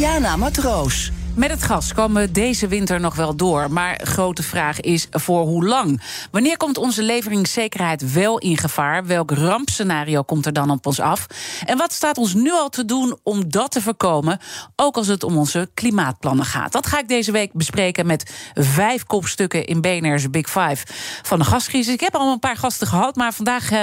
Diana 0.00 0.34
Matroos. 0.34 1.19
Met 1.40 1.50
het 1.50 1.62
gas 1.62 1.92
komen 1.92 2.22
we 2.22 2.32
deze 2.32 2.68
winter 2.68 3.00
nog 3.00 3.14
wel 3.14 3.36
door. 3.36 3.72
Maar 3.72 4.00
grote 4.02 4.42
vraag 4.42 4.80
is 4.80 5.06
voor 5.10 5.46
hoe 5.46 5.66
lang? 5.66 6.02
Wanneer 6.30 6.56
komt 6.56 6.78
onze 6.78 7.02
leveringszekerheid 7.02 8.12
wel 8.12 8.38
in 8.38 8.56
gevaar? 8.56 9.06
Welk 9.06 9.30
rampscenario 9.30 10.22
komt 10.22 10.46
er 10.46 10.52
dan 10.52 10.70
op 10.70 10.86
ons 10.86 11.00
af? 11.00 11.26
En 11.64 11.78
wat 11.78 11.92
staat 11.92 12.18
ons 12.18 12.34
nu 12.34 12.50
al 12.52 12.68
te 12.68 12.84
doen 12.84 13.18
om 13.22 13.50
dat 13.50 13.70
te 13.70 13.82
voorkomen? 13.82 14.38
Ook 14.76 14.96
als 14.96 15.06
het 15.06 15.22
om 15.22 15.36
onze 15.36 15.70
klimaatplannen 15.74 16.44
gaat. 16.44 16.72
Dat 16.72 16.86
ga 16.86 16.98
ik 16.98 17.08
deze 17.08 17.32
week 17.32 17.52
bespreken 17.52 18.06
met 18.06 18.50
vijf 18.54 19.04
kopstukken 19.04 19.64
in 19.64 19.80
BNR's 19.80 20.30
Big 20.30 20.46
Five 20.50 20.86
van 21.22 21.38
de 21.38 21.44
gascrisis. 21.44 21.94
Ik 21.94 22.00
heb 22.00 22.14
al 22.14 22.32
een 22.32 22.38
paar 22.38 22.56
gasten 22.56 22.86
gehad, 22.86 23.16
maar 23.16 23.32
vandaag 23.32 23.72
uh, 23.72 23.78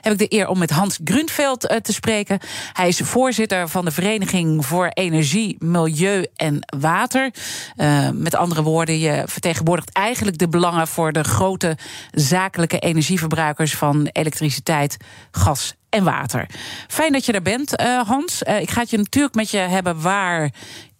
heb 0.00 0.12
ik 0.12 0.18
de 0.18 0.36
eer 0.36 0.48
om 0.48 0.58
met 0.58 0.70
Hans 0.70 0.98
Grunveld 1.04 1.70
uh, 1.70 1.76
te 1.76 1.92
spreken. 1.92 2.38
Hij 2.72 2.88
is 2.88 2.98
voorzitter 2.98 3.68
van 3.68 3.84
de 3.84 3.90
Vereniging 3.90 4.66
voor 4.66 4.88
Energie, 4.88 5.56
Milieu 5.58 6.26
en 6.36 6.58
Water. 6.78 6.98
Uh, 7.00 8.08
met 8.12 8.34
andere 8.34 8.62
woorden, 8.62 8.98
je 8.98 9.22
vertegenwoordigt 9.26 9.92
eigenlijk 9.92 10.38
de 10.38 10.48
belangen 10.48 10.88
voor 10.88 11.12
de 11.12 11.24
grote 11.24 11.76
zakelijke 12.10 12.78
energieverbruikers 12.78 13.74
van 13.74 14.08
elektriciteit, 14.12 14.96
gas 15.30 15.74
en 15.88 16.04
water. 16.04 16.46
Fijn 16.88 17.12
dat 17.12 17.24
je 17.24 17.32
er 17.32 17.42
bent, 17.42 17.80
uh, 17.80 18.02
Hans. 18.02 18.42
Uh, 18.42 18.60
ik 18.60 18.70
ga 18.70 18.80
het 18.80 18.90
je 18.90 18.96
natuurlijk 18.96 19.34
met 19.34 19.50
je 19.50 19.58
hebben 19.58 20.00
waar 20.00 20.50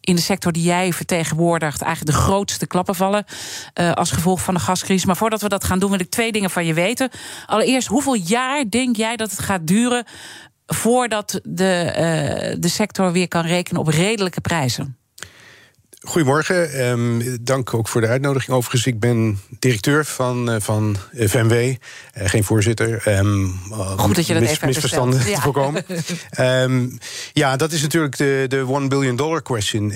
in 0.01 0.15
de 0.15 0.21
sector 0.21 0.53
die 0.53 0.63
jij 0.63 0.93
vertegenwoordigt 0.93 1.83
eigenlijk 1.83 2.17
de 2.17 2.23
grootste 2.23 2.67
klappen 2.67 2.95
vallen 2.95 3.25
als 3.95 4.11
gevolg 4.11 4.41
van 4.41 4.55
de 4.55 4.61
gascrisis. 4.61 5.05
Maar 5.05 5.17
voordat 5.17 5.41
we 5.41 5.49
dat 5.49 5.65
gaan 5.65 5.79
doen, 5.79 5.91
wil 5.91 6.01
ik 6.01 6.11
twee 6.11 6.33
dingen 6.33 6.51
van 6.51 6.67
je 6.67 6.75
weten. 6.75 7.11
Allereerst, 7.47 7.89
hoeveel 7.89 8.15
jaar 8.15 8.65
denk 8.71 8.97
jij 8.97 9.17
dat 9.17 9.31
het 9.31 9.41
gaat 9.41 9.67
duren 9.67 10.05
voordat 10.67 11.41
de, 11.43 12.57
de 12.59 12.69
sector 12.69 13.13
weer 13.13 13.29
kan 13.29 13.45
rekenen 13.45 13.81
op 13.81 13.89
redelijke 13.89 14.41
prijzen? 14.41 15.00
Goedemorgen, 16.03 16.89
um, 16.91 17.39
dank 17.41 17.75
ook 17.75 17.89
voor 17.89 18.01
de 18.01 18.07
uitnodiging. 18.07 18.57
Overigens, 18.57 18.87
ik 18.87 19.01
ben 19.01 19.41
directeur 19.59 20.05
van, 20.05 20.51
uh, 20.51 20.57
van 20.61 20.97
FMW, 21.15 21.53
uh, 21.53 21.75
geen 22.13 22.45
voorzitter. 22.45 23.19
Um, 23.19 23.59
Goed 23.97 24.15
dat 24.15 24.27
je 24.27 24.33
dat 24.33 24.43
mis, 24.43 24.51
even 24.51 24.67
misverstanden 24.67 25.29
ja. 25.29 25.35
te 25.35 25.41
voorkomen. 25.51 25.85
um, 26.41 26.99
ja, 27.33 27.57
dat 27.57 27.73
is 27.73 27.83
natuurlijk 27.83 28.17
de, 28.17 28.45
de 28.49 28.67
one 28.69 28.89
billion 28.89 29.17
dollar 29.17 29.43
question. 29.43 29.91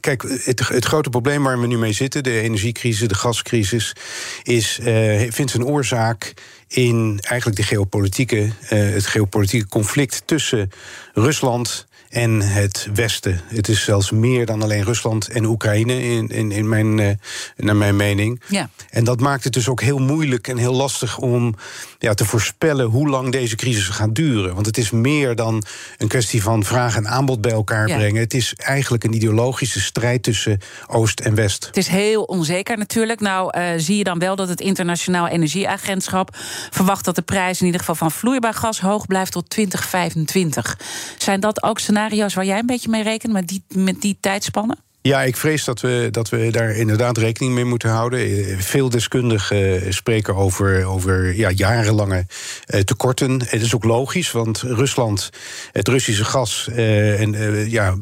kijk, 0.00 0.22
het, 0.22 0.68
het, 0.68 0.84
grote 0.84 1.10
probleem 1.10 1.42
waar 1.42 1.60
we 1.60 1.66
nu 1.66 1.78
mee 1.78 1.92
zitten, 1.92 2.22
de 2.22 2.40
energiecrisis, 2.40 3.08
de 3.08 3.14
gascrisis, 3.14 3.96
is, 4.42 4.78
uh, 4.82 4.86
vindt 5.30 5.50
zijn 5.50 5.64
oorzaak 5.64 6.34
in 6.68 7.18
eigenlijk 7.22 7.60
de 7.60 7.66
geopolitieke, 7.66 8.50
het 8.66 9.06
geopolitieke 9.06 9.68
conflict 9.68 10.22
tussen 10.26 10.70
Rusland 11.12 11.86
en 12.14 12.40
het 12.40 12.88
Westen. 12.94 13.40
Het 13.46 13.68
is 13.68 13.84
zelfs 13.84 14.10
meer 14.10 14.46
dan 14.46 14.62
alleen 14.62 14.84
Rusland 14.84 15.28
en 15.28 15.44
Oekraïne, 15.44 16.02
in, 16.02 16.28
in, 16.28 16.52
in 16.52 16.68
mijn, 16.68 16.98
uh, 16.98 17.10
naar 17.56 17.76
mijn 17.76 17.96
mening. 17.96 18.42
Ja. 18.48 18.68
En 18.90 19.04
dat 19.04 19.20
maakt 19.20 19.44
het 19.44 19.52
dus 19.52 19.68
ook 19.68 19.80
heel 19.80 19.98
moeilijk 19.98 20.48
en 20.48 20.56
heel 20.56 20.74
lastig 20.74 21.18
om 21.18 21.54
ja, 21.98 22.14
te 22.14 22.24
voorspellen 22.24 22.86
hoe 22.86 23.08
lang 23.08 23.32
deze 23.32 23.56
crisis 23.56 23.88
gaat 23.88 24.14
duren. 24.14 24.54
Want 24.54 24.66
het 24.66 24.78
is 24.78 24.90
meer 24.90 25.34
dan 25.34 25.62
een 25.98 26.08
kwestie 26.08 26.42
van 26.42 26.64
vraag 26.64 26.96
en 26.96 27.08
aanbod 27.08 27.40
bij 27.40 27.52
elkaar 27.52 27.88
Ja. 27.88 27.96
brengen. 27.96 28.20
Het 28.20 28.34
is 28.34 28.54
eigenlijk 28.54 29.04
een 29.04 29.14
ideologische 29.14 29.80
strijd 29.80 30.22
tussen 30.22 30.58
Oost 30.86 31.20
en 31.20 31.34
West. 31.34 31.66
Het 31.66 31.76
is 31.76 31.88
heel 31.88 32.22
onzeker 32.22 32.78
natuurlijk. 32.78 33.20
Nou 33.20 33.58
uh, 33.58 33.64
zie 33.76 33.96
je 33.96 34.04
dan 34.04 34.18
wel 34.18 34.36
dat 34.36 34.48
het 34.48 34.60
Internationaal 34.60 35.28
Energieagentschap 35.28 36.36
verwacht 36.70 37.04
dat 37.04 37.14
de 37.14 37.22
prijs 37.22 37.60
in 37.60 37.66
ieder 37.66 37.80
geval 37.80 37.94
van 37.94 38.10
vloeibaar 38.10 38.54
gas 38.54 38.80
hoog 38.80 39.06
blijft 39.06 39.32
tot 39.32 39.50
2025. 39.50 40.78
Zijn 41.18 41.40
dat 41.40 41.62
ook 41.62 41.78
scenario's 41.78 42.02
waar 42.34 42.44
jij 42.44 42.58
een 42.58 42.66
beetje 42.66 42.90
mee 42.90 43.02
rekent 43.02 43.32
met 43.32 43.48
die, 43.48 43.64
met 43.68 44.00
die 44.00 44.16
tijdspannen? 44.20 44.78
Ja, 45.06 45.22
ik 45.22 45.36
vrees 45.36 45.64
dat 45.64 45.80
we, 45.80 46.08
dat 46.10 46.28
we 46.28 46.50
daar 46.50 46.70
inderdaad 46.70 47.18
rekening 47.18 47.54
mee 47.54 47.64
moeten 47.64 47.90
houden. 47.90 48.20
Eh, 48.20 48.58
Veel 48.58 48.88
deskundigen 48.88 49.94
spreken 49.94 50.34
over, 50.34 50.84
over 50.84 51.36
ja, 51.36 51.50
jarenlange 51.50 52.26
uh, 52.66 52.80
tekorten. 52.80 53.42
Het 53.46 53.62
is 53.62 53.74
ook 53.74 53.84
logisch, 53.84 54.32
want 54.32 54.60
Rusland, 54.60 55.30
het 55.72 55.88
Russische 55.88 56.24
gas, 56.24 56.68
uh, 56.70 57.20
en, 57.20 57.70
ja, 57.70 57.94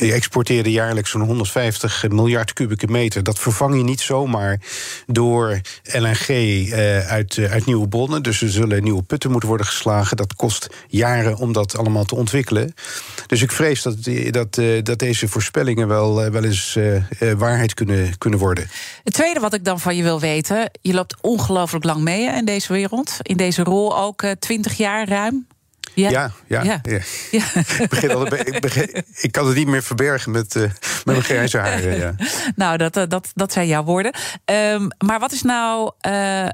exporteerde 0.00 0.70
jaarlijks 0.70 1.10
zo'n 1.10 1.20
150 1.20 2.08
miljard 2.08 2.52
kubieke 2.52 2.86
meter. 2.86 3.22
Dat 3.22 3.38
vervang 3.38 3.76
je 3.76 3.82
niet 3.82 4.00
zomaar 4.00 4.60
door 5.06 5.60
LNG 5.82 6.28
uit, 7.06 7.38
uit 7.50 7.66
nieuwe 7.66 7.88
bronnen. 7.88 8.22
Dus 8.22 8.42
er 8.42 8.50
zullen 8.50 8.82
nieuwe 8.82 9.02
putten 9.02 9.30
moeten 9.30 9.48
worden 9.48 9.66
geslagen. 9.66 10.16
Dat 10.16 10.34
kost 10.34 10.68
jaren 10.88 11.36
om 11.36 11.52
dat 11.52 11.76
allemaal 11.76 12.04
te 12.04 12.14
ontwikkelen. 12.14 12.74
Dus 13.26 13.42
ik 13.42 13.52
vrees 13.52 13.82
dat, 13.82 13.96
dat, 14.30 14.60
dat 14.82 14.98
deze 14.98 15.28
voorspellingen 15.28 15.88
wel 15.88 16.34
wel 16.40 16.44
eens 16.44 16.76
uh, 16.76 17.32
waarheid 17.32 17.74
kunnen, 17.74 18.18
kunnen 18.18 18.38
worden. 18.38 18.68
Het 19.04 19.14
tweede 19.14 19.40
wat 19.40 19.54
ik 19.54 19.64
dan 19.64 19.80
van 19.80 19.96
je 19.96 20.02
wil 20.02 20.20
weten... 20.20 20.70
je 20.80 20.94
loopt 20.94 21.16
ongelooflijk 21.20 21.84
lang 21.84 22.00
mee 22.00 22.26
in 22.26 22.44
deze 22.44 22.72
wereld. 22.72 23.16
In 23.22 23.36
deze 23.36 23.62
rol 23.62 23.98
ook 23.98 24.24
twintig 24.38 24.72
uh, 24.72 24.78
jaar 24.78 25.08
ruim. 25.08 25.46
Ja, 25.94 26.10
ja. 26.10 26.32
ja, 26.46 26.62
ja. 26.62 26.80
ja. 27.30 27.44
ik, 27.78 27.88
begin 27.88 28.10
al, 28.10 28.26
ik, 28.34 28.60
begin, 28.60 29.04
ik 29.20 29.32
kan 29.32 29.46
het 29.46 29.56
niet 29.56 29.66
meer 29.66 29.82
verbergen 29.82 30.30
met, 30.30 30.54
uh, 30.54 30.62
met 30.62 31.04
mijn 31.04 31.22
grijze 31.22 31.58
haren. 31.58 31.98
Ja. 31.98 32.14
nou, 32.56 32.76
dat, 32.76 32.94
dat, 32.94 33.30
dat 33.34 33.52
zijn 33.52 33.66
jouw 33.66 33.84
woorden. 33.84 34.14
Um, 34.44 34.88
maar 35.06 35.18
wat 35.18 35.32
is 35.32 35.42
nou, 35.42 35.92
uh, 36.08 36.48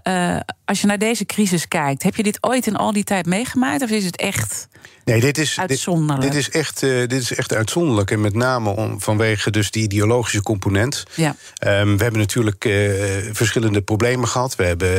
als 0.64 0.80
je 0.80 0.86
naar 0.86 0.98
deze 0.98 1.26
crisis 1.26 1.68
kijkt... 1.68 2.02
heb 2.02 2.16
je 2.16 2.22
dit 2.22 2.38
ooit 2.40 2.66
in 2.66 2.76
al 2.76 2.92
die 2.92 3.04
tijd 3.04 3.26
meegemaakt? 3.26 3.82
Of 3.82 3.90
is 3.90 4.04
het 4.04 4.16
echt... 4.16 4.68
Nee, 5.04 5.20
dit 5.20 5.38
is, 5.38 5.58
uitzonderlijk. 5.58 6.20
Dit, 6.20 6.32
dit, 6.32 6.40
is 6.40 6.50
echt, 6.50 6.82
uh, 6.82 6.98
dit 6.98 7.12
is 7.22 7.34
echt 7.34 7.54
uitzonderlijk. 7.54 8.10
En 8.10 8.20
met 8.20 8.34
name 8.34 8.70
om, 8.70 9.00
vanwege 9.00 9.50
dus 9.50 9.70
die 9.70 9.82
ideologische 9.82 10.42
component. 10.42 11.04
Ja. 11.14 11.36
Um, 11.66 11.96
we 11.96 12.02
hebben 12.02 12.20
natuurlijk 12.20 12.64
uh, 12.64 12.92
verschillende 13.32 13.82
problemen 13.82 14.28
gehad. 14.28 14.56
We 14.56 14.64
hebben 14.64 14.90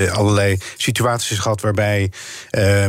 uh, 0.00 0.12
allerlei 0.12 0.58
situaties 0.76 1.38
gehad 1.38 1.60
waarbij 1.60 2.10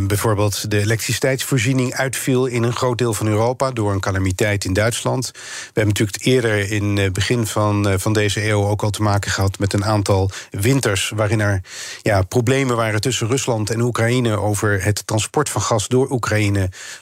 bijvoorbeeld 0.01 0.71
de 0.71 0.79
elektriciteitsvoorziening 0.79 1.93
uitviel 1.93 2.45
in 2.45 2.63
een 2.63 2.75
groot 2.75 2.97
deel 2.97 3.13
van 3.13 3.27
Europa 3.27 3.71
door 3.71 3.91
een 3.91 3.99
calamiteit 3.99 4.65
in 4.65 4.73
Duitsland. 4.73 5.31
We 5.33 5.39
hebben 5.65 5.87
natuurlijk 5.87 6.25
eerder 6.25 6.71
in 6.71 6.97
het 6.97 7.13
begin 7.13 7.47
van, 7.47 7.99
van 7.99 8.13
deze 8.13 8.47
eeuw 8.47 8.65
ook 8.65 8.83
al 8.83 8.89
te 8.89 9.01
maken 9.01 9.31
gehad 9.31 9.59
met 9.59 9.73
een 9.73 9.85
aantal 9.85 10.31
winters 10.49 11.11
waarin 11.15 11.41
er 11.41 11.61
ja, 12.01 12.21
problemen 12.21 12.75
waren 12.75 13.01
tussen 13.01 13.27
Rusland 13.27 13.69
en 13.69 13.81
Oekraïne 13.81 14.39
over 14.39 14.83
het 14.83 15.07
transport 15.07 15.49
van 15.49 15.61
gas 15.61 15.87
door 15.87 16.11
Oekraïne. 16.11 16.34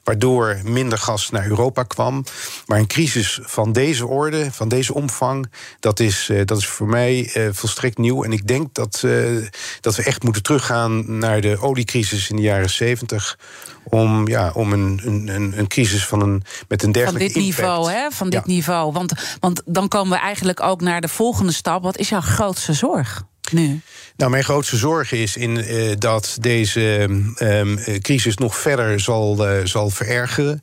Waardoor 0.04 0.60
minder 0.64 0.98
gas 0.98 1.30
naar 1.30 1.48
Europa 1.48 1.84
kwam. 1.84 2.24
Maar 2.66 2.80
een 2.80 2.88
crisis 2.88 3.40
van 3.44 3.72
deze 3.72 4.08
orde, 4.08 4.52
van 4.52 4.68
deze 4.68 4.94
omvang, 4.94 5.52
dat 5.80 6.00
is, 6.00 6.30
uh, 6.32 6.42
dat 6.46 6.58
is 6.58 6.68
voor 6.68 6.88
mij 6.88 7.32
uh, 7.38 7.48
volstrekt 7.52 7.98
nieuw. 7.98 8.24
En 8.24 8.32
ik 8.32 8.48
denk 8.48 8.74
dat, 8.74 9.02
uh, 9.06 9.48
dat 9.82 9.96
we 9.96 10.04
echt 10.04 10.24
moeten 10.24 10.44
teruggaan 10.44 11.18
naar 11.18 11.42
de 11.42 11.58
oliecrisis 11.62 12.30
in 12.30 12.36
de 12.36 12.42
jaren 12.42 12.70
70 12.70 13.38
om, 13.84 14.28
ja, 14.28 14.52
om 14.54 14.74
een, 14.74 15.02
een, 15.04 15.54
een 15.58 15.68
crisis 15.68 16.06
van 16.06 16.22
een, 16.22 16.44
met 16.68 16.84
een 16.84 16.92
dergelijke 16.92 17.32
Van 17.34 17.42
dit 17.42 17.44
impact. 17.44 17.68
niveau, 17.68 17.92
hè? 17.92 18.10
Van 18.12 18.30
dit 18.30 18.42
Ja. 18.46 18.52
niveau. 18.54 18.92
Want, 18.94 19.14
want 19.40 19.62
dan 19.66 19.88
komen 19.88 20.18
we 20.18 20.24
eigenlijk 20.24 20.62
ook 20.62 20.82
naar 20.82 21.02
de 21.02 21.08
volgende 21.08 21.52
stap. 21.52 21.84
Wat 21.84 21.98
is 21.98 22.10
jouw 22.10 22.22
grootste 22.22 22.74
zorg 22.74 23.24
nu? 23.52 23.82
Nou, 24.24 24.36
mijn 24.36 24.48
grootste 24.48 24.78
zorg 24.78 25.12
is 25.12 25.38
in, 25.38 25.58
uh, 25.58 25.92
dat 25.98 26.38
deze 26.40 27.08
um, 27.40 27.80
crisis 28.02 28.38
nog 28.38 28.58
verder 28.58 29.00
zal, 29.00 29.50
uh, 29.50 29.66
zal 29.66 29.90
verergeren. 29.90 30.62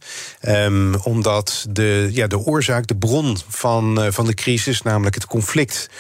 Um, 0.49 0.95
omdat 0.95 1.67
de, 1.71 2.09
ja, 2.12 2.27
de 2.27 2.39
oorzaak, 2.39 2.87
de 2.87 2.97
bron 2.97 3.37
van, 3.49 4.05
uh, 4.05 4.11
van 4.11 4.27
de 4.27 4.35
crisis, 4.35 4.83
namelijk 4.83 5.15
het 5.15 5.27
conflict 5.27 5.91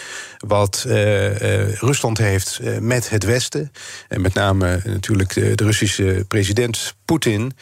wat 0.46 0.84
Rusland 1.78 2.18
heeft 2.18 2.60
met 2.80 3.10
het 3.10 3.24
Westen, 3.24 3.72
en 4.08 4.20
met 4.20 4.34
name 4.34 4.80
natuurlijk 4.84 5.34
de, 5.34 5.54
de 5.54 5.64
Russische 5.64 6.24
president 6.28 6.94
Poetin, 7.04 7.52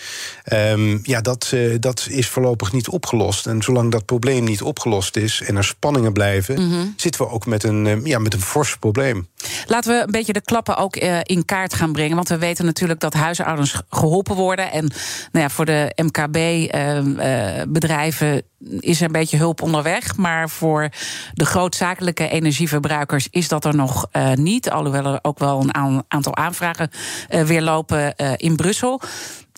um, 0.53 1.01
ja, 1.03 1.21
dat, 1.21 1.55
dat 1.81 2.07
is 2.11 2.29
voorlopig 2.29 2.73
niet 2.73 2.89
opgelost. 2.89 3.47
En 3.47 3.63
zolang 3.63 3.91
dat 3.91 4.05
probleem 4.05 4.45
niet 4.45 4.63
opgelost 4.63 5.17
is 5.17 5.43
en 5.47 5.57
er 5.57 5.65
spanningen 5.65 6.13
blijven, 6.13 6.55
Mhm. 6.55 6.65
mm 6.65 6.73
-hmm. 6.73 6.95
zitten 6.97 7.21
we 7.21 7.31
ook 7.31 7.47
met 7.47 7.65
een, 7.65 8.01
ja, 8.05 8.19
met 8.19 8.35
een 8.35 8.41
fors 8.41 8.77
probleem. 8.77 9.29
probleem. 9.39 9.67
Laten 9.67 9.88
we 9.95 10.03
een 10.03 10.11
beetje 10.11 10.33
de 10.33 10.41
klappen 10.41 10.77
ook 10.77 10.97
uh, 10.97 11.19
in 11.23 11.45
kaart 11.45 11.75
gaan 11.75 11.93
brengen. 11.93 12.17
Want 12.17 12.29
we 12.29 12.39
weten 12.39 12.65
natuurlijk 12.65 13.01
dat 13.01 13.15
huishoudens 13.15 13.83
geholpen 13.89 14.37
worden. 14.37 14.73
En 14.73 14.85
nou 15.33 15.45
ja, 15.45 15.49
voor 15.49 15.65
de 15.65 15.93
MKB-bedrijven 15.97 18.27
uh, 18.27 18.35
uh, 18.35 18.41
is 18.81 19.01
er 19.01 19.07
een 19.07 19.13
beetje 19.13 19.37
hulp 19.37 19.63
onderweg. 19.63 20.17
Maar 20.17 20.51
voor 20.51 20.89
de 21.35 21.47
grootzakelijke 21.47 22.29
energieverbruikers 22.29 23.29
is 23.31 23.49
dat 23.49 23.65
er 23.65 23.77
nog 23.77 24.09
niet. 24.35 24.71
Alhoewel 24.71 25.13
er 25.13 25.19
ook 25.23 25.39
wel 25.39 25.61
een 25.61 25.75
aantal 26.09 26.37
aanvragen 26.37 26.91
weer 27.29 27.63
lopen 27.63 28.17
in 28.37 28.57
Brussel. 28.57 29.01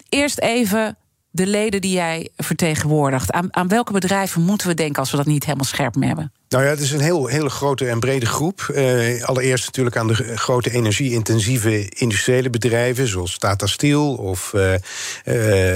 Eerst 0.09 0.39
even 0.39 0.97
de 1.31 1.47
leden 1.47 1.81
die 1.81 1.93
jij 1.93 2.29
vertegenwoordigt. 2.37 3.33
Aan, 3.33 3.57
aan 3.57 3.69
welke 3.69 3.93
bedrijven 3.93 4.43
moeten 4.43 4.69
we 4.69 4.75
denken 4.75 5.01
als 5.01 5.11
we 5.11 5.17
dat 5.17 5.27
niet 5.27 5.45
helemaal 5.45 5.67
scherp 5.67 5.95
hebben? 5.95 6.33
Nou 6.51 6.65
ja, 6.65 6.71
het 6.71 6.81
is 6.81 6.93
een 6.93 7.01
heel, 7.01 7.27
hele 7.27 7.51
grote 7.51 7.89
en 7.89 8.01
brede 8.01 8.27
groep. 8.27 8.71
Uh, 8.75 9.23
allereerst 9.25 9.67
natuurlijk 9.67 9.97
aan 9.97 10.07
de 10.07 10.37
grote 10.37 10.71
energie-intensieve 10.71 11.89
industriële 11.89 12.51
bedrijven, 12.51 13.07
zoals 13.07 13.39
Tata 13.39 13.67
Steel 13.67 14.15
of 14.15 14.53
uh, 14.55 14.73
uh, 14.73 14.79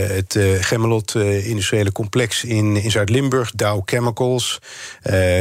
het 0.09 0.39
Gemmelot 0.61 1.15
industriële 1.15 1.93
complex 1.93 2.45
in, 2.45 2.77
in 2.77 2.91
Zuid-Limburg, 2.91 3.51
Dow 3.51 3.83
Chemicals, 3.85 4.61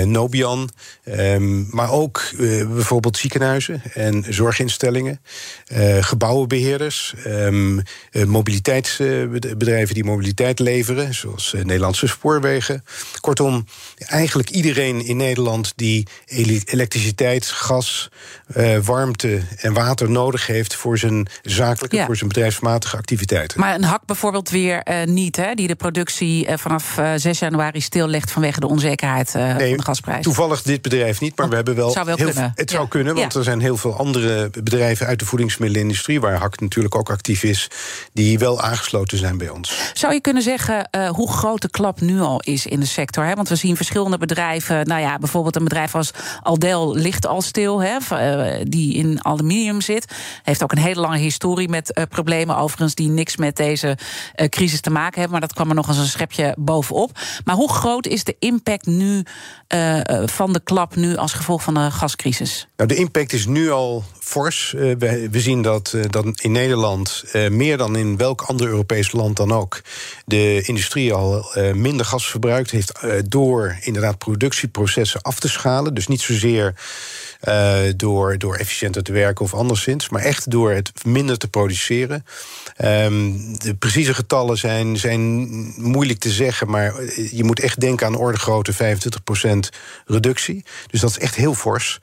Nobian. 0.04 0.70
Um, 1.06 1.68
maar 1.72 1.92
ook 1.92 2.32
bijvoorbeeld 2.68 3.18
ziekenhuizen 3.18 3.82
en 3.94 4.26
zorginstellingen, 4.30 5.22
gebouwenbeheerders, 6.00 7.14
um, 7.28 7.82
mobiliteitsbedrijven 8.26 9.96
die 9.96 10.04
mobiliteit 10.04 10.60
leveren, 10.60 11.14
zoals 11.14 11.54
Nederlandse 11.54 12.08
spoorwegen. 12.08 12.84
Kortom, 13.22 13.66
eigenlijk 13.98 14.50
iedereen 14.50 15.06
in 15.06 15.22
Nederland 15.24 15.74
die 15.76 16.08
elektriciteit, 16.66 17.46
gas, 17.46 18.10
uh, 18.58 18.78
warmte 18.78 19.42
en 19.58 19.74
water 19.74 20.10
nodig 20.10 20.48
heeft 20.48 20.76
voor 20.76 20.98
zijn 20.98 21.28
zakelijke, 21.42 21.96
ja. 21.96 22.06
voor 22.06 22.16
zijn 22.16 22.30
bedrijfsmatige 22.30 22.98
activiteiten. 22.98 23.60
Maar 23.60 23.76
een 23.76 23.84
hak 23.84 24.06
bijvoorbeeld 24.06 24.50
weer 24.50 24.82
uh, 24.90 25.04
niet, 25.04 25.36
hè, 25.36 25.54
die 25.54 25.68
de 25.68 25.76
productie 25.76 26.48
uh, 26.48 26.54
vanaf 26.58 27.00
6 27.16 27.40
januari 27.40 27.82
stillegt 27.82 28.32
vanwege 28.32 28.60
de 28.60 28.68
onzekerheid 28.68 29.34
nee, 29.34 29.68
van 29.70 29.78
de 29.78 29.84
gasprijs. 29.84 30.24
Toevallig 30.24 30.62
dit 30.62 30.82
bedrijf 30.82 31.22
niet, 31.22 31.36
maar 31.36 31.46
oh, 31.46 31.52
we 31.52 31.58
hebben 31.58 31.76
wel. 31.76 31.92
Zou 31.92 32.06
wel 32.06 32.16
heel 32.16 32.26
kunnen. 32.26 32.52
Het 32.56 32.72
zou 32.72 32.88
kunnen, 32.88 33.16
want 33.16 33.34
ja. 33.34 33.40
er 33.40 33.46
zijn 33.46 33.60
heel 33.60 33.78
veel 33.78 33.98
andere 33.98 34.50
bedrijven 34.50 35.08
uit 35.08 35.20
de 35.20 35.26
voedingsmiddelenindustrie, 35.26 36.20
waar 36.20 36.38
hak 36.38 36.60
natuurlijk 36.60 36.96
ook 36.96 37.10
actief 37.10 37.44
is, 37.44 37.68
die 38.14 38.40
wel 38.40 38.62
aangesloten 38.62 39.18
zijn 39.18 39.38
bij 39.38 39.50
ons. 39.50 39.92
Zou 39.94 40.14
je 40.14 40.22
kunnen 40.22 40.44
zeggen 40.44 40.90
hoe 41.08 41.32
groot 41.32 41.62
de 41.62 41.70
klap 41.70 42.02
nu 42.02 42.20
al 42.20 42.40
is 42.40 42.66
in 42.66 42.80
de 42.80 42.86
sector? 42.86 43.26
Hè? 43.26 43.34
Want 43.34 43.50
we 43.50 43.56
zien 43.56 43.76
verschillende 43.76 44.18
bedrijven, 44.18 44.88
nou 44.88 45.02
ja, 45.02 45.13
bijvoorbeeld 45.18 45.56
een 45.56 45.64
bedrijf 45.64 45.96
als 45.96 46.12
Aldel 46.42 46.96
ligt 46.96 47.28
al 47.28 47.42
stil, 47.42 47.82
hè, 47.82 47.98
die 48.64 48.94
in 48.94 49.26
aluminium 49.26 49.82
zit. 49.82 50.16
Heeft 50.44 50.64
ook 50.64 50.72
een 50.72 50.78
hele 50.78 51.02
lange 51.02 51.18
historie 51.18 51.70
met 51.70 51.98
uh, 51.98 52.04
problemen, 52.10 52.58
overigens, 52.58 52.96
die 52.96 53.10
niks 53.10 53.38
met 53.38 53.56
deze 53.56 53.98
uh, 54.36 54.48
crisis 54.48 54.82
te 54.82 54.90
maken 54.90 55.20
hebben. 55.20 55.32
Maar 55.32 55.48
dat 55.48 55.54
kwam 55.54 55.70
er 55.70 55.76
nog 55.76 55.88
eens 55.88 55.98
een 55.98 56.06
schepje 56.06 56.56
bovenop. 56.60 57.20
Maar 57.46 57.56
hoe 57.56 57.72
groot 57.72 58.08
is 58.08 58.24
de 58.24 58.36
impact 58.40 58.86
nu 58.86 59.24
van 60.26 60.54
de 60.54 60.62
klap 60.64 60.96
nu 60.96 61.16
als 61.16 61.34
gevolg 61.34 61.64
van 61.64 61.74
de 61.74 61.92
gascrisis? 61.92 62.68
Nou, 62.76 62.90
de 62.90 62.96
impact 62.96 63.34
is 63.34 63.46
nu 63.46 63.72
al 63.72 64.04
fors. 64.34 64.74
Uh, 64.76 64.96
we, 65.32 65.40
zien 65.40 65.62
dat, 65.62 65.94
uh, 65.96 66.04
dat 66.10 66.26
in 66.42 66.52
Nederland, 66.52 67.24
uh, 67.34 67.50
meer 67.50 67.78
dan 67.78 67.96
in 67.96 68.18
welk 68.18 68.42
ander 68.42 68.68
Europees 68.68 69.12
land 69.12 69.38
dan 69.38 69.52
ook, 69.52 69.82
de 70.26 70.62
industrie 70.66 71.14
al 71.14 71.46
minder 71.74 72.06
gas 72.06 72.28
verbruikt 72.28 72.72
heeft 72.72 73.00
door 73.26 73.78
inderdaad 73.82 74.18
productieprocessen 74.18 75.22
af 75.22 75.40
te 75.40 75.50
schalen. 75.50 75.94
Dus 75.94 76.08
niet 76.08 76.22
zozeer 76.22 76.74
uh, 77.48 77.78
door, 77.96 78.38
door 78.38 78.56
efficiënter 78.56 79.04
te 79.04 79.12
werken 79.12 79.46
of 79.46 79.54
anderszins, 79.54 80.10
maar 80.10 80.22
echt 80.22 80.52
door 80.52 80.72
het 80.72 80.92
minder 81.06 81.38
te 81.38 81.48
produceren. 81.48 82.26
Um, 82.86 83.58
de 83.58 83.76
precieze 83.76 84.14
getallen 84.14 84.58
zijn, 84.58 84.98
zijn 84.98 85.22
moeilijk 85.78 86.20
te 86.20 86.30
zeggen, 86.30 86.70
maar 86.70 86.94
je 87.32 87.44
moet 87.44 87.60
echt 87.60 87.80
denken 87.80 88.08
aan 88.08 88.16
orde 88.16 88.38
grootte 88.38 88.74
25% 88.74 88.78
reductie. 90.06 90.66
Dus 90.88 91.00
dat 91.00 91.10
is 91.10 91.20
echt 91.20 91.36
heel 91.36 91.54
fors. 91.54 92.00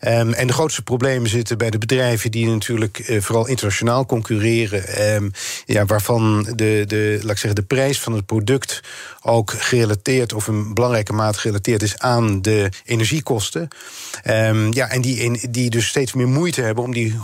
Um, 0.00 0.32
en 0.32 0.46
de 0.46 0.52
grootste 0.52 0.82
problemen 0.82 1.30
zitten 1.30 1.58
bij 1.58 1.70
de 1.70 1.78
bedrijven 1.78 2.30
die 2.30 2.46
natuurlijk 2.46 3.08
uh, 3.08 3.20
vooral 3.20 3.46
internationaal 3.46 4.06
concurreren, 4.06 5.12
um, 5.14 5.30
ja, 5.64 5.84
waarvan 5.84 6.42
de, 6.42 6.84
de, 6.86 7.18
laat 7.20 7.30
ik 7.30 7.38
zeggen, 7.38 7.54
de 7.54 7.74
prijs 7.74 8.00
van 8.00 8.12
het 8.12 8.26
product 8.26 8.80
ook 9.22 9.50
gerelateerd 9.50 10.32
of 10.32 10.46
een 10.46 10.74
belangrijke 10.74 11.12
mate 11.12 11.38
gerelateerd 11.38 11.82
is 11.82 11.98
aan 11.98 12.42
de 12.42 12.68
energiekosten. 12.84 13.68
Um, 14.24 14.72
ja, 14.82 14.88
en 14.88 15.00
die, 15.00 15.50
die 15.50 15.70
dus 15.70 15.86
steeds 15.86 16.12
meer 16.12 16.28
moeite 16.28 16.62
hebben 16.62 16.84
om 16.84 16.92
die 16.92 17.18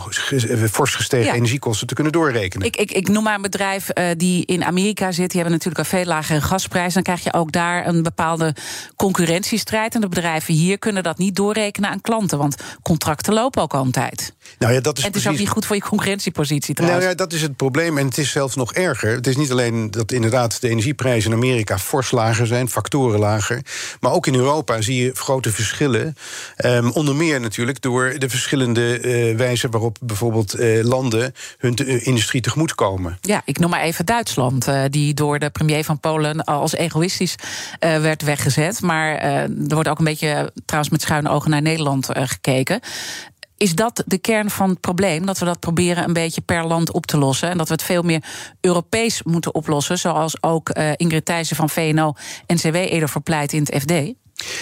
fors 0.71 0.95
gestegen 0.95 1.25
ja. 1.25 1.33
energiekosten 1.33 1.87
te 1.87 1.93
kunnen 1.93 2.13
doorrekenen. 2.13 2.67
Ik, 2.67 2.75
ik, 2.75 2.91
ik 2.91 3.07
noem 3.07 3.23
maar 3.23 3.35
een 3.35 3.41
bedrijf 3.41 3.87
uh, 3.93 4.05
die 4.17 4.45
in 4.45 4.63
Amerika 4.63 5.11
zit. 5.11 5.31
Die 5.31 5.41
hebben 5.41 5.51
natuurlijk 5.51 5.79
een 5.79 5.97
veel 5.97 6.05
lagere 6.05 6.41
gasprijs. 6.41 6.93
Dan 6.93 7.03
krijg 7.03 7.23
je 7.23 7.33
ook 7.33 7.51
daar 7.51 7.87
een 7.87 8.03
bepaalde 8.03 8.55
concurrentiestrijd. 8.95 9.95
En 9.95 10.01
de 10.01 10.07
bedrijven 10.07 10.53
hier 10.53 10.79
kunnen 10.79 11.03
dat 11.03 11.17
niet 11.17 11.35
doorrekenen 11.35 11.89
aan 11.89 12.01
klanten. 12.01 12.37
Want 12.37 12.55
contracten 12.81 13.33
lopen 13.33 13.61
ook 13.61 13.73
al 13.73 13.85
een 13.85 13.91
tijd. 13.91 14.33
Nou 14.59 14.73
ja, 14.73 14.79
dat 14.81 14.97
is 14.97 15.03
en 15.03 15.07
het 15.07 15.15
is 15.15 15.21
precies... 15.21 15.39
ook 15.39 15.45
niet 15.45 15.53
goed 15.53 15.65
voor 15.65 15.75
je 15.75 15.81
concurrentiepositie 15.81 16.73
trouwens. 16.73 17.03
Nou 17.05 17.17
ja, 17.17 17.23
dat 17.23 17.33
is 17.33 17.41
het 17.41 17.55
probleem. 17.55 17.97
En 17.97 18.05
het 18.05 18.17
is 18.17 18.31
zelfs 18.31 18.55
nog 18.55 18.73
erger. 18.73 19.11
Het 19.11 19.27
is 19.27 19.35
niet 19.35 19.51
alleen 19.51 19.91
dat 19.91 20.11
inderdaad 20.11 20.61
de 20.61 20.69
energieprijzen 20.69 21.31
in 21.31 21.37
Amerika 21.37 21.77
fors 21.79 22.11
lager 22.11 22.47
zijn, 22.47 22.69
factoren 22.69 23.19
lager. 23.19 23.61
Maar 23.99 24.11
ook 24.11 24.27
in 24.27 24.35
Europa 24.35 24.81
zie 24.81 25.03
je 25.03 25.11
grote 25.13 25.51
verschillen. 25.51 26.15
Um, 26.65 26.91
onder 26.91 27.15
meer 27.15 27.39
natuurlijk 27.49 27.81
door 27.81 28.15
de 28.17 28.29
verschillende 28.29 29.01
uh, 29.01 29.37
wijzen 29.37 29.71
waarop 29.71 29.97
bijvoorbeeld 30.01 30.59
uh, 30.59 30.83
landen 30.83 31.33
hun 31.57 31.75
industrie 32.03 32.41
tegemoet 32.41 32.75
komen. 32.75 33.17
Ja, 33.21 33.41
ik 33.45 33.59
noem 33.59 33.69
maar 33.69 33.81
even 33.81 34.05
Duitsland, 34.05 34.67
die 34.89 35.13
door 35.13 35.39
de 35.39 35.49
premier 35.49 35.83
van 35.83 35.99
Polen 35.99 36.43
als 36.43 36.73
egoïstisch 36.73 37.35
werd 37.79 38.21
weggezet. 38.21 38.81
Maar 38.81 39.15
er 39.17 39.49
wordt 39.67 39.89
ook 39.89 39.99
een 39.99 40.05
beetje 40.05 40.51
trouwens 40.65 40.91
met 40.91 41.01
schuine 41.01 41.29
ogen 41.29 41.49
naar 41.49 41.61
Nederland 41.61 42.07
gekeken. 42.11 42.79
Is 43.57 43.75
dat 43.75 44.03
de 44.05 44.17
kern 44.17 44.49
van 44.49 44.69
het 44.69 44.79
probleem? 44.79 45.25
Dat 45.25 45.37
we 45.37 45.45
dat 45.45 45.59
proberen 45.59 46.03
een 46.03 46.13
beetje 46.13 46.41
per 46.41 46.65
land 46.65 46.91
op 46.91 47.05
te 47.05 47.17
lossen. 47.17 47.49
En 47.49 47.57
dat 47.57 47.67
we 47.67 47.73
het 47.73 47.83
veel 47.83 48.01
meer 48.01 48.23
Europees 48.61 49.23
moeten 49.23 49.55
oplossen. 49.55 49.97
Zoals 49.97 50.43
ook 50.43 50.69
Ingrid 50.95 51.25
Thijssen 51.25 51.55
van 51.55 51.69
VNO-NCW 51.69 52.75
eerder 52.75 53.09
verpleit 53.09 53.53
in 53.53 53.67
het 53.69 53.81
FD? 53.81 54.13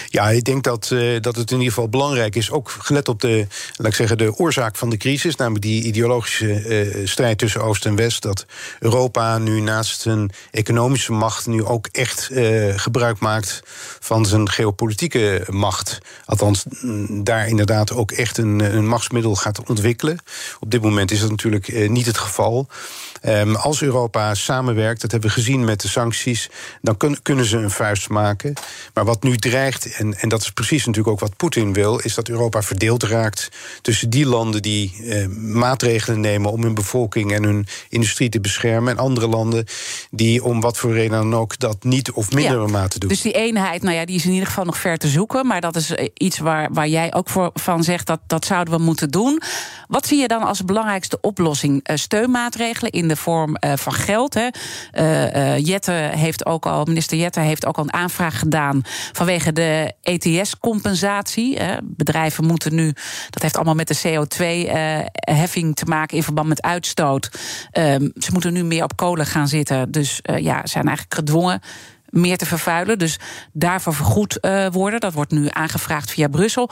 Ja, 0.08 0.30
ik 0.30 0.44
denk 0.44 0.64
dat, 0.64 0.90
uh, 0.92 1.20
dat 1.20 1.36
het 1.36 1.50
in 1.50 1.56
ieder 1.56 1.72
geval 1.72 1.88
belangrijk 1.88 2.36
is, 2.36 2.50
ook 2.50 2.70
gelet 2.70 3.08
op 3.08 3.20
de, 3.20 3.46
laat 3.76 3.88
ik 3.88 3.94
zeggen, 3.94 4.18
de 4.18 4.34
oorzaak 4.34 4.76
van 4.76 4.90
de 4.90 4.96
crisis, 4.96 5.36
namelijk 5.36 5.64
die 5.64 5.82
ideologische 5.82 6.64
uh, 6.64 7.06
strijd 7.06 7.38
tussen 7.38 7.62
Oost 7.62 7.86
en 7.86 7.96
West, 7.96 8.22
dat 8.22 8.46
Europa 8.78 9.38
nu 9.38 9.60
naast 9.60 10.00
zijn 10.00 10.30
economische 10.50 11.12
macht 11.12 11.46
nu 11.46 11.64
ook 11.64 11.86
echt 11.92 12.28
uh, 12.32 12.72
gebruik 12.76 13.18
maakt 13.18 13.62
van 14.00 14.26
zijn 14.26 14.50
geopolitieke 14.50 15.46
macht. 15.50 15.98
Althans, 16.24 16.64
daar 17.08 17.48
inderdaad 17.48 17.92
ook 17.92 18.12
echt 18.12 18.38
een, 18.38 18.76
een 18.76 18.88
machtsmiddel 18.88 19.34
gaat 19.34 19.68
ontwikkelen. 19.68 20.18
Op 20.60 20.70
dit 20.70 20.82
moment 20.82 21.10
is 21.10 21.20
dat 21.20 21.30
natuurlijk 21.30 21.88
niet 21.88 22.06
het 22.06 22.18
geval. 22.18 22.68
Um, 23.28 23.54
als 23.54 23.82
Europa 23.82 24.34
samenwerkt, 24.34 25.00
dat 25.00 25.10
hebben 25.10 25.28
we 25.28 25.34
gezien 25.34 25.64
met 25.64 25.80
de 25.80 25.88
sancties, 25.88 26.50
dan 26.82 26.96
kun, 26.96 27.22
kunnen 27.22 27.44
ze 27.44 27.56
een 27.56 27.70
vuist 27.70 28.08
maken. 28.08 28.52
Maar 28.94 29.04
wat 29.04 29.22
nu 29.22 29.36
dreigt, 29.36 29.96
en, 29.96 30.14
en 30.14 30.28
dat 30.28 30.40
is 30.40 30.50
precies 30.50 30.86
natuurlijk 30.86 31.14
ook 31.14 31.20
wat 31.20 31.36
Poetin 31.36 31.72
wil, 31.72 31.98
is 31.98 32.14
dat 32.14 32.28
Europa 32.28 32.62
verdeeld 32.62 33.02
raakt 33.02 33.48
tussen 33.82 34.10
die 34.10 34.26
landen 34.26 34.62
die 34.62 34.96
uh, 35.00 35.26
maatregelen 35.36 36.20
nemen 36.20 36.52
om 36.52 36.62
hun 36.62 36.74
bevolking 36.74 37.32
en 37.32 37.42
hun 37.42 37.66
industrie 37.88 38.28
te 38.28 38.40
beschermen, 38.40 38.92
en 38.92 38.98
andere 38.98 39.28
landen 39.28 39.64
die 40.10 40.44
om 40.44 40.60
wat 40.60 40.76
voor 40.76 40.92
reden 40.92 41.10
dan 41.10 41.34
ook 41.34 41.58
dat 41.58 41.84
niet 41.84 42.10
of 42.10 42.32
minder 42.32 42.60
ja, 42.60 42.66
mate 42.66 42.98
doen. 42.98 43.08
Dus 43.08 43.20
die 43.20 43.32
eenheid, 43.32 43.82
nou 43.82 43.96
ja, 43.96 44.04
die 44.04 44.16
is 44.16 44.24
in 44.24 44.32
ieder 44.32 44.46
geval 44.46 44.64
nog 44.64 44.78
ver 44.78 44.98
te 44.98 45.08
zoeken, 45.08 45.46
maar 45.46 45.60
dat 45.60 45.76
is 45.76 45.94
eh, 45.94 46.08
iets 46.14 46.38
waar, 46.38 46.68
waar 46.72 46.88
jij 46.88 47.14
ook 47.14 47.28
voor, 47.28 47.50
van 47.54 47.84
zegt 47.84 48.06
dat 48.06 48.20
dat 48.26 48.44
zouden 48.44 48.74
we 48.74 48.82
moeten 48.82 49.10
doen. 49.10 49.42
Wat 49.88 50.06
zie 50.06 50.18
je 50.18 50.28
dan 50.28 50.42
als 50.42 50.64
belangrijkste 50.64 51.18
oplossing? 51.20 51.90
Uh, 51.90 51.96
steunmaatregelen 51.96 52.92
in 52.92 53.08
de 53.08 53.16
vorm 53.18 53.56
uh, 53.64 53.72
van 53.76 53.92
geld. 53.92 54.34
Hè. 54.34 54.48
Uh, 54.92 55.58
Jette 55.58 55.92
heeft 55.92 56.46
ook 56.46 56.66
al, 56.66 56.84
minister 56.84 57.18
Jette 57.18 57.40
heeft 57.40 57.66
ook 57.66 57.76
al 57.76 57.82
een 57.82 57.92
aanvraag 57.92 58.38
gedaan 58.38 58.82
vanwege 59.12 59.52
de 59.52 59.92
ETS-compensatie. 60.02 61.58
Bedrijven 61.82 62.44
moeten 62.44 62.74
nu, 62.74 62.92
dat 63.30 63.42
heeft 63.42 63.56
allemaal 63.56 63.74
met 63.74 63.88
de 63.88 63.98
CO2-heffing 63.98 65.74
te 65.74 65.84
maken 65.84 66.16
in 66.16 66.22
verband 66.22 66.48
met 66.48 66.62
uitstoot. 66.62 67.30
Ehm, 67.70 68.08
ze 68.14 68.32
moeten 68.32 68.52
nu 68.52 68.64
meer 68.64 68.82
op 68.82 68.96
kolen 68.96 69.26
gaan 69.26 69.48
zitten. 69.48 69.90
Dus 69.90 70.20
ja, 70.22 70.66
zijn 70.66 70.86
eigenlijk 70.86 71.14
gedwongen 71.14 71.60
meer 72.08 72.36
te 72.36 72.46
vervuilen. 72.46 72.98
Dus 72.98 73.18
daarvoor 73.52 73.94
vergoed 73.94 74.38
worden. 74.72 75.00
Dat 75.00 75.12
wordt 75.12 75.30
nu 75.30 75.46
aangevraagd 75.50 76.10
via 76.10 76.28
Brussel. 76.28 76.70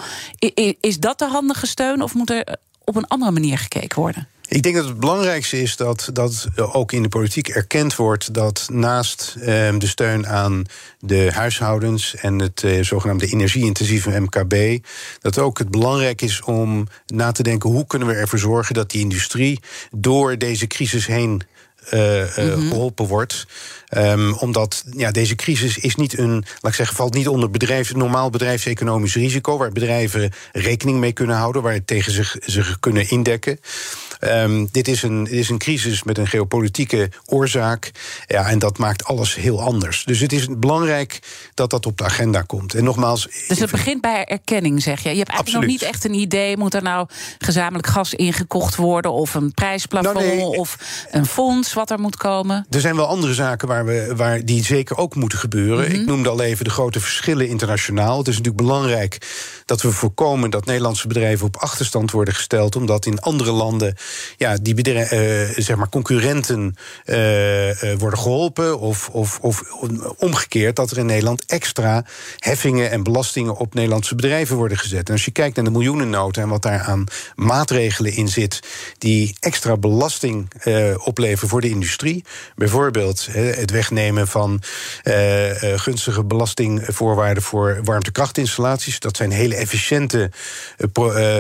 Is 0.80 0.98
dat 0.98 1.18
de 1.18 1.28
handige 1.28 1.66
steun 1.66 2.02
of 2.02 2.14
moet 2.14 2.30
er 2.30 2.56
op 2.84 2.96
een 2.96 3.06
andere 3.06 3.30
manier 3.30 3.58
gekeken 3.58 4.00
worden? 4.00 4.28
Ik 4.48 4.62
denk 4.62 4.74
dat 4.74 4.84
het 4.84 5.00
belangrijkste 5.00 5.62
is 5.62 5.76
dat, 5.76 6.10
dat 6.12 6.46
ook 6.56 6.92
in 6.92 7.02
de 7.02 7.08
politiek 7.08 7.48
erkend 7.48 7.96
wordt 7.96 8.34
dat 8.34 8.68
naast 8.72 9.34
eh, 9.38 9.46
de 9.78 9.86
steun 9.86 10.26
aan 10.26 10.64
de 11.00 11.30
huishoudens 11.32 12.14
en 12.14 12.38
het 12.38 12.62
eh, 12.62 12.82
zogenaamde 12.82 13.26
energie-intensieve 13.26 14.20
MKB, 14.20 14.84
dat 15.20 15.38
ook 15.38 15.58
het 15.58 15.70
belangrijk 15.70 16.22
is 16.22 16.42
om 16.42 16.86
na 17.06 17.32
te 17.32 17.42
denken 17.42 17.70
hoe 17.70 17.86
kunnen 17.86 18.08
we 18.08 18.14
ervoor 18.14 18.38
zorgen 18.38 18.74
dat 18.74 18.90
die 18.90 19.00
industrie 19.00 19.60
door 19.90 20.38
deze 20.38 20.66
crisis 20.66 21.06
heen 21.06 21.42
uh, 21.94 22.20
uh, 22.20 22.26
geholpen 22.68 23.06
wordt. 23.06 23.46
Um, 23.96 24.34
omdat 24.34 24.84
ja, 24.96 25.10
deze 25.10 25.34
crisis 25.34 25.78
is 25.78 25.94
niet 25.94 26.18
een, 26.18 26.32
laat 26.32 26.72
ik 26.72 26.74
zeggen, 26.74 26.96
valt 26.96 27.14
niet 27.14 27.28
onder 27.28 27.50
bedrijf, 27.50 27.94
normaal 27.94 28.30
bedrijfseconomisch 28.30 29.14
risico, 29.14 29.58
waar 29.58 29.72
bedrijven 29.72 30.32
rekening 30.52 30.98
mee 30.98 31.12
kunnen 31.12 31.36
houden, 31.36 31.62
waar 31.62 31.72
het 31.72 31.86
tegen 31.86 32.12
zich, 32.12 32.36
zich 32.40 32.80
kunnen 32.80 33.10
indekken. 33.10 33.58
Um, 34.20 34.68
dit, 34.70 34.88
is 34.88 35.02
een, 35.02 35.25
dit 35.25 35.32
is 35.32 35.49
een 35.49 35.58
crisis 35.58 36.02
met 36.02 36.18
een 36.18 36.26
geopolitieke 36.26 37.11
oorzaak. 37.25 37.90
Ja, 38.26 38.49
en 38.49 38.58
dat 38.58 38.78
maakt 38.78 39.04
alles 39.04 39.35
heel 39.35 39.61
anders. 39.61 40.04
Dus 40.04 40.20
het 40.20 40.32
is 40.32 40.46
belangrijk 40.58 41.18
dat 41.54 41.70
dat 41.70 41.87
op 41.87 41.99
de 41.99 42.04
agenda 42.04 42.42
komt. 42.42 42.75
En 42.75 42.85
nogmaals. 42.85 43.28
Dus 43.49 43.58
het 43.58 43.70
begint 43.70 44.00
bij 44.00 44.25
erkenning, 44.25 44.82
zeg 44.82 45.02
je. 45.02 45.11
Je 45.11 45.16
hebt 45.16 45.30
eigenlijk 45.30 45.64
nog 45.64 45.73
niet 45.73 45.82
echt 45.82 46.04
een 46.04 46.14
idee. 46.14 46.56
Moet 46.56 46.75
er 46.75 46.82
nou 46.82 47.08
gezamenlijk 47.38 47.87
gas 47.87 48.14
ingekocht 48.14 48.76
worden? 48.76 49.12
Of 49.12 49.35
een 49.35 49.52
prijsplafond? 49.52 50.14
Nou, 50.14 50.56
of 50.56 50.78
een 51.11 51.26
fonds 51.26 51.73
wat 51.73 51.90
er 51.90 52.00
moet 52.00 52.16
komen? 52.16 52.66
Er 52.70 52.80
zijn 52.80 52.96
wel 52.96 53.06
andere 53.06 53.35
zaken 53.35 53.68
waar 53.68 53.85
we, 53.85 54.12
waar 54.16 54.44
die 54.44 54.64
zeker 54.64 54.96
ook 54.96 55.14
moeten 55.14 55.38
gebeuren. 55.38 55.90
Mhm. 55.90 56.00
Ik 56.00 56.06
noemde 56.06 56.28
al 56.28 56.42
even 56.42 56.64
de 56.64 56.70
grote 56.70 57.00
verschillen 57.00 57.49
internationaal. 57.49 58.18
Het 58.18 58.28
is 58.28 58.37
natuurlijk 58.37 58.66
belangrijk 58.66 59.18
dat 59.64 59.82
we 59.82 59.90
voorkomen 59.90 60.50
dat 60.50 60.64
Nederlandse 60.64 61.08
bedrijven 61.08 61.46
op 61.46 61.56
achterstand 61.56 62.11
worden 62.11 62.35
gesteld. 62.35 62.76
Omdat 62.76 63.06
in 63.06 63.20
andere 63.20 63.52
landen 63.52 63.96
ja, 64.36 64.56
die 64.62 64.75
bedrijven, 64.75 65.48
uh, 65.48 65.48
zeg 65.56 65.76
maar 65.76 65.88
concurrenten 65.88 66.75
uh, 67.04 67.82
uh, 67.82 67.98
worden 67.98 68.18
geholpen. 68.18 68.78
Of, 68.80 69.08
of, 69.08 69.38
of 69.40 69.62
omgekeerd 70.18 70.76
dat 70.76 70.90
er 70.90 70.98
in 70.98 71.06
Nederland 71.06 71.44
extra 71.46 72.04
heffingen 72.38 72.90
en 72.90 73.02
belastingen 73.02 73.56
op 73.56 73.75
Nederlandse 73.75 74.14
bedrijven 74.14 74.56
worden 74.56 74.78
gezet. 74.78 75.08
En 75.08 75.12
als 75.12 75.25
je 75.25 75.30
kijkt 75.30 75.56
naar 75.56 75.64
de 75.64 75.70
miljoenennota 75.70 76.42
en 76.42 76.48
wat 76.48 76.62
daar 76.62 76.80
aan 76.80 77.04
maatregelen 77.34 78.12
in 78.12 78.28
zit 78.28 78.60
die 78.98 79.36
extra 79.40 79.76
belasting 79.76 80.48
opleveren 81.04 81.48
voor 81.48 81.60
de 81.60 81.68
industrie. 81.68 82.25
Bijvoorbeeld 82.54 83.28
het 83.32 83.70
wegnemen 83.70 84.28
van 84.28 84.62
gunstige 85.76 86.25
belastingvoorwaarden 86.25 87.42
voor 87.42 87.80
warmtekrachtinstallaties. 87.84 89.00
Dat 89.00 89.16
zijn 89.16 89.30
hele 89.30 89.56
efficiënte 89.56 90.30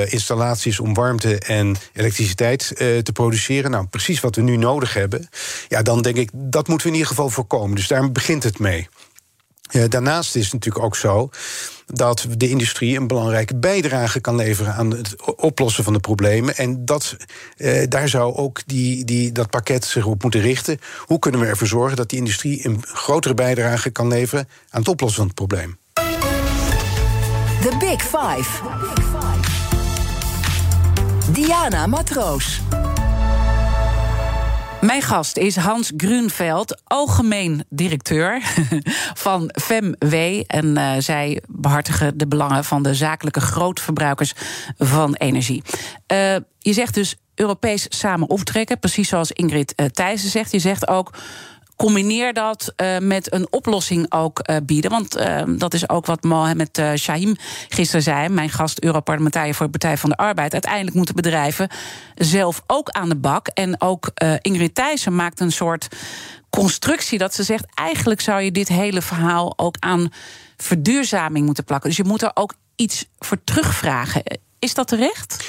installaties 0.08 0.80
om 0.80 0.94
warmte 0.94 1.38
en 1.38 1.76
elektriciteit 1.92 2.55
uh, 2.62 2.98
te 2.98 3.12
produceren. 3.12 3.70
Nou, 3.70 3.86
precies 3.86 4.20
wat 4.20 4.36
we 4.36 4.42
nu 4.42 4.56
nodig 4.56 4.94
hebben. 4.94 5.28
Ja, 5.68 5.82
dan 5.82 6.02
denk 6.02 6.16
ik, 6.16 6.30
dat 6.32 6.68
moeten 6.68 6.86
we 6.86 6.92
in 6.92 6.98
ieder 6.98 7.14
geval 7.14 7.30
voorkomen. 7.30 7.76
Dus 7.76 7.88
daar 7.88 8.12
begint 8.12 8.42
het 8.42 8.58
mee. 8.58 8.88
Daarnaast 9.88 10.36
is 10.36 10.44
het 10.44 10.52
natuurlijk 10.52 10.84
ook 10.84 10.96
zo 10.96 11.30
dat 11.86 12.26
de 12.36 12.48
industrie 12.48 12.96
een 12.96 13.06
belangrijke 13.06 13.56
bijdrage 13.56 14.20
kan 14.20 14.36
leveren 14.36 14.74
aan 14.74 14.90
het 14.90 15.36
oplossen 15.36 15.84
van 15.84 15.92
de 15.92 16.00
problemen. 16.00 16.56
En 16.56 16.84
dat, 16.84 17.16
eh, 17.56 17.88
daar 17.88 18.08
zou 18.08 18.34
ook 18.34 18.60
die, 18.66 19.04
die, 19.04 19.32
dat 19.32 19.50
pakket 19.50 19.84
zich 19.84 20.06
op 20.06 20.22
moeten 20.22 20.40
richten. 20.40 20.78
Hoe 20.98 21.18
kunnen 21.18 21.40
we 21.40 21.46
ervoor 21.46 21.66
zorgen 21.66 21.96
dat 21.96 22.08
die 22.08 22.18
industrie 22.18 22.66
een 22.66 22.82
grotere 22.86 23.34
bijdrage 23.34 23.90
kan 23.90 24.08
leveren 24.08 24.48
aan 24.70 24.80
het 24.80 24.88
oplossen 24.88 25.18
van 25.18 25.26
het 25.26 25.34
probleem? 25.34 25.78
The 27.60 27.76
Big 27.78 28.02
Five. 28.02 29.55
Diana 31.30 31.86
Matroos. 31.86 32.60
Mijn 34.80 35.02
gast 35.02 35.36
is 35.36 35.56
Hans 35.56 35.92
Grunveld, 35.96 36.82
algemeen 36.84 37.64
directeur 37.68 38.42
van 39.24 39.50
FemW. 39.62 40.42
En 40.46 40.66
uh, 40.66 40.92
zij 40.98 41.42
behartigen 41.48 42.18
de 42.18 42.26
belangen 42.26 42.64
van 42.64 42.82
de 42.82 42.94
zakelijke 42.94 43.40
grootverbruikers 43.40 44.32
van 44.78 45.14
energie. 45.14 45.62
Uh, 46.12 46.36
je 46.58 46.72
zegt 46.72 46.94
dus 46.94 47.16
Europees 47.34 47.86
samen 47.88 48.30
optrekken, 48.30 48.78
precies 48.78 49.08
zoals 49.08 49.32
Ingrid 49.32 49.72
uh, 49.76 49.86
Thijssen 49.86 50.30
zegt. 50.30 50.52
Je 50.52 50.58
zegt 50.58 50.88
ook 50.88 51.12
combineer 51.76 52.32
dat 52.32 52.72
uh, 52.76 52.98
met 52.98 53.32
een 53.32 53.46
oplossing 53.52 54.12
ook 54.12 54.48
uh, 54.50 54.56
bieden. 54.62 54.90
Want 54.90 55.16
uh, 55.16 55.42
dat 55.46 55.74
is 55.74 55.88
ook 55.88 56.06
wat 56.06 56.22
Mohamed 56.22 56.82
Shahim 56.96 57.36
gisteren 57.68 58.02
zei, 58.02 58.28
mijn 58.28 58.50
gast 58.50 58.82
Europarlementariër 58.82 59.54
voor 59.54 59.66
de 59.66 59.78
Partij 59.78 59.98
van 59.98 60.10
de 60.10 60.16
Arbeid. 60.16 60.52
Uiteindelijk 60.52 60.96
moeten 60.96 61.14
bedrijven 61.14 61.68
zelf 62.14 62.62
ook 62.66 62.88
aan 62.88 63.08
de 63.08 63.16
bak. 63.16 63.48
En 63.48 63.80
ook 63.80 64.10
Ingrid 64.40 64.74
Thijssen 64.74 65.14
maakt 65.14 65.40
een 65.40 65.52
soort 65.52 65.88
constructie 66.50 67.18
dat 67.18 67.34
ze 67.34 67.42
zegt: 67.42 67.64
eigenlijk 67.74 68.20
zou 68.20 68.42
je 68.42 68.52
dit 68.52 68.68
hele 68.68 69.02
verhaal 69.02 69.58
ook 69.58 69.76
aan 69.78 70.12
verduurzaming 70.56 71.46
moeten 71.46 71.64
plakken. 71.64 71.88
Dus 71.88 71.98
je 71.98 72.04
moet 72.04 72.22
er 72.22 72.30
ook 72.34 72.54
iets 72.76 73.06
voor 73.18 73.44
terugvragen. 73.44 74.22
Is 74.58 74.74
dat 74.74 74.88
terecht? 74.88 75.44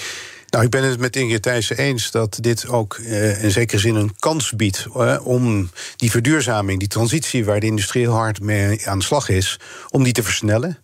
Nou, 0.49 0.63
ik 0.65 0.69
ben 0.69 0.83
het 0.83 0.99
met 0.99 1.15
Ingrid 1.15 1.41
Thijssen 1.41 1.77
eens 1.77 2.11
dat 2.11 2.37
dit 2.41 2.67
ook 2.67 2.93
eh, 2.93 3.43
in 3.43 3.51
zekere 3.51 3.79
zin 3.79 3.95
een 3.95 4.15
kans 4.19 4.51
biedt 4.51 4.87
om 5.23 5.69
die 5.95 6.11
verduurzaming, 6.11 6.79
die 6.79 6.87
transitie 6.87 7.45
waar 7.45 7.59
de 7.59 7.65
industrie 7.65 8.03
heel 8.03 8.13
hard 8.13 8.41
mee 8.41 8.87
aan 8.87 8.99
de 8.99 9.05
slag 9.05 9.29
is, 9.29 9.59
om 9.89 10.03
die 10.03 10.13
te 10.13 10.23
versnellen. 10.23 10.77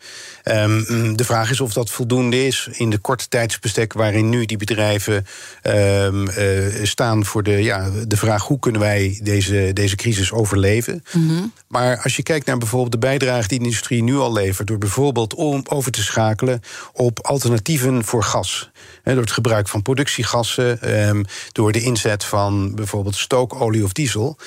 Um, 0.44 1.16
de 1.16 1.24
vraag 1.24 1.52
is 1.52 1.62
of 1.62 1.74
dat 1.74 1.90
voldoende 1.90 2.46
is 2.46 2.68
in 2.72 2.90
de 2.90 2.98
korte 2.98 3.28
tijdsbestek 3.28 3.94
waarin 3.94 4.30
nu 4.30 4.46
die 4.46 4.58
bedrijven 4.58 5.26
um, 5.64 6.28
uh, 6.28 6.84
staan 6.84 7.26
voor 7.26 7.44
de, 7.44 7.52
ja, 7.52 7.90
de 8.08 8.18
vraag 8.18 8.44
hoe 8.44 8.60
kunnen 8.60 8.82
wij 8.82 9.20
deze, 9.24 9.72
deze 9.74 9.96
crisis 9.96 10.32
overleven. 10.32 11.04
Mm 11.12 11.28
-hmm. 11.28 11.54
Maar 11.68 12.02
als 12.02 12.16
je 12.16 12.24
kijkt 12.24 12.46
naar 12.46 12.58
bijvoorbeeld 12.58 12.92
de 12.92 12.98
bijdrage 12.98 13.48
die 13.48 13.60
de 13.60 13.64
industrie 13.64 14.04
nu 14.04 14.18
al 14.18 14.34
levert, 14.34 14.68
door 14.68 14.78
bijvoorbeeld 14.78 15.34
om 15.34 15.64
over 15.70 15.92
te 15.92 16.04
schakelen 16.04 16.62
op 16.94 17.20
alternatieven 17.26 18.04
voor 18.04 18.24
gas. 18.24 18.72
door 19.04 19.16
het 19.16 19.32
gebruik 19.32 19.68
van 19.68 19.82
productiegassen, 19.82 21.00
um, 21.08 21.26
door 21.52 21.72
de 21.72 21.82
inzet 21.82 22.24
van 22.24 22.76
bijvoorbeeld 22.76 23.16
stookolie 23.16 23.84
of 23.84 23.92
diesel. 23.92 24.38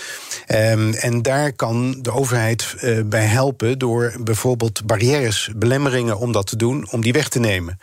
En 0.47 1.23
daar 1.23 1.53
kan 1.53 1.99
de 2.03 2.13
overheid 2.13 2.75
uh, 2.83 3.03
bij 3.05 3.25
helpen 3.25 3.79
door 3.79 4.15
bijvoorbeeld 4.21 4.87
barrières, 4.87 5.51
belemmeringen 5.57 5.85
om 5.95 6.33
dat 6.33 6.47
te 6.47 6.57
doen, 6.57 6.89
om 6.91 7.01
die 7.01 7.13
weg 7.13 7.29
te 7.29 7.39
nemen. 7.39 7.79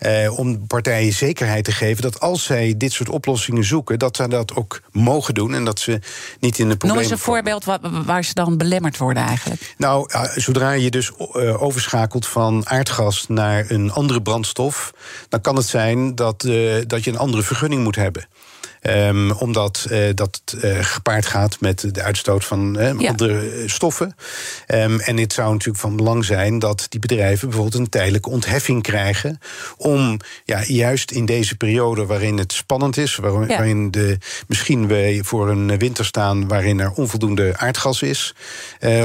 Uh, 0.00 0.38
om 0.38 0.66
partijen 0.66 1.12
zekerheid 1.12 1.64
te 1.64 1.72
geven 1.72 2.02
dat 2.02 2.20
als 2.20 2.44
zij 2.44 2.74
dit 2.76 2.92
soort 2.92 3.08
oplossingen 3.08 3.64
zoeken, 3.64 3.98
dat 3.98 4.16
ze 4.16 4.28
dat 4.28 4.54
ook 4.54 4.80
mogen 4.92 5.34
doen 5.34 5.54
en 5.54 5.64
dat 5.64 5.80
ze 5.80 6.00
niet 6.40 6.58
in 6.58 6.68
de 6.68 6.76
problemen. 6.76 6.88
Noem 6.88 6.98
eens 6.98 7.10
een 7.10 7.18
voorbeeld 7.18 7.64
waar, 7.64 7.78
waar 8.04 8.24
ze 8.24 8.34
dan 8.34 8.56
belemmerd 8.56 8.96
worden 8.96 9.22
eigenlijk. 9.22 9.74
Nou, 9.78 10.12
uh, 10.14 10.22
zodra 10.34 10.70
je 10.70 10.90
dus 10.90 11.12
uh, 11.34 11.62
overschakelt 11.62 12.26
van 12.26 12.68
aardgas 12.68 13.24
naar 13.28 13.70
een 13.70 13.92
andere 13.92 14.22
brandstof, 14.22 14.92
dan 15.28 15.40
kan 15.40 15.56
het 15.56 15.66
zijn 15.66 16.14
dat, 16.14 16.44
uh, 16.44 16.74
dat 16.86 17.04
je 17.04 17.10
een 17.10 17.18
andere 17.18 17.42
vergunning 17.42 17.82
moet 17.82 17.96
hebben. 17.96 18.28
Um, 18.88 19.30
omdat 19.30 19.86
uh, 19.90 20.08
dat 20.14 20.40
uh, 20.64 20.78
gepaard 20.80 21.26
gaat 21.26 21.60
met 21.60 21.94
de 21.94 22.02
uitstoot 22.02 22.44
van 22.44 22.76
ja. 22.98 23.08
andere 23.08 23.62
stoffen. 23.66 24.16
Um, 24.68 25.00
en 25.00 25.16
het 25.16 25.32
zou 25.32 25.52
natuurlijk 25.52 25.78
van 25.78 25.96
belang 25.96 26.24
zijn 26.24 26.58
dat 26.58 26.86
die 26.88 27.00
bedrijven 27.00 27.48
bijvoorbeeld 27.48 27.82
een 27.82 27.88
tijdelijke 27.88 28.30
ontheffing 28.30 28.82
krijgen. 28.82 29.40
Om 29.76 30.18
ja, 30.44 30.62
juist 30.66 31.10
in 31.10 31.24
deze 31.24 31.56
periode 31.56 32.06
waarin 32.06 32.38
het 32.38 32.52
spannend 32.52 32.96
is, 32.96 33.18
ja. 33.22 33.30
waarin 33.30 33.90
de, 33.90 34.18
misschien 34.46 34.86
we 34.86 35.18
voor 35.22 35.48
een 35.48 35.78
winter 35.78 36.04
staan 36.04 36.48
waarin 36.48 36.80
er 36.80 36.90
onvoldoende 36.90 37.56
aardgas 37.56 38.02
is. 38.02 38.34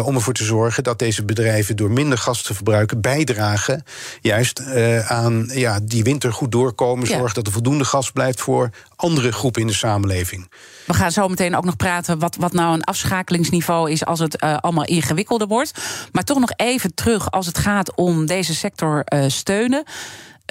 om 0.04 0.16
ervoor 0.16 0.34
te 0.34 0.44
zorgen 0.44 0.84
dat 0.84 1.00
deze 1.00 1.26
bedrijven 1.26 1.76
door 1.76 1.92
minder 1.92 2.18
gas 2.18 2.42
te 2.42 2.54
verbruiken 2.54 3.02
bijdragen 3.02 3.84
juist 4.22 4.62
aan 5.06 5.50
ja, 5.54 5.80
die 5.84 6.04
winter 6.04 6.34
goed 6.34 6.52
doorkomen. 6.52 7.08
Zorgen 7.08 7.34
dat 7.34 7.48
er 7.48 7.54
voldoende 7.54 7.86
gas 7.86 8.12
blijft 8.12 8.42
voor 8.42 8.70
andere 9.02 9.32
groepen 9.32 9.62
in 9.62 9.68
de 9.68 9.74
samenleving. 9.74 10.52
We 10.86 10.94
gaan 10.94 11.12
zo 11.12 11.28
meteen 11.28 11.56
ook 11.56 11.66
nog 11.66 11.76
praten 11.76 12.20
wat, 12.20 12.36
wat 12.36 12.54
nou 12.54 12.74
een 12.74 12.84
afschakelingsniveau 12.84 13.92
is 13.92 14.06
als 14.06 14.20
het 14.20 14.44
uh, 14.44 14.58
allemaal 14.58 14.86
ingewikkelder 14.86 15.48
wordt. 15.48 15.72
Maar 16.12 16.24
toch 16.24 16.40
nog 16.40 16.52
even 16.56 16.94
terug 16.94 17.32
als 17.32 17.46
het 17.46 17.58
gaat 17.58 17.96
om 17.96 18.26
deze 18.26 18.56
sector 18.56 19.04
uh, 19.14 19.24
steunen. 19.28 19.84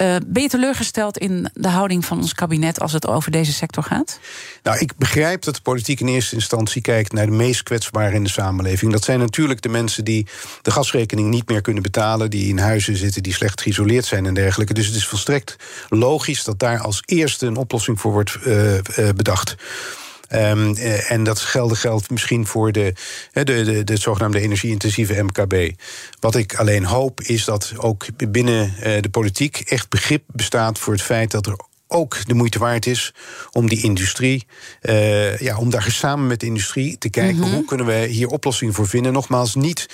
Uh, 0.01 0.15
ben 0.25 0.41
je 0.41 0.49
teleurgesteld 0.49 1.17
in 1.17 1.49
de 1.53 1.67
houding 1.67 2.05
van 2.05 2.17
ons 2.17 2.33
kabinet 2.33 2.79
als 2.79 2.93
het 2.93 3.07
over 3.07 3.31
deze 3.31 3.53
sector 3.53 3.83
gaat? 3.83 4.19
Nou, 4.63 4.79
ik 4.79 4.97
begrijp 4.97 5.41
dat 5.43 5.55
de 5.55 5.61
politiek 5.61 5.99
in 5.99 6.07
eerste 6.07 6.35
instantie 6.35 6.81
kijkt 6.81 7.13
naar 7.13 7.25
de 7.25 7.31
meest 7.31 7.63
kwetsbaren 7.63 8.13
in 8.13 8.23
de 8.23 8.29
samenleving. 8.29 8.91
Dat 8.91 9.03
zijn 9.03 9.19
natuurlijk 9.19 9.61
de 9.61 9.69
mensen 9.69 10.05
die 10.05 10.27
de 10.61 10.71
gasrekening 10.71 11.29
niet 11.29 11.49
meer 11.49 11.61
kunnen 11.61 11.83
betalen, 11.83 12.29
die 12.29 12.47
in 12.47 12.57
huizen 12.57 12.95
zitten 12.95 13.23
die 13.23 13.33
slecht 13.33 13.61
geïsoleerd 13.61 14.05
zijn 14.05 14.25
en 14.25 14.33
dergelijke. 14.33 14.73
Dus 14.73 14.85
het 14.85 14.95
is 14.95 15.07
volstrekt 15.07 15.55
logisch 15.89 16.43
dat 16.43 16.59
daar 16.59 16.79
als 16.79 17.03
eerste 17.05 17.45
een 17.45 17.57
oplossing 17.57 17.99
voor 17.99 18.11
wordt 18.11 18.37
uh, 18.45 18.73
uh, 18.73 18.79
bedacht. 19.15 19.55
Um, 20.33 20.75
en 21.07 21.23
dat 21.23 21.39
geldt, 21.39 21.77
geldt 21.77 22.09
misschien 22.09 22.45
voor 22.45 22.71
de, 22.71 22.93
de, 23.33 23.43
de, 23.43 23.83
de 23.83 23.97
zogenaamde 23.97 24.39
energie-intensieve 24.39 25.23
MKB. 25.23 25.71
Wat 26.19 26.35
ik 26.35 26.55
alleen 26.55 26.85
hoop 26.85 27.21
is 27.21 27.45
dat 27.45 27.73
ook 27.77 28.05
binnen 28.31 28.73
de 29.01 29.09
politiek 29.11 29.59
echt 29.59 29.89
begrip 29.89 30.23
bestaat 30.27 30.79
voor 30.79 30.93
het 30.93 31.01
feit 31.01 31.31
dat 31.31 31.45
er 31.45 31.55
ook 31.91 32.25
de 32.25 32.33
moeite 32.33 32.59
waard 32.59 32.85
is 32.85 33.13
om 33.51 33.69
die 33.69 33.83
industrie, 33.83 34.45
uh, 34.81 35.37
ja, 35.37 35.57
om 35.57 35.69
daar 35.69 35.91
samen 35.91 36.27
met 36.27 36.39
de 36.39 36.45
industrie 36.45 36.97
te 36.97 37.09
kijken 37.09 37.35
mm 37.35 37.43
-hmm. 37.43 37.53
hoe 37.53 37.65
kunnen 37.65 37.85
we 37.85 38.05
hier 38.05 38.27
oplossingen 38.27 38.73
voor 38.73 38.87
vinden. 38.87 39.13
Nogmaals, 39.13 39.55
niet 39.55 39.89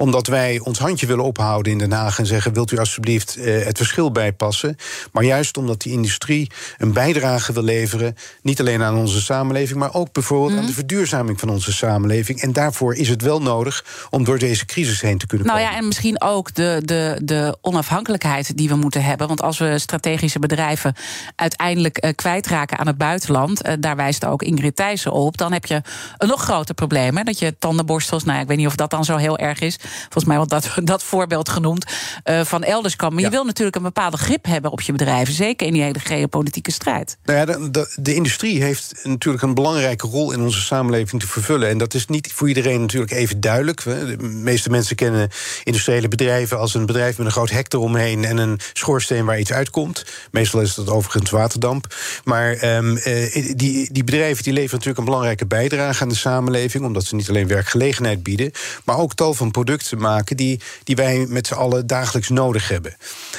omdat 0.00 0.26
wij 0.26 0.58
ons 0.58 0.78
handje 0.78 1.06
willen 1.06 1.24
ophouden 1.24 1.72
in 1.72 1.78
Den 1.78 1.92
Haag 1.92 2.18
en 2.18 2.26
zeggen: 2.26 2.52
wilt 2.52 2.70
u 2.70 2.78
alsjeblieft 2.78 3.36
uh, 3.38 3.64
het 3.64 3.76
verschil 3.76 4.12
bijpassen? 4.12 4.76
Maar 5.12 5.24
juist 5.24 5.56
omdat 5.56 5.80
die 5.80 5.92
industrie 5.92 6.50
een 6.78 6.92
bijdrage 6.92 7.52
wil 7.52 7.62
leveren, 7.62 8.16
niet 8.42 8.60
alleen 8.60 8.82
aan 8.82 8.96
onze 8.96 9.20
samenleving, 9.20 9.78
maar 9.78 9.94
ook 9.94 10.12
bijvoorbeeld 10.12 10.52
mm 10.52 10.58
aan 10.60 10.66
de 10.66 10.72
verduurzaming 10.72 11.40
van 11.40 11.48
onze 11.48 11.72
samenleving. 11.72 12.40
En 12.40 12.52
daarvoor 12.52 12.94
is 12.94 13.08
het 13.08 13.22
wel 13.22 13.42
nodig 13.42 13.84
om 14.10 14.24
door 14.24 14.38
deze 14.38 14.66
crisis 14.66 15.00
heen 15.00 15.18
te 15.18 15.26
kunnen 15.26 15.46
nou 15.46 15.58
komen. 15.58 15.72
Ja, 15.72 15.80
en 15.80 15.86
misschien 15.86 16.22
ook 16.22 16.54
de, 16.54 16.82
de, 16.84 17.20
de 17.22 17.58
onafhankelijkheid 17.60 18.56
die 18.56 18.68
we 18.68 18.74
moeten 18.74 19.02
hebben. 19.02 19.26
Want 19.26 19.42
als 19.42 19.58
we 19.58 19.78
strategische 19.78 20.38
bedrijven 20.38 20.94
uiteindelijk 21.36 22.04
uh, 22.04 22.10
kwijtraken 22.14 22.78
aan 22.78 22.86
het 22.86 22.98
buitenland, 22.98 23.66
uh, 23.66 23.72
daar 23.80 23.96
wijst 23.96 24.24
ook 24.24 24.42
Ingrid 24.42 24.76
Thijssen 24.76 25.12
op, 25.12 25.36
dan 25.36 25.52
heb 25.52 25.66
je 25.66 25.82
een 26.18 26.28
nog 26.28 26.42
groter 26.42 26.74
probleem. 26.74 27.16
Hè? 27.16 27.22
Dat 27.22 27.38
je 27.38 27.58
tandenborstels, 27.58 28.24
nou 28.24 28.36
ja, 28.36 28.42
ik 28.42 28.48
weet 28.48 28.56
niet 28.56 28.66
of 28.66 28.76
dat 28.76 28.90
dan 28.90 29.04
zo 29.04 29.16
heel 29.16 29.38
erg 29.38 29.60
is. 29.60 29.78
Volgens 30.00 30.24
mij 30.24 30.36
wordt 30.36 30.50
dat, 30.50 30.70
dat 30.84 31.02
voorbeeld 31.02 31.48
genoemd 31.48 31.84
uh, 32.24 32.44
van 32.44 32.62
elders 32.62 32.96
kan. 32.96 33.10
Maar 33.12 33.20
ja. 33.20 33.26
je 33.26 33.34
wil 33.34 33.44
natuurlijk 33.44 33.76
een 33.76 33.82
bepaalde 33.82 34.16
grip 34.16 34.44
hebben 34.44 34.70
op 34.70 34.80
je 34.80 34.92
bedrijven, 34.92 35.34
zeker 35.34 35.66
in 35.66 35.72
die 35.72 35.82
hele 35.82 35.98
geopolitieke 35.98 36.72
strijd. 36.72 37.18
Nou 37.24 37.38
ja, 37.38 37.44
de, 37.44 37.70
de, 37.70 37.94
de 37.96 38.14
industrie 38.14 38.62
heeft 38.62 38.94
natuurlijk 39.02 39.42
een 39.42 39.54
belangrijke 39.54 40.06
rol 40.06 40.32
in 40.32 40.40
onze 40.40 40.60
samenleving 40.60 41.20
te 41.20 41.28
vervullen. 41.28 41.68
En 41.68 41.78
dat 41.78 41.94
is 41.94 42.06
niet 42.06 42.32
voor 42.32 42.48
iedereen 42.48 42.80
natuurlijk 42.80 43.12
even 43.12 43.40
duidelijk. 43.40 43.82
De 43.82 44.16
meeste 44.20 44.70
mensen 44.70 44.96
kennen 44.96 45.30
industriële 45.64 46.08
bedrijven 46.08 46.58
als 46.58 46.74
een 46.74 46.86
bedrijf 46.86 47.18
met 47.18 47.26
een 47.26 47.32
groot 47.32 47.50
hek 47.50 47.72
eromheen 47.72 48.24
en 48.24 48.36
een 48.36 48.58
schoorsteen 48.72 49.24
waar 49.24 49.38
iets 49.38 49.52
uitkomt. 49.52 50.04
Meestal 50.30 50.60
is 50.60 50.74
dat 50.74 50.88
overigens 50.88 51.30
waterdamp. 51.30 51.94
Maar 52.24 52.76
um, 52.76 52.96
uh, 52.96 53.54
die, 53.56 53.92
die 53.92 54.04
bedrijven 54.04 54.44
die 54.44 54.52
leveren 54.52 54.72
natuurlijk 54.72 54.98
een 54.98 55.04
belangrijke 55.04 55.46
bijdrage 55.46 56.02
aan 56.02 56.08
de 56.08 56.14
samenleving, 56.14 56.84
omdat 56.84 57.04
ze 57.04 57.14
niet 57.14 57.28
alleen 57.28 57.46
werkgelegenheid 57.46 58.22
bieden, 58.22 58.50
maar 58.84 58.98
ook 58.98 59.14
tal 59.14 59.34
van 59.34 59.50
producten 59.50 59.79
maken 59.96 60.36
die, 60.36 60.60
die 60.84 60.96
wij 60.96 61.26
met 61.28 61.46
z'n 61.46 61.54
allen 61.54 61.86
dagelijks 61.86 62.28
nodig 62.28 62.68
hebben. 62.68 62.96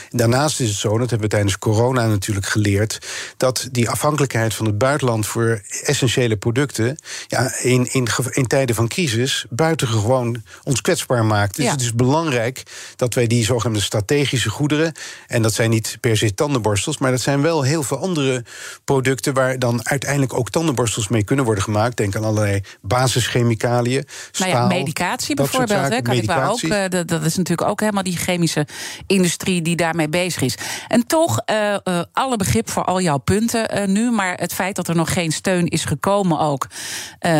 Daarnaast 0.10 0.60
is 0.60 0.70
het 0.70 0.78
zo, 0.78 0.98
dat 0.98 1.10
hebben 1.10 1.30
we 1.30 1.36
tijdens 1.36 1.58
corona 1.58 2.08
natuurlijk 2.08 2.46
geleerd, 2.46 3.00
dat 3.38 3.68
die 3.72 3.90
afhankelijkheid 3.90 4.54
van 4.54 4.66
het 4.66 4.78
buitenland 4.78 5.28
voor 5.28 5.62
essentiële 5.84 6.38
producten 6.38 6.98
ja, 7.28 7.56
in, 7.60 7.88
in, 7.92 8.08
in 8.30 8.48
tijden 8.48 8.76
van 8.76 8.88
crisis 8.88 9.46
buitengewoon 9.50 10.44
ons 10.64 10.82
kwetsbaar 10.82 11.26
maakt. 11.26 11.56
Dus 11.56 11.66
ja. 11.66 11.72
het 11.72 11.82
is 11.82 11.94
belangrijk 11.94 12.64
dat 12.96 13.14
wij 13.14 13.28
die 13.28 13.46
zogenaamde 13.46 13.82
strategische 13.82 14.50
goederen, 14.50 14.94
en 15.28 15.42
dat 15.42 15.54
zijn 15.54 15.70
niet 15.70 15.98
per 16.00 16.18
se 16.18 16.34
tandenborstels, 16.34 16.98
maar 16.98 17.12
dat 17.12 17.22
zijn 17.22 17.42
wel 17.42 17.62
heel 17.62 17.84
veel 17.84 17.98
andere 17.98 18.44
producten 18.84 19.34
waar 19.34 19.60
dan 19.60 19.88
uiteindelijk 19.88 20.34
ook 20.34 20.50
tandenborstels 20.50 21.08
mee 21.08 21.24
kunnen 21.24 21.46
worden 21.46 21.64
gemaakt. 21.64 21.98
Denk 21.98 22.16
aan 22.16 22.24
allerlei 22.24 22.62
basischemicaliën. 22.82 24.06
Staal, 24.32 24.48
nou 24.48 24.62
ja, 24.62 24.68
medicatie 24.68 25.36
bijvoorbeeld, 25.36 25.90
hè, 25.90 26.02
kan 26.02 26.16
medicatie. 26.16 26.28
Ik 26.38 26.50
ook. 26.50 26.62
Uh, 26.62 26.84
dat 27.06 27.26
is 27.26 27.38
natuurlijk 27.38 27.70
ook 27.70 27.80
helemaal 27.80 28.04
die 28.04 28.18
chemische 28.18 28.68
industrie 29.08 29.62
die 29.62 29.76
daarmee 29.76 30.10
bezig 30.10 30.42
is. 30.42 30.58
En 30.88 31.08
toch, 31.08 31.42
uh, 31.52 31.76
uh, 31.84 32.02
alle 32.14 32.38
begrip 32.38 32.70
voor 32.70 32.84
al 32.84 33.02
jouw 33.02 33.18
punten 33.18 33.92
nu, 33.92 34.12
maar 34.12 34.34
het 34.38 34.54
feit 34.54 34.76
dat 34.76 34.88
er 34.88 34.96
nog 34.96 35.14
geen 35.14 35.32
steun 35.32 35.68
is 35.68 35.86
gekomen 35.86 36.40
ook. 36.40 36.68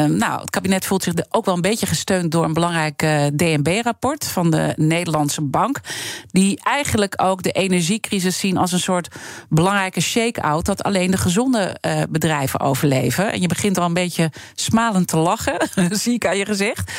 nou, 0.08 0.42
het 0.42 0.50
kabinet 0.50 0.86
voelt 0.86 1.04
zich 1.04 1.14
ook 1.30 1.46
wel 1.46 1.56
een 1.56 1.62
beetje 1.62 1.86
gesteund 1.86 2.32
door 2.32 2.44
een 2.44 2.54
belangrijk 2.54 2.98
DNB-rapport 3.36 4.28
van 4.28 4.52
de 4.52 4.74
Nederlandse 4.76 5.42
Bank, 5.42 5.80
die 6.32 6.60
eigenlijk 6.64 7.22
ook 7.22 7.44
de 7.44 7.52
energiecrisis 7.52 8.40
zien 8.40 8.58
als 8.58 8.72
een 8.72 8.80
soort 8.80 9.08
belangrijke 9.50 10.02
shake-out 10.02 10.66
dat 10.66 10.84
alleen 10.84 11.12
de 11.12 11.18
gezonde 11.18 11.78
bedrijven 12.10 12.60
overleven. 12.60 13.32
En 13.32 13.42
je 13.42 13.48
begint 13.48 13.78
al 13.78 13.86
een 13.86 13.94
beetje 13.94 14.32
smalend 14.56 15.08
te 15.08 15.18
lachen, 15.18 15.70
zie 16.04 16.14
ik 16.14 16.26
aan 16.26 16.38
je 16.38 16.46
gezicht. 16.46 16.92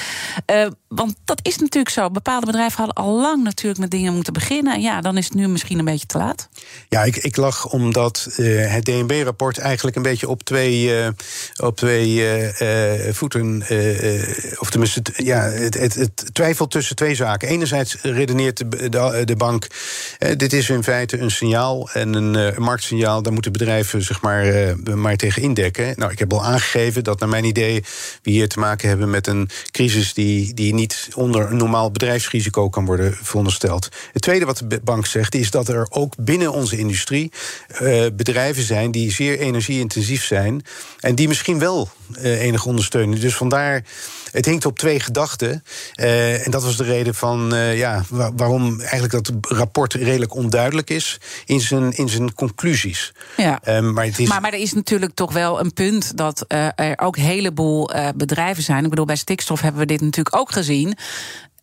Want 0.89 1.15
dat 1.25 1.41
is 1.43 1.59
natuurlijk 1.59 1.72
zo. 1.91 2.11
Bepaalde 2.11 2.47
bedrijven 2.47 2.77
hadden 2.77 3.05
al 3.05 3.21
lang 3.21 3.43
natuurlijk 3.45 3.81
met 3.81 3.91
dingen 3.91 4.15
moeten 4.15 4.33
beginnen. 4.33 4.75
En 4.75 4.81
ja, 4.81 5.01
dan 5.01 5.17
is 5.17 5.25
het 5.25 5.35
nu 5.35 5.49
misschien 5.49 5.79
een 5.79 5.85
beetje 5.85 6.07
te 6.07 6.19
laat. 6.19 6.49
Ja, 6.89 7.03
ik, 7.03 7.17
ik 7.17 7.37
lach 7.37 7.67
omdat 7.69 8.29
uh, 8.37 8.73
het 8.73 8.85
DNB-rapport 8.85 9.59
eigenlijk 9.59 9.97
een 9.97 10.03
beetje 10.03 10.29
op 10.29 10.43
twee, 10.43 10.91
op 11.57 11.77
twee 11.77 12.23
voeten. 13.13 13.63
of 14.59 14.71
tenminste, 14.71 15.03
ja, 15.17 15.41
het, 15.41 15.75
het, 15.75 15.95
het, 15.95 16.31
twijfelt 16.33 16.71
tussen 16.71 16.97
twee 16.97 17.15
zaken. 17.15 17.49
Enerzijds 17.49 17.97
redeneert 18.03 18.57
de, 18.57 19.25
de, 19.25 19.37
bank. 19.37 19.67
dit 20.37 20.53
is 20.53 20.71
in 20.71 20.83
feite 20.83 21.19
een 21.19 21.31
signaal 21.31 21.91
en 21.91 22.15
een, 22.15 22.63
marktsignaal. 22.63 23.23
Daar 23.23 23.33
moeten 23.33 23.53
bedrijven 23.53 24.03
zich 24.03 24.21
maar, 24.21 24.75
maar 24.95 25.17
tegen 25.17 25.43
indekken. 25.43 25.93
Nou, 25.97 26.13
ik 26.13 26.19
heb 26.19 26.33
al 26.33 26.45
aangegeven 26.45 27.05
dat 27.05 27.21
naar 27.21 27.29
mijn 27.29 27.45
idee 27.45 27.85
we 28.23 28.31
hier 28.31 28.49
te 28.49 28.59
maken 28.59 28.89
hebben 28.89 29.11
met 29.11 29.27
een 29.27 29.49
crisis 29.71 30.15
die, 30.15 30.55
die 30.55 30.75
niet 30.75 31.09
onder 31.15 31.55
normaal 31.63 31.91
bedrijfsrisico 31.91 32.69
kan 32.69 32.85
worden 32.85 33.19
verondersteld. 33.23 33.89
Het 34.13 34.23
tweede 34.23 34.45
wat 34.45 34.63
de 34.67 34.81
bank 34.85 35.07
zegt 35.07 35.35
is 35.35 35.51
dat 35.51 35.69
er 35.69 35.87
ook 35.91 36.15
binnen 36.17 36.53
onze 36.53 36.79
industrie 36.79 37.33
uh, 37.83 38.07
bedrijven 38.13 38.63
zijn 38.63 38.91
die 38.91 39.13
zeer 39.13 39.39
energieintensief 39.39 40.25
zijn 40.25 40.65
en 41.01 41.15
die 41.15 41.29
misschien 41.29 41.59
wel 41.59 41.91
uh, 42.19 42.41
enige 42.41 42.69
ondersteuning. 42.69 43.21
Dus 43.21 43.35
vandaar, 43.35 43.85
het 44.31 44.45
hinkt 44.45 44.67
op 44.67 44.79
twee 44.79 45.01
gedachten. 45.01 45.65
Uh, 45.97 46.47
en 46.47 46.51
dat 46.51 46.63
was 46.63 46.77
de 46.77 46.85
reden 46.85 47.15
van 47.15 47.53
ja, 47.75 48.05
waarom 48.37 48.81
eigenlijk 48.81 49.13
dat 49.13 49.33
rapport 49.41 49.95
redelijk 49.95 50.35
onduidelijk 50.35 50.91
is 50.91 51.21
in 51.45 51.61
zijn, 51.61 51.93
in 51.93 52.09
zijn 52.09 52.35
conclusies. 52.35 53.13
Ja. 53.37 53.61
Um, 53.69 53.93
maar, 53.93 54.05
het 54.05 54.19
is... 54.19 54.29
maar, 54.29 54.41
maar 54.41 54.53
er 54.53 54.59
is 54.59 54.73
natuurlijk 54.73 55.15
toch 55.15 55.33
wel 55.33 55.61
een 55.61 55.73
punt 55.73 56.17
dat 56.17 56.45
er 56.49 56.99
ook 56.99 57.17
een 57.17 57.23
heleboel 57.23 57.91
bedrijven 58.15 58.63
zijn. 58.63 58.85
Ik 58.85 58.91
bedoel, 58.91 59.05
bij 59.05 59.17
stikstof 59.17 59.61
hebben 59.61 59.81
we 59.81 59.87
dit 59.87 60.01
natuurlijk 60.01 60.37
ook 60.37 60.53
gezien. 60.53 60.97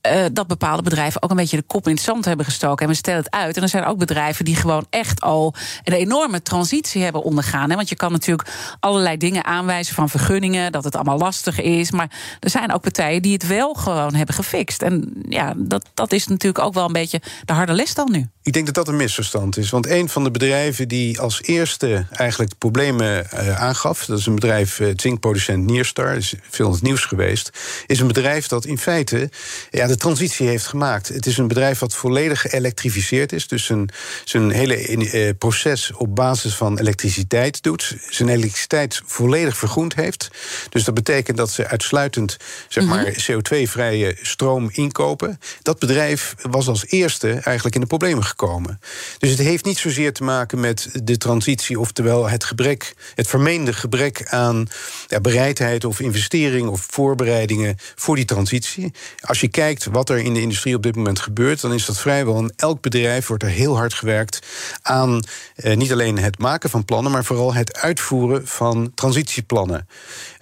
Uh, 0.07 0.25
dat 0.31 0.47
bepaalde 0.47 0.81
bedrijven 0.81 1.21
ook 1.21 1.29
een 1.29 1.35
beetje 1.35 1.57
de 1.57 1.63
kop 1.63 1.87
in 1.87 1.93
het 1.93 2.01
zand 2.01 2.25
hebben 2.25 2.45
gestoken. 2.45 2.85
En 2.85 2.91
we 2.91 2.97
stellen 2.97 3.19
het 3.19 3.31
uit. 3.31 3.57
En 3.57 3.63
er 3.63 3.69
zijn 3.69 3.85
ook 3.85 3.97
bedrijven 3.97 4.45
die 4.45 4.55
gewoon 4.55 4.85
echt 4.89 5.21
al 5.21 5.53
een 5.83 5.93
enorme 5.93 6.41
transitie 6.41 7.03
hebben 7.03 7.23
ondergaan. 7.23 7.69
Hè? 7.69 7.75
Want 7.75 7.89
je 7.89 7.95
kan 7.95 8.11
natuurlijk 8.11 8.49
allerlei 8.79 9.17
dingen 9.17 9.45
aanwijzen 9.45 9.95
van 9.95 10.09
vergunningen, 10.09 10.71
dat 10.71 10.83
het 10.83 10.95
allemaal 10.95 11.17
lastig 11.17 11.61
is. 11.61 11.91
Maar 11.91 12.11
er 12.39 12.49
zijn 12.49 12.73
ook 12.73 12.81
partijen 12.81 13.21
die 13.21 13.33
het 13.33 13.47
wel 13.47 13.73
gewoon 13.73 14.15
hebben 14.15 14.35
gefixt. 14.35 14.81
En 14.81 15.13
ja, 15.29 15.53
dat, 15.57 15.85
dat 15.93 16.11
is 16.11 16.27
natuurlijk 16.27 16.65
ook 16.65 16.73
wel 16.73 16.85
een 16.85 16.93
beetje 16.93 17.21
de 17.45 17.53
harde 17.53 17.73
les 17.73 17.93
dan 17.93 18.11
nu. 18.11 18.29
Ik 18.43 18.53
denk 18.53 18.65
dat 18.65 18.75
dat 18.75 18.87
een 18.87 18.95
misverstand 18.95 19.57
is. 19.57 19.69
Want 19.69 19.87
een 19.87 20.09
van 20.09 20.23
de 20.23 20.31
bedrijven 20.31 20.87
die 20.87 21.19
als 21.19 21.41
eerste 21.41 22.05
eigenlijk 22.11 22.49
de 22.51 22.57
problemen 22.57 23.27
uh, 23.33 23.61
aangaf, 23.61 24.05
dat 24.05 24.19
is 24.19 24.25
een 24.25 24.35
bedrijf, 24.35 24.79
uh, 24.79 24.93
zinkproducent 24.95 25.65
Nierstar, 25.65 26.15
is 26.15 26.33
veel 26.49 26.65
in 26.65 26.71
het 26.71 26.81
nieuws 26.81 27.05
geweest, 27.05 27.49
is 27.85 27.99
een 27.99 28.07
bedrijf 28.07 28.47
dat 28.47 28.65
in 28.65 28.77
feite 28.77 29.29
ja, 29.69 29.87
de 29.89 29.97
transitie 29.97 30.47
heeft 30.47 30.67
gemaakt. 30.67 31.07
Het 31.07 31.25
is 31.25 31.37
een 31.37 31.47
bedrijf 31.47 31.79
wat 31.79 31.95
volledig 31.95 32.41
geëlektrificeerd 32.41 33.31
is, 33.31 33.47
dus 33.47 33.65
zijn, 33.65 33.89
zijn 34.23 34.49
hele 34.49 34.87
uh, 34.87 35.29
proces 35.37 35.91
op 35.93 36.15
basis 36.15 36.55
van 36.55 36.79
elektriciteit 36.79 37.63
doet, 37.63 37.95
zijn 38.09 38.29
elektriciteit 38.29 39.01
volledig 39.05 39.57
vergroend 39.57 39.95
heeft. 39.95 40.29
Dus 40.69 40.83
dat 40.83 40.93
betekent 40.93 41.37
dat 41.37 41.51
ze 41.51 41.67
uitsluitend 41.67 42.37
zeg 42.67 42.85
maar, 42.85 42.97
mm 42.99 43.13
-hmm. 43.13 43.41
CO2-vrije 43.41 44.17
stroom 44.21 44.69
inkopen. 44.71 45.39
Dat 45.61 45.79
bedrijf 45.79 46.35
was 46.41 46.67
als 46.67 46.85
eerste 46.87 47.29
eigenlijk 47.31 47.75
in 47.75 47.81
de 47.81 47.87
problemen 47.87 48.23
gekomen. 48.23 48.37
Komen. 48.39 48.79
Dus 49.17 49.29
het 49.29 49.39
heeft 49.39 49.65
niet 49.65 49.77
zozeer 49.77 50.13
te 50.13 50.23
maken 50.23 50.59
met 50.59 50.89
de 51.03 51.17
transitie, 51.17 51.79
oftewel 51.79 52.29
het 52.29 52.43
gebrek, 52.43 52.93
het 53.15 53.27
vermeende 53.27 53.73
gebrek 53.73 54.23
aan 54.29 54.67
ja, 55.07 55.19
bereidheid 55.19 55.85
of 55.85 55.99
investering 55.99 56.67
of 56.67 56.87
voorbereidingen 56.89 57.75
voor 57.95 58.15
die 58.15 58.25
transitie. 58.25 58.91
Als 59.19 59.39
je 59.39 59.47
kijkt 59.47 59.78
wat 59.85 60.09
er 60.09 60.17
in 60.17 60.33
de 60.33 60.41
industrie 60.41 60.75
op 60.75 60.83
dit 60.83 60.95
moment 60.95 61.19
gebeurt, 61.19 61.61
dan 61.61 61.73
is 61.73 61.85
dat 61.85 61.99
vrijwel 61.99 62.37
in 62.37 62.53
elk 62.55 62.81
bedrijf 62.81 63.27
wordt 63.27 63.43
er 63.43 63.49
heel 63.49 63.77
hard 63.77 63.93
gewerkt 63.93 64.39
aan 64.81 65.21
eh, 65.55 65.75
niet 65.75 65.91
alleen 65.91 66.17
het 66.17 66.39
maken 66.39 66.69
van 66.69 66.85
plannen, 66.85 67.11
maar 67.11 67.25
vooral 67.25 67.53
het 67.53 67.77
uitvoeren 67.77 68.47
van 68.47 68.91
transitieplannen. 68.95 69.87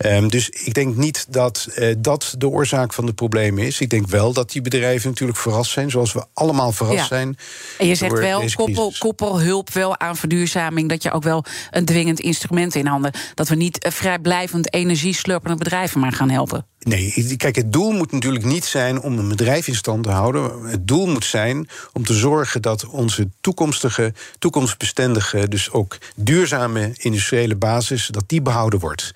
Um, 0.06 0.30
dus 0.30 0.50
ik 0.50 0.74
denk 0.74 0.96
niet 0.96 1.26
dat 1.30 1.68
uh, 1.76 1.96
dat 1.98 2.36
de 2.38 2.48
oorzaak 2.48 2.94
van 2.94 3.06
de 3.06 3.14
problemen 3.14 3.66
is. 3.66 3.80
Ik 3.80 3.90
denk 3.90 4.08
wel 4.08 4.34
dat 4.34 4.52
die 4.52 4.62
bedrijven 4.62 5.10
natuurlijk 5.10 5.40
verrast 5.40 5.72
zijn, 5.72 5.90
zoals 5.90 6.14
we 6.14 6.26
allemaal 6.34 6.72
verrast 6.72 6.98
ja. 6.98 7.06
zijn. 7.06 7.38
En 7.78 7.88
je 7.88 7.96
zegt 7.96 8.20
wel, 8.20 8.44
koppel, 8.54 8.94
koppelhulp 9.00 9.74
wel 9.74 10.00
aan 10.00 10.18
verduurzaming, 10.18 10.90
dat 10.90 11.04
je 11.04 11.12
ook 11.12 11.24
wel 11.24 11.46
een 11.72 11.86
dwingend 11.86 12.20
instrument 12.20 12.76
in 12.76 12.86
handen. 12.86 13.12
Dat 13.34 13.48
we 13.48 13.56
niet 13.56 13.86
uh, 13.86 13.92
vrijblijvend 13.92 14.74
energieslurpende 14.74 15.58
bedrijven 15.58 16.00
maar 16.00 16.12
gaan 16.12 16.30
helpen. 16.30 16.66
Nee, 16.80 17.36
kijk, 17.38 17.56
het 17.56 17.74
doel 17.74 17.92
moet 17.92 18.12
natuurlijk 18.12 18.46
niet 18.46 18.66
zijn 18.66 19.02
om 19.02 19.27
een 19.30 19.36
bedrijf 19.36 19.68
in 19.68 19.76
stand 19.76 20.04
te 20.04 20.10
houden. 20.10 20.66
Het 20.66 20.88
doel 20.88 21.08
moet 21.08 21.26
zijn 21.26 21.70
om 21.94 22.06
te 22.06 22.14
zorgen 22.14 22.62
dat 22.62 22.86
onze 22.86 23.30
toekomstige, 23.42 24.14
toekomstbestendige, 24.40 25.48
dus 25.48 25.72
ook 25.72 25.98
duurzame 26.16 26.92
industriële 26.98 27.56
basis, 27.56 28.08
dat 28.08 28.24
die 28.28 28.42
behouden 28.42 28.80
wordt. 28.80 29.12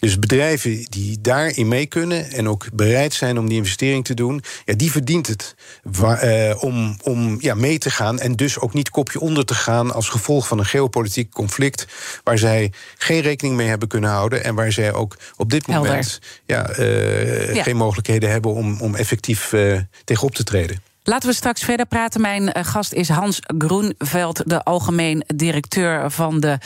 Dus 0.00 0.18
bedrijven 0.18 0.86
die 0.88 1.20
daarin 1.20 1.68
mee 1.68 1.86
kunnen 1.86 2.30
en 2.30 2.48
ook 2.48 2.66
bereid 2.72 3.14
zijn 3.14 3.38
om 3.38 3.48
die 3.48 3.56
investering 3.56 4.04
te 4.04 4.14
doen, 4.14 4.42
ja, 4.64 4.74
die 4.74 4.90
verdient 4.90 5.26
het 5.26 5.54
uh, 6.02 6.62
om, 6.62 6.96
om 7.02 7.36
ja, 7.40 7.54
mee 7.54 7.78
te 7.78 7.90
gaan 7.90 8.18
en 8.18 8.32
dus 8.32 8.58
ook 8.58 8.72
niet 8.72 8.90
kopje 8.90 9.20
onder 9.20 9.44
te 9.44 9.54
gaan 9.54 9.92
als 9.92 10.08
gevolg 10.08 10.48
van 10.48 10.58
een 10.58 10.64
geopolitiek 10.64 11.30
conflict 11.30 11.86
waar 12.24 12.38
zij 12.38 12.72
geen 12.98 13.20
rekening 13.20 13.56
mee 13.56 13.68
hebben 13.68 13.88
kunnen 13.88 14.10
houden 14.10 14.44
en 14.44 14.54
waar 14.54 14.72
zij 14.72 14.92
ook 14.92 15.16
op 15.36 15.50
dit 15.50 15.66
moment 15.66 16.20
ja, 16.46 16.78
uh, 16.78 17.54
ja, 17.54 17.62
geen 17.62 17.76
mogelijkheden 17.76 18.30
hebben 18.30 18.54
om, 18.54 18.80
om 18.80 18.94
effectief 18.94 19.52
uh, 19.52 19.80
tegenop 20.04 20.34
te 20.34 20.44
treden. 20.44 20.89
Laten 21.10 21.28
we 21.28 21.34
straks 21.34 21.62
verder 21.62 21.86
praten. 21.86 22.20
Mijn 22.20 22.42
uh, 22.42 22.50
gast 22.64 22.92
is 22.92 23.08
Hans 23.08 23.40
Groenveld, 23.58 24.42
de 24.48 24.62
algemeen 24.64 25.24
directeur 25.26 26.10
van 26.10 26.40
de 26.40 26.58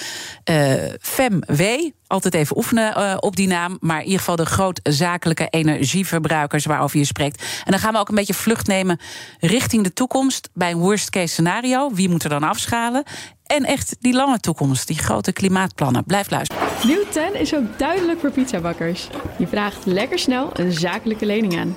uh, 0.51 0.73
FEMW. 1.01 1.91
Altijd 2.07 2.35
even 2.35 2.57
oefenen 2.57 2.99
uh, 2.99 3.17
op 3.21 3.37
die 3.37 3.47
naam. 3.47 3.77
Maar 3.81 3.99
in 3.99 4.05
ieder 4.05 4.19
geval 4.19 4.37
de 4.37 4.47
grootzakelijke 4.47 5.47
energieverbruikers 5.51 6.65
waarover 6.65 6.99
je 6.99 7.05
spreekt. 7.05 7.43
En 7.65 7.71
dan 7.71 7.81
gaan 7.81 7.93
we 7.93 7.99
ook 7.99 8.09
een 8.09 8.15
beetje 8.15 8.35
vlucht 8.35 8.67
nemen 8.67 9.01
richting 9.41 9.85
de 9.85 9.93
toekomst. 9.93 10.49
Bij 10.55 10.71
een 10.71 10.79
worst 10.79 11.11
case 11.11 11.33
scenario. 11.33 11.91
Wie 11.93 12.09
moet 12.09 12.25
er 12.25 12.31
dan 12.31 12.43
afschalen? 12.43 13.03
En 13.47 13.65
echt 13.65 13.97
die 14.01 14.15
lange 14.15 14.39
toekomst, 14.39 14.87
die 14.87 14.99
grote 14.99 15.33
klimaatplannen. 15.33 16.05
Blijf 16.05 16.31
luisteren. 16.31 16.67
Nieuw 16.87 17.05
10 17.11 17.35
is 17.41 17.55
ook 17.55 17.79
duidelijk 17.79 18.21
voor 18.21 18.31
pizzabakkers. 18.31 19.09
Je 19.39 19.47
vraagt 19.47 19.87
lekker 19.87 20.19
snel 20.19 20.51
een 20.53 20.73
zakelijke 20.73 21.27
lening 21.27 21.59
aan. 21.59 21.77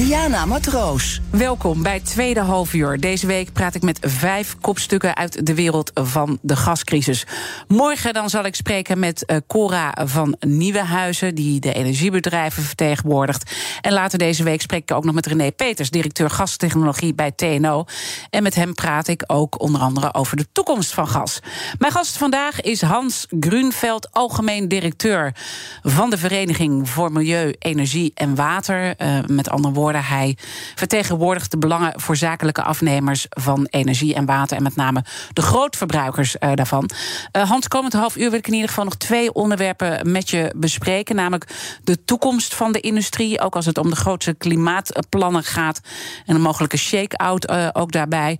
Diana 0.00 0.46
Matroos. 0.46 1.20
Welkom 1.30 1.82
bij 1.82 2.00
tweede 2.00 2.40
halfuur. 2.40 3.00
Deze 3.00 3.26
week 3.26 3.52
praat 3.52 3.74
ik 3.74 3.82
met 3.82 3.98
vijf 4.00 4.56
kopstukken 4.60 5.16
uit 5.16 5.46
de 5.46 5.54
wereld 5.54 5.90
van 5.94 6.38
de 6.42 6.56
gascrisis. 6.56 7.26
Morgen 7.68 8.12
dan 8.12 8.30
zal 8.30 8.44
ik 8.44 8.54
spreken 8.54 8.98
met 8.98 9.24
uh, 9.26 9.36
Cora 9.46 9.94
van 10.04 10.36
Nieuwenhuizen... 10.40 11.34
die 11.34 11.60
de 11.60 11.72
energiebedrijven 11.72 12.62
vertegenwoordigt. 12.62 13.54
En 13.80 13.92
later 13.92 14.18
deze 14.18 14.42
week 14.42 14.60
spreek 14.60 14.82
ik 14.82 14.96
ook 14.96 15.04
nog 15.04 15.14
met 15.14 15.26
René 15.26 15.52
Peters... 15.52 15.90
directeur 15.90 16.30
gastechnologie 16.30 17.14
bij 17.14 17.30
TNO. 17.30 17.84
En 18.30 18.42
met 18.42 18.54
hem 18.54 18.74
praat 18.74 19.08
ik 19.08 19.24
ook 19.26 19.60
onder 19.60 19.80
andere 19.80 20.14
over 20.14 20.36
de 20.36 20.46
toekomst 20.52 20.94
van 20.94 21.08
gas. 21.08 21.40
Mijn 21.78 21.92
gast 21.92 22.16
vandaag 22.16 22.60
is 22.60 22.82
Hans 22.82 23.26
Grunveld, 23.40 24.12
algemeen 24.12 24.68
directeur... 24.68 25.34
van 25.82 26.10
de 26.10 26.18
Vereniging 26.18 26.88
voor 26.88 27.12
Milieu, 27.12 27.54
Energie 27.58 28.12
en 28.14 28.34
Water. 28.34 28.94
Uh, 29.02 29.18
met 29.26 29.50
andere 29.50 29.74
woorden 29.74 29.88
hij 29.98 30.36
vertegenwoordigt 30.74 31.50
de 31.50 31.58
belangen 31.58 32.00
voor 32.00 32.16
zakelijke 32.16 32.62
afnemers 32.62 33.26
van 33.28 33.66
energie 33.70 34.14
en 34.14 34.24
water. 34.24 34.56
En 34.56 34.62
met 34.62 34.76
name 34.76 35.04
de 35.32 35.42
grootverbruikers 35.42 36.36
uh, 36.40 36.52
daarvan. 36.54 36.90
Uh, 37.36 37.48
Hans, 37.48 37.68
komend 37.68 37.92
half 37.92 38.16
uur 38.16 38.30
wil 38.30 38.38
ik 38.38 38.46
in 38.46 38.52
ieder 38.52 38.68
geval 38.68 38.84
nog 38.84 38.96
twee 38.96 39.32
onderwerpen 39.32 40.10
met 40.12 40.30
je 40.30 40.52
bespreken. 40.56 41.16
Namelijk 41.16 41.78
de 41.84 42.04
toekomst 42.04 42.54
van 42.54 42.72
de 42.72 42.80
industrie. 42.80 43.40
Ook 43.40 43.56
als 43.56 43.66
het 43.66 43.78
om 43.78 43.90
de 43.90 43.96
grootste 43.96 44.34
klimaatplannen 44.34 45.44
gaat. 45.44 45.80
En 46.26 46.34
een 46.34 46.40
mogelijke 46.40 46.76
shake-out 46.76 47.50
uh, 47.50 47.68
ook 47.72 47.92
daarbij. 47.92 48.38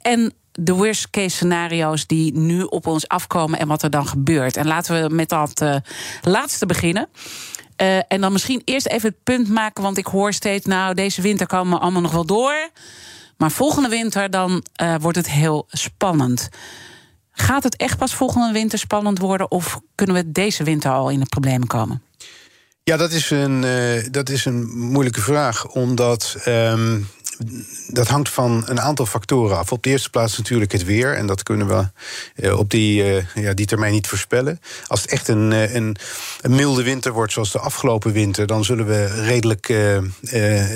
En 0.00 0.32
de 0.52 0.74
worst 0.74 1.10
case 1.10 1.36
scenario's 1.36 2.06
die 2.06 2.38
nu 2.38 2.62
op 2.62 2.86
ons 2.86 3.08
afkomen 3.08 3.58
en 3.58 3.68
wat 3.68 3.82
er 3.82 3.90
dan 3.90 4.06
gebeurt. 4.06 4.56
En 4.56 4.66
laten 4.66 5.02
we 5.02 5.14
met 5.14 5.28
dat 5.28 5.64
laatste 6.22 6.66
beginnen. 6.66 7.08
Uh, 7.82 7.96
en 8.08 8.20
dan 8.20 8.32
misschien 8.32 8.62
eerst 8.64 8.86
even 8.86 9.08
het 9.08 9.22
punt 9.22 9.48
maken, 9.48 9.82
want 9.82 9.98
ik 9.98 10.06
hoor 10.06 10.32
steeds, 10.32 10.66
nou, 10.66 10.94
deze 10.94 11.22
winter 11.22 11.46
komen 11.46 11.72
we 11.72 11.82
allemaal 11.82 12.02
nog 12.02 12.12
wel 12.12 12.26
door. 12.26 12.70
Maar 13.36 13.50
volgende 13.50 13.88
winter 13.88 14.30
dan 14.30 14.64
uh, 14.82 14.94
wordt 15.00 15.16
het 15.16 15.30
heel 15.30 15.66
spannend. 15.68 16.48
Gaat 17.32 17.62
het 17.62 17.76
echt 17.76 17.98
pas 17.98 18.14
volgende 18.14 18.52
winter 18.52 18.78
spannend 18.78 19.18
worden, 19.18 19.50
of 19.50 19.80
kunnen 19.94 20.16
we 20.16 20.30
deze 20.32 20.64
winter 20.64 20.90
al 20.90 21.08
in 21.08 21.20
de 21.20 21.26
problemen 21.26 21.66
komen? 21.66 22.02
Ja, 22.82 22.96
dat 22.96 23.12
is 23.12 23.30
een, 23.30 23.62
uh, 23.62 24.04
dat 24.10 24.28
is 24.28 24.44
een 24.44 24.78
moeilijke 24.78 25.20
vraag, 25.20 25.66
omdat. 25.66 26.36
Um 26.46 27.08
dat 27.86 28.08
hangt 28.08 28.28
van 28.28 28.62
een 28.66 28.80
aantal 28.80 29.06
factoren 29.06 29.58
af. 29.58 29.72
Op 29.72 29.82
de 29.82 29.90
eerste 29.90 30.10
plaats 30.10 30.38
natuurlijk 30.38 30.72
het 30.72 30.84
weer. 30.84 31.16
En 31.16 31.26
dat 31.26 31.42
kunnen 31.42 31.66
we 31.66 31.86
uh, 32.36 32.58
op 32.58 32.70
die, 32.70 33.04
uh, 33.04 33.24
ja, 33.34 33.52
die 33.52 33.66
termijn 33.66 33.92
niet 33.92 34.06
voorspellen. 34.06 34.60
Als 34.86 35.02
het 35.02 35.10
echt 35.10 35.28
een, 35.28 35.50
uh, 35.50 35.74
een, 35.74 35.96
een, 36.40 36.54
milde 36.54 36.82
winter 36.82 37.12
wordt, 37.12 37.32
zoals 37.32 37.52
de 37.52 37.58
afgelopen 37.58 38.12
winter, 38.12 38.46
dan 38.46 38.64
zullen 38.64 38.86
we 38.86 39.22
redelijk 39.22 39.74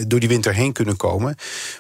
door 0.07 0.21
die 0.21 0.29
winter 0.29 0.55
heen 0.55 0.73
kunnen 0.73 0.97
komen. 0.97 1.37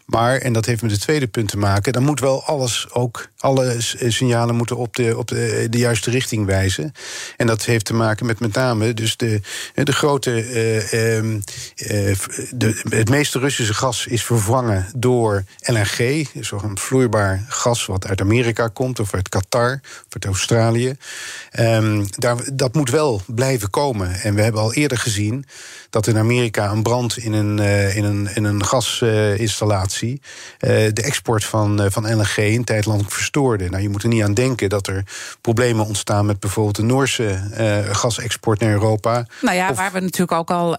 Maar, 0.06 0.36
en 0.36 0.52
dat 0.52 0.66
heeft 0.66 0.82
met 0.82 0.90
het 0.90 1.00
tweede 1.00 1.26
punt 1.26 1.48
te 1.48 1.58
maken, 1.58 1.92
dan 1.92 2.02
moet 2.02 2.20
wel 2.20 2.44
alles 2.44 2.86
ook, 2.90 3.28
alle 3.38 3.76
signalen 4.08 4.54
moeten 4.54 4.76
op 4.76 4.96
de, 4.96 5.18
op 5.18 5.28
de, 5.28 5.66
de 5.70 5.78
juiste 5.78 6.10
richting 6.10 6.46
wijzen. 6.46 6.92
En 7.36 7.46
dat 7.46 7.64
heeft 7.64 7.84
te 7.84 7.94
maken 7.94 8.26
met 8.26 8.40
met 8.40 8.54
name 8.54 8.94
dus 8.94 9.16
de, 9.16 9.40
de 9.74 9.92
grote. 9.92 10.42
Ehm, 10.90 11.40
de, 12.50 12.80
het 12.88 13.10
meeste 13.10 13.38
Russische 13.38 13.74
gas 13.74 14.06
is 14.06 14.24
vervangen 14.24 14.73
door 14.96 15.44
LNG, 15.60 16.28
zo'n 16.40 16.78
vloeibaar 16.78 17.44
gas 17.48 17.86
wat 17.86 18.06
uit 18.06 18.20
Amerika 18.20 18.68
komt, 18.68 19.00
of 19.00 19.14
uit 19.14 19.28
Qatar, 19.28 19.80
of 19.82 20.06
uit 20.08 20.24
Australië. 20.24 20.96
Um, 21.60 22.06
daar, 22.10 22.36
dat 22.52 22.74
moet 22.74 22.90
wel 22.90 23.22
blijven 23.26 23.70
komen. 23.70 24.14
En 24.14 24.34
we 24.34 24.42
hebben 24.42 24.60
al 24.60 24.72
eerder 24.72 24.98
gezien 24.98 25.44
dat 25.90 26.06
in 26.06 26.18
Amerika 26.18 26.70
een 26.70 26.82
brand 26.82 27.16
in 27.16 27.32
een, 27.32 27.58
uh, 27.58 27.96
in 27.96 28.04
een, 28.04 28.28
in 28.34 28.44
een 28.44 28.64
gasinstallatie 28.64 30.20
uh, 30.20 30.70
de 30.92 31.02
export 31.02 31.44
van, 31.44 31.82
uh, 31.82 31.86
van 31.90 32.14
LNG 32.14 32.36
een 32.36 32.64
tijd 32.64 32.86
lang 32.86 33.12
verstoorde. 33.12 33.68
Nou, 33.68 33.82
je 33.82 33.88
moet 33.88 34.02
er 34.02 34.08
niet 34.08 34.22
aan 34.22 34.34
denken 34.34 34.68
dat 34.68 34.86
er 34.86 35.04
problemen 35.40 35.86
ontstaan 35.86 36.26
met 36.26 36.40
bijvoorbeeld 36.40 36.76
de 36.76 36.82
Noorse 36.82 37.38
gasexport 37.92 38.60
naar 38.60 38.70
Europa. 38.70 39.26
Nou 39.40 39.56
ja, 39.56 39.74
waar 39.74 39.92
we 39.92 40.00
natuurlijk 40.00 40.32
ook 40.32 40.50
al 40.50 40.76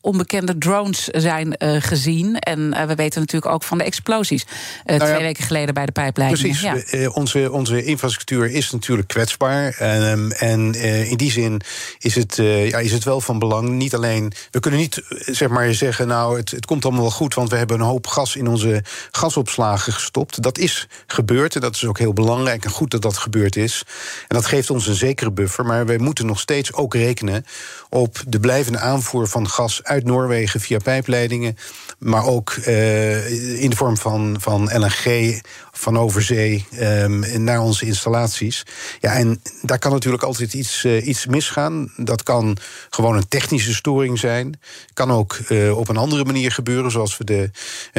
onbekende 0.00 0.58
drones 0.58 1.04
zijn 1.04 1.56
gezien. 1.58 2.38
En 2.38 2.73
we 2.86 2.94
weten 2.94 3.20
natuurlijk 3.20 3.52
ook 3.52 3.62
van 3.62 3.78
de 3.78 3.84
explosies 3.84 4.46
nou 4.84 4.98
ja, 5.00 5.06
twee 5.06 5.22
weken 5.22 5.44
geleden 5.44 5.74
bij 5.74 5.86
de 5.86 5.92
pijpleiding. 5.92 6.58
Precies, 6.58 6.90
ja. 6.90 7.08
onze, 7.08 7.52
onze 7.52 7.84
infrastructuur 7.84 8.50
is 8.50 8.70
natuurlijk 8.70 9.08
kwetsbaar. 9.08 9.74
En, 9.78 10.32
en 10.38 10.74
in 11.08 11.16
die 11.16 11.30
zin 11.30 11.60
is 11.98 12.14
het, 12.14 12.36
ja, 12.36 12.78
is 12.78 12.92
het 12.92 13.04
wel 13.04 13.20
van 13.20 13.38
belang. 13.38 13.68
Niet 13.68 13.94
alleen. 13.94 14.32
We 14.50 14.60
kunnen 14.60 14.80
niet 14.80 15.02
zeg 15.08 15.48
maar, 15.48 15.74
zeggen, 15.74 16.06
nou, 16.06 16.36
het, 16.36 16.50
het 16.50 16.66
komt 16.66 16.84
allemaal 16.84 17.02
wel 17.02 17.10
goed, 17.10 17.34
want 17.34 17.50
we 17.50 17.56
hebben 17.56 17.80
een 17.80 17.86
hoop 17.86 18.06
gas 18.06 18.36
in 18.36 18.48
onze 18.48 18.82
gasopslagen 19.10 19.92
gestopt. 19.92 20.42
Dat 20.42 20.58
is 20.58 20.88
gebeurd 21.06 21.54
en 21.54 21.60
dat 21.60 21.74
is 21.74 21.84
ook 21.84 21.98
heel 21.98 22.12
belangrijk 22.12 22.64
en 22.64 22.70
goed 22.70 22.90
dat 22.90 23.02
dat 23.02 23.16
gebeurd 23.16 23.56
is. 23.56 23.82
En 24.28 24.36
dat 24.36 24.46
geeft 24.46 24.70
ons 24.70 24.86
een 24.86 24.94
zekere 24.94 25.32
buffer. 25.32 25.64
Maar 25.64 25.86
wij 25.86 25.98
moeten 25.98 26.26
nog 26.26 26.40
steeds 26.40 26.72
ook 26.72 26.94
rekenen 26.94 27.44
op 27.88 28.22
de 28.28 28.40
blijvende 28.40 28.78
aanvoer 28.78 29.28
van 29.28 29.48
gas 29.48 29.82
uit 29.82 30.04
Noorwegen 30.04 30.60
via 30.60 30.78
pijpleidingen. 30.78 31.56
Maar 31.98 32.24
ook 32.24 32.52
uh, 32.68 33.62
in 33.62 33.70
de 33.70 33.76
vorm 33.76 33.96
van, 33.96 34.36
van 34.40 34.70
LNG 34.72 35.40
van 35.76 35.98
overzee 35.98 36.66
um, 36.80 37.42
naar 37.44 37.60
onze 37.60 37.86
installaties. 37.86 38.66
Ja, 39.00 39.12
en 39.12 39.40
daar 39.62 39.78
kan 39.78 39.92
natuurlijk 39.92 40.22
altijd 40.22 40.54
iets, 40.54 40.84
uh, 40.84 41.06
iets 41.06 41.26
misgaan. 41.26 41.92
Dat 41.96 42.22
kan 42.22 42.56
gewoon 42.90 43.16
een 43.16 43.28
technische 43.28 43.74
storing 43.74 44.18
zijn. 44.18 44.60
Kan 44.92 45.10
ook 45.10 45.38
uh, 45.48 45.78
op 45.78 45.88
een 45.88 45.96
andere 45.96 46.24
manier 46.24 46.52
gebeuren, 46.52 46.90
zoals 46.90 47.18
we 47.18 47.24
de, 47.24 47.50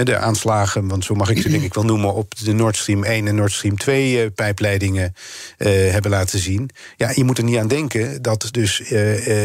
de 0.04 0.18
aanslagen, 0.18 0.88
want 0.88 1.06
zo 1.06 1.16
mag 1.16 1.30
ik 1.30 1.42
ze 1.42 1.50
denk 1.50 1.64
ik 1.64 1.74
wel 1.74 1.86
noemen, 1.86 2.14
op 2.14 2.38
de 2.38 2.54
Nord 2.54 2.78
Stream 2.78 3.04
1 3.04 3.28
en 3.28 3.36
Nord 3.36 3.52
Stream 3.52 3.78
2 3.78 4.24
uh, 4.24 4.32
pijpleidingen 4.36 5.16
hebben 5.58 6.12
laten 6.12 6.40
zien. 6.40 6.70
Ja, 6.98 7.12
je 7.16 7.24
moet 7.24 7.38
er 7.38 7.44
niet 7.44 7.58
aan 7.58 7.68
denken 7.68 8.22
dat 8.22 8.48
dus 8.52 8.78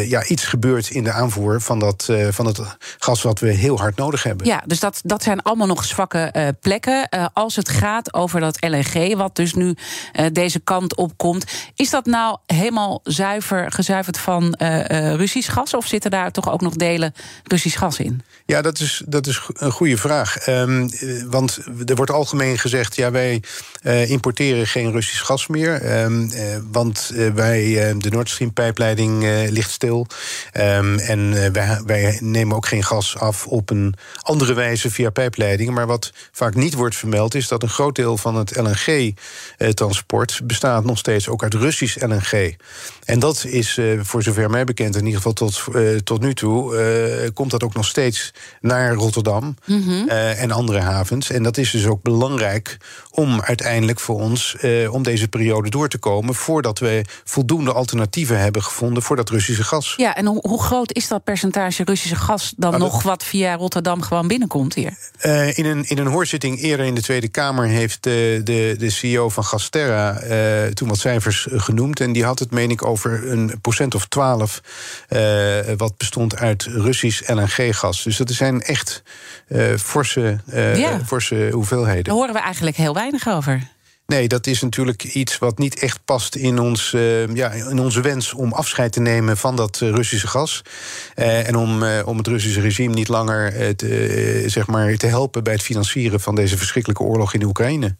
ja, 0.04 0.24
iets 0.24 0.44
gebeurt 0.44 0.90
in 0.90 1.04
de 1.04 1.12
aanvoer 1.12 1.60
van, 1.60 1.78
dat, 1.78 2.08
van 2.30 2.46
het 2.46 2.60
gas 2.98 3.22
wat 3.22 3.38
we 3.38 3.50
heel 3.50 3.78
hard 3.78 3.96
nodig 3.96 4.22
hebben. 4.22 4.46
Ja, 4.46 4.62
dus 4.66 4.80
dat, 4.80 4.99
dat 5.02 5.22
zijn 5.22 5.42
allemaal 5.42 5.66
nog 5.66 5.84
zwakke 5.84 6.54
plekken. 6.60 7.08
als 7.32 7.56
het 7.56 7.68
gaat 7.68 8.14
over 8.14 8.40
dat 8.40 8.56
LNG, 8.60 9.16
wat 9.16 9.36
dus 9.36 9.54
nu 9.54 9.74
uh, 10.12 10.26
deze 10.32 10.60
kant 10.60 10.96
op 10.96 11.12
komt. 11.16 11.44
Is 11.74 11.90
dat 11.90 12.06
nou 12.06 12.36
helemaal 12.46 13.00
zuiver 13.02 13.72
gezuiverd 13.72 14.18
van 14.18 14.54
Russisch 15.16 15.52
gas? 15.52 15.74
Of 15.74 15.86
zitten 15.86 16.10
daar 16.10 16.30
toch 16.30 16.50
ook 16.50 16.60
nog 16.60 16.74
delen 16.74 17.14
Russisch 17.44 17.78
gas 17.78 17.98
in? 17.98 18.22
Ja, 18.46 18.62
dat 18.62 18.78
is, 18.78 19.02
dat 19.06 19.26
is 19.26 19.40
een 19.52 19.70
goede 19.72 19.96
vraag. 19.96 20.48
Um, 20.48 20.90
want 21.30 21.58
er 21.86 21.94
wordt 21.94 22.10
algemeen 22.10 22.58
gezegd: 22.58 22.96
ja, 22.96 23.10
wij 23.10 23.42
importeren 24.06 24.66
geen 24.66 24.92
Russisch 24.92 25.24
gas 25.24 25.46
meer. 25.46 26.02
Um, 26.02 26.30
want 26.72 27.12
wij, 27.34 27.94
de 27.98 28.10
Nord 28.10 28.28
Stream-pijpleiding 28.28 29.22
ligt 29.50 29.70
stil. 29.70 30.06
Um, 30.52 30.98
en 30.98 31.52
wij 31.86 32.18
nemen 32.20 32.56
ook 32.56 32.66
geen 32.66 32.84
gas 32.84 33.18
af 33.18 33.46
op 33.46 33.70
een 33.70 33.94
andere 34.22 34.54
wijze 34.54 34.89
via 34.90 35.10
pijpleidingen. 35.10 35.72
Maar 35.72 35.86
wat 35.86 36.12
vaak 36.32 36.54
niet 36.54 36.74
wordt 36.74 36.96
vermeld, 36.96 37.34
is 37.34 37.48
dat 37.48 37.62
een 37.62 37.68
groot 37.68 37.94
deel 37.94 38.16
van 38.16 38.36
het 38.36 38.56
LNG-transport 38.56 40.40
bestaat 40.44 40.84
nog 40.84 40.98
steeds 40.98 41.28
ook 41.28 41.42
uit 41.42 41.54
Russisch 41.54 42.02
LNG. 42.02 42.56
En 43.04 43.18
dat 43.18 43.44
is, 43.44 43.76
uh, 43.76 44.00
voor 44.02 44.22
zover 44.22 44.50
mij 44.50 44.64
bekend, 44.64 44.94
in 44.96 45.04
ieder 45.04 45.16
geval 45.16 45.32
tot, 45.32 45.64
uh, 45.74 45.96
tot 45.96 46.20
nu 46.20 46.34
toe, 46.34 46.74
uh, 47.22 47.28
komt 47.34 47.50
dat 47.50 47.62
ook 47.62 47.74
nog 47.74 47.86
steeds 47.86 48.32
naar 48.60 48.94
Rotterdam 48.94 49.54
mm 49.66 49.82
-hmm. 49.82 50.08
en 50.08 50.50
andere 50.50 50.80
havens. 50.80 51.30
En 51.30 51.42
dat 51.42 51.56
is 51.56 51.70
dus 51.70 51.86
ook 51.86 52.02
belangrijk 52.02 52.76
om 53.10 53.40
uiteindelijk 53.40 54.00
voor 54.00 54.20
ons, 54.20 54.56
om 54.90 55.02
deze 55.02 55.28
periode 55.28 55.70
door 55.70 55.88
te 55.88 55.98
komen, 55.98 56.34
voordat 56.34 56.78
we 56.78 57.04
voldoende 57.24 57.72
alternatieven 57.72 58.38
hebben 58.38 58.62
gevonden 58.62 59.02
voor 59.02 59.16
dat 59.16 59.30
Russische 59.30 59.64
gas. 59.64 59.94
Ja, 59.96 60.14
en 60.14 60.26
hoe, 60.26 60.48
hoe 60.48 60.62
groot 60.62 60.92
is 60.92 61.08
dat 61.08 61.24
percentage 61.24 61.84
Russische 61.84 62.16
gas 62.16 62.52
dan 62.56 62.70
nou, 62.70 62.82
nog 62.82 63.02
wat 63.02 63.24
via 63.24 63.54
Rotterdam 63.54 64.02
gewoon 64.02 64.28
binnenkomt 64.28 64.76
hier? 64.80 65.56
in, 65.56 65.64
een, 65.64 65.84
in 65.88 65.98
een 65.98 66.06
hoorzitting 66.06 66.60
eerder 66.60 66.86
in 66.86 66.94
de 66.94 67.02
Tweede 67.02 67.28
Kamer 67.28 67.66
heeft 67.66 68.02
de, 68.02 68.40
de, 68.44 68.74
de 68.78 68.90
CEO 68.90 69.28
van 69.28 69.44
Gasterra 69.44 70.22
uh, 70.22 70.72
toen 70.72 70.88
wat 70.88 70.98
cijfers 70.98 71.46
genoemd. 71.50 72.00
En 72.00 72.12
die 72.12 72.24
had 72.24 72.38
het, 72.38 72.50
meen 72.50 72.70
ik, 72.70 72.84
over 72.84 73.30
een 73.30 73.58
procent 73.60 73.94
of 73.94 74.06
twaalf. 74.06 74.60
Uh, 75.08 75.58
wat 75.76 75.96
bestond 75.96 76.36
uit 76.36 76.62
Russisch 76.62 77.28
LNG-gas. 77.28 78.02
Dus 78.02 78.16
dat 78.16 78.30
zijn 78.30 78.62
echt 78.62 79.02
forse, 79.78 80.40
ja. 80.74 81.00
forse 81.06 81.48
hoeveelheden. 81.52 82.04
Daar 82.04 82.14
horen 82.14 82.34
we 82.34 82.40
eigenlijk 82.40 82.76
heel 82.76 82.94
weinig 82.94 83.28
over. 83.28 83.68
Nee, 84.10 84.28
dat 84.28 84.46
is 84.46 84.62
natuurlijk 84.62 85.04
iets 85.04 85.38
wat 85.38 85.58
niet 85.58 85.78
echt 85.78 86.04
past 86.04 86.34
in, 86.34 86.58
ons, 86.58 86.92
uh, 86.92 87.34
ja, 87.34 87.50
in 87.50 87.78
onze 87.78 88.00
wens 88.00 88.32
om 88.32 88.52
afscheid 88.52 88.92
te 88.92 89.00
nemen 89.00 89.36
van 89.36 89.56
dat 89.56 89.80
uh, 89.82 89.90
Russische 89.90 90.26
gas. 90.26 90.62
Uh, 91.16 91.48
en 91.48 91.56
om, 91.56 91.84
om 92.04 92.16
het 92.16 92.26
Russische 92.26 92.60
regime 92.60 92.94
niet 92.94 93.08
langer 93.08 93.76
te, 93.76 94.44
zeg 94.46 94.66
maar, 94.66 94.96
te 94.96 95.06
helpen 95.06 95.44
bij 95.44 95.52
het 95.52 95.62
financieren 95.62 96.20
van 96.20 96.34
deze 96.34 96.56
verschrikkelijke 96.56 97.02
oorlog 97.02 97.34
in 97.34 97.40
de 97.40 97.46
Oekraïne. 97.46 97.96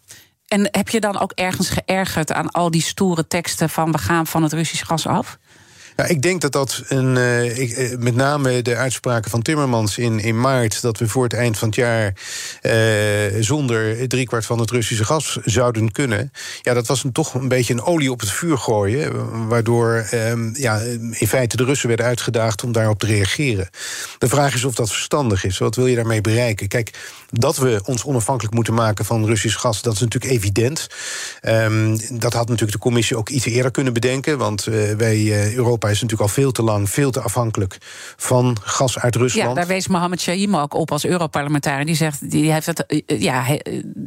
En 0.47 0.67
heb 0.71 0.89
je 0.89 0.99
dan 0.99 1.19
ook 1.19 1.31
ergens 1.31 1.69
geërgerd 1.69 2.31
aan 2.31 2.51
al 2.51 2.71
die 2.71 2.81
stoere 2.81 3.27
teksten 3.27 3.69
van 3.69 3.91
we 3.91 3.97
gaan 3.97 4.27
van 4.27 4.43
het 4.43 4.53
Russisch 4.53 4.85
gas 4.85 5.07
af? 5.07 5.37
Ja, 5.95 6.05
ik 6.05 6.21
denk 6.21 6.41
dat 6.41 6.51
dat 6.51 6.83
een, 6.87 7.15
uh, 7.15 7.57
ik, 7.59 7.77
uh, 7.77 7.97
met 7.97 8.15
name 8.15 8.61
de 8.61 8.75
uitspraken 8.75 9.31
van 9.31 9.41
Timmermans 9.41 9.97
in, 9.97 10.19
in 10.19 10.39
maart, 10.39 10.81
dat 10.81 10.97
we 10.97 11.07
voor 11.07 11.23
het 11.23 11.33
eind 11.33 11.57
van 11.57 11.67
het 11.67 11.77
jaar 11.77 12.13
uh, 12.61 12.73
zonder 13.39 14.07
driekwart 14.07 14.45
van 14.45 14.59
het 14.59 14.71
Russische 14.71 15.05
gas 15.05 15.37
zouden 15.43 15.91
kunnen. 15.91 16.31
Ja, 16.61 16.73
dat 16.73 16.87
was 16.87 17.03
een, 17.03 17.11
toch 17.11 17.33
een 17.33 17.47
beetje 17.47 17.73
een 17.73 17.83
olie 17.83 18.11
op 18.11 18.19
het 18.19 18.31
vuur 18.31 18.57
gooien. 18.57 19.47
Waardoor 19.47 20.07
um, 20.13 20.51
ja, 20.53 20.79
in 21.11 21.27
feite 21.27 21.57
de 21.57 21.63
Russen 21.63 21.87
werden 21.87 22.05
uitgedaagd 22.05 22.63
om 22.63 22.71
daarop 22.71 22.99
te 22.99 23.05
reageren. 23.05 23.69
De 24.17 24.27
vraag 24.27 24.53
is 24.53 24.63
of 24.63 24.75
dat 24.75 24.89
verstandig 24.89 25.45
is. 25.45 25.57
Wat 25.57 25.75
wil 25.75 25.87
je 25.87 25.95
daarmee 25.95 26.21
bereiken? 26.21 26.67
Kijk, 26.67 26.99
dat 27.29 27.57
we 27.57 27.81
ons 27.85 28.03
onafhankelijk 28.03 28.55
moeten 28.55 28.73
maken 28.73 29.05
van 29.05 29.25
Russisch 29.25 29.59
gas, 29.59 29.81
dat 29.81 29.93
is 29.93 29.99
natuurlijk 29.99 30.33
evident. 30.33 30.87
Um, 31.41 31.97
dat 32.19 32.33
had 32.33 32.47
natuurlijk 32.47 32.71
de 32.71 32.77
commissie 32.77 33.17
ook 33.17 33.29
iets 33.29 33.45
eerder 33.45 33.71
kunnen 33.71 33.93
bedenken. 33.93 34.37
Want 34.37 34.63
wij, 34.97 35.53
Europa 35.55 35.80
is 35.89 36.01
natuurlijk 36.01 36.29
al 36.29 36.35
veel 36.35 36.51
te 36.51 36.63
lang, 36.63 36.89
veel 36.89 37.11
te 37.11 37.19
afhankelijk 37.19 37.77
van 38.17 38.57
gas 38.63 38.99
uit 38.99 39.15
Rusland. 39.15 39.49
Ja, 39.49 39.53
daar 39.53 39.67
wees 39.67 39.87
Mohammed 39.87 40.21
Shahim 40.21 40.55
ook 40.55 40.73
op 40.73 40.91
als 40.91 41.05
Europarlementariër. 41.05 41.85
Die, 41.85 41.95
zegt, 41.95 42.31
die 42.31 42.51
heeft 42.51 42.65
het 42.65 42.83
uh, 42.87 43.21
ja, 43.21 43.45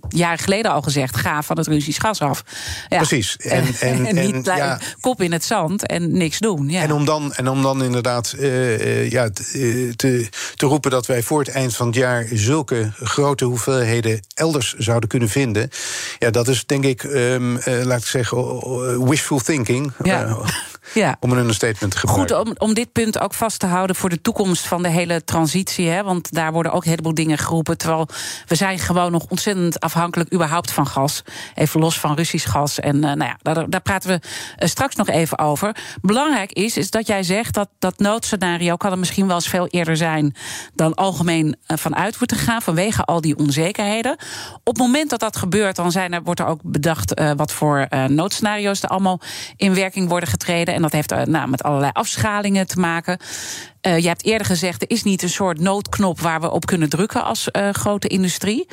jaren 0.08 0.38
geleden 0.38 0.70
al 0.70 0.82
gezegd: 0.82 1.16
ga 1.16 1.42
van 1.42 1.56
het 1.56 1.66
Russisch 1.66 2.00
gas 2.00 2.20
af. 2.20 2.44
Ja. 2.88 2.96
Precies. 2.96 3.36
En, 3.54 3.64
en, 3.80 4.06
en 4.06 4.14
niet 4.14 4.48
en, 4.48 4.56
ja. 4.56 4.78
kop 5.00 5.22
in 5.22 5.32
het 5.32 5.44
zand 5.44 5.86
en 5.86 6.16
niks 6.16 6.38
doen. 6.38 6.68
Ja. 6.68 6.82
En, 6.82 6.92
om 6.92 7.04
dan, 7.04 7.34
en 7.34 7.48
om 7.48 7.62
dan 7.62 7.82
inderdaad 7.82 8.34
uh, 8.38 9.10
ja, 9.10 9.30
te, 9.96 10.28
te 10.54 10.66
roepen 10.66 10.90
dat 10.90 11.06
wij 11.06 11.22
voor 11.22 11.38
het 11.38 11.48
eind 11.48 11.76
van 11.76 11.86
het 11.86 11.96
jaar 11.96 12.26
zulke 12.32 12.92
grote 13.02 13.44
hoeveelheden 13.44 14.20
elders 14.34 14.74
zouden 14.74 15.08
kunnen 15.08 15.28
vinden. 15.28 15.70
Ja, 16.18 16.30
dat 16.30 16.48
is 16.48 16.66
denk 16.66 16.84
ik, 16.84 17.02
um, 17.02 17.58
laat 17.64 18.00
ik 18.00 18.06
zeggen, 18.06 19.08
wishful 19.08 19.38
thinking. 19.38 19.92
Ja. 20.02 20.36
Ja. 20.92 21.16
Om 21.20 21.32
een 21.32 21.38
understatement 21.38 21.92
te 21.92 21.98
gebruiken. 21.98 22.36
Goed, 22.36 22.46
om, 22.46 22.54
om 22.58 22.74
dit 22.74 22.92
punt 22.92 23.18
ook 23.18 23.34
vast 23.34 23.58
te 23.58 23.66
houden 23.66 23.96
voor 23.96 24.08
de 24.08 24.20
toekomst 24.20 24.66
van 24.66 24.82
de 24.82 24.88
hele 24.88 25.24
transitie. 25.24 25.88
Hè, 25.88 26.02
want 26.02 26.32
daar 26.32 26.52
worden 26.52 26.72
ook 26.72 26.84
een 26.84 26.90
heleboel 26.90 27.14
dingen 27.14 27.38
geroepen. 27.38 27.78
Terwijl 27.78 28.08
we 28.46 28.54
zijn 28.54 28.78
gewoon 28.78 29.12
nog 29.12 29.26
ontzettend 29.28 29.80
afhankelijk 29.80 30.32
überhaupt 30.32 30.70
van 30.70 30.86
gas. 30.86 31.22
Even 31.54 31.80
los 31.80 31.98
van 31.98 32.14
Russisch 32.14 32.50
gas. 32.50 32.80
En 32.80 32.96
uh, 32.96 33.02
nou 33.02 33.24
ja, 33.24 33.36
daar, 33.42 33.70
daar 33.70 33.80
praten 33.80 34.08
we 34.10 34.20
uh, 34.58 34.68
straks 34.68 34.94
nog 34.94 35.08
even 35.08 35.38
over. 35.38 35.76
Belangrijk 36.00 36.52
is, 36.52 36.76
is 36.76 36.90
dat 36.90 37.06
jij 37.06 37.22
zegt 37.22 37.54
dat 37.54 37.68
dat 37.78 37.98
noodscenario 37.98 38.76
kan 38.76 38.90
er 38.90 38.98
misschien 38.98 39.26
wel 39.26 39.36
eens 39.36 39.48
veel 39.48 39.66
eerder 39.66 39.96
zijn 39.96 40.34
dan 40.74 40.94
algemeen 40.94 41.46
uh, 41.46 41.78
vanuit 41.78 42.18
wordt 42.18 42.34
gaan. 42.34 42.62
Vanwege 42.62 43.04
al 43.04 43.20
die 43.20 43.36
onzekerheden. 43.36 44.12
Op 44.54 44.66
het 44.66 44.78
moment 44.78 45.10
dat 45.10 45.20
dat 45.20 45.36
gebeurt, 45.36 45.76
dan 45.76 45.92
zijn 45.92 46.12
er, 46.12 46.22
wordt 46.22 46.40
er 46.40 46.46
ook 46.46 46.60
bedacht 46.62 47.22
wat 47.36 47.52
voor 47.52 47.88
noodscenario's 48.08 48.82
er 48.82 48.88
allemaal 48.88 49.20
in 49.56 49.74
werking 49.74 50.08
worden 50.08 50.28
getreden. 50.28 50.73
En 50.74 50.82
dat 50.82 50.92
heeft 50.92 51.26
nou, 51.26 51.48
met 51.48 51.62
allerlei 51.62 51.90
afschalingen 51.92 52.66
te 52.66 52.78
maken. 52.78 53.18
Uh, 53.86 53.98
je 53.98 54.08
hebt 54.08 54.24
eerder 54.24 54.46
gezegd, 54.46 54.82
er 54.82 54.90
is 54.90 55.02
niet 55.02 55.22
een 55.22 55.28
soort 55.28 55.60
noodknop 55.60 56.20
waar 56.20 56.40
we 56.40 56.50
op 56.50 56.66
kunnen 56.66 56.88
drukken 56.88 57.24
als 57.24 57.48
uh, 57.52 57.70
grote 57.70 58.08
industrie. 58.08 58.66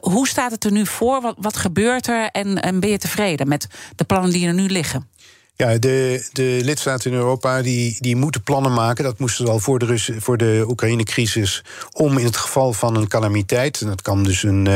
Hoe 0.00 0.28
staat 0.28 0.50
het 0.50 0.64
er 0.64 0.72
nu 0.72 0.86
voor? 0.86 1.20
Wat, 1.20 1.34
wat 1.38 1.56
gebeurt 1.56 2.06
er? 2.06 2.28
En, 2.30 2.62
en 2.62 2.80
ben 2.80 2.90
je 2.90 2.98
tevreden 2.98 3.48
met 3.48 3.66
de 3.96 4.04
plannen 4.04 4.30
die 4.30 4.46
er 4.46 4.54
nu 4.54 4.68
liggen? 4.68 5.10
Ja, 5.56 5.78
de, 5.78 6.28
de 6.32 6.60
lidstaten 6.62 7.10
in 7.10 7.16
Europa 7.16 7.62
die, 7.62 7.96
die 8.00 8.16
moeten 8.16 8.42
plannen 8.42 8.72
maken. 8.72 9.04
Dat 9.04 9.18
moesten 9.18 9.46
ze 9.46 9.52
al 9.52 9.58
voor 9.58 9.78
de, 9.78 10.16
voor 10.18 10.36
de 10.36 10.64
Oekraïne-crisis. 10.68 11.64
Om 11.92 12.18
in 12.18 12.24
het 12.24 12.36
geval 12.36 12.72
van 12.72 12.96
een 12.96 13.08
calamiteit. 13.08 13.80
En 13.80 13.86
dat 13.86 14.02
kan 14.02 14.22
dus 14.22 14.42
een, 14.42 14.66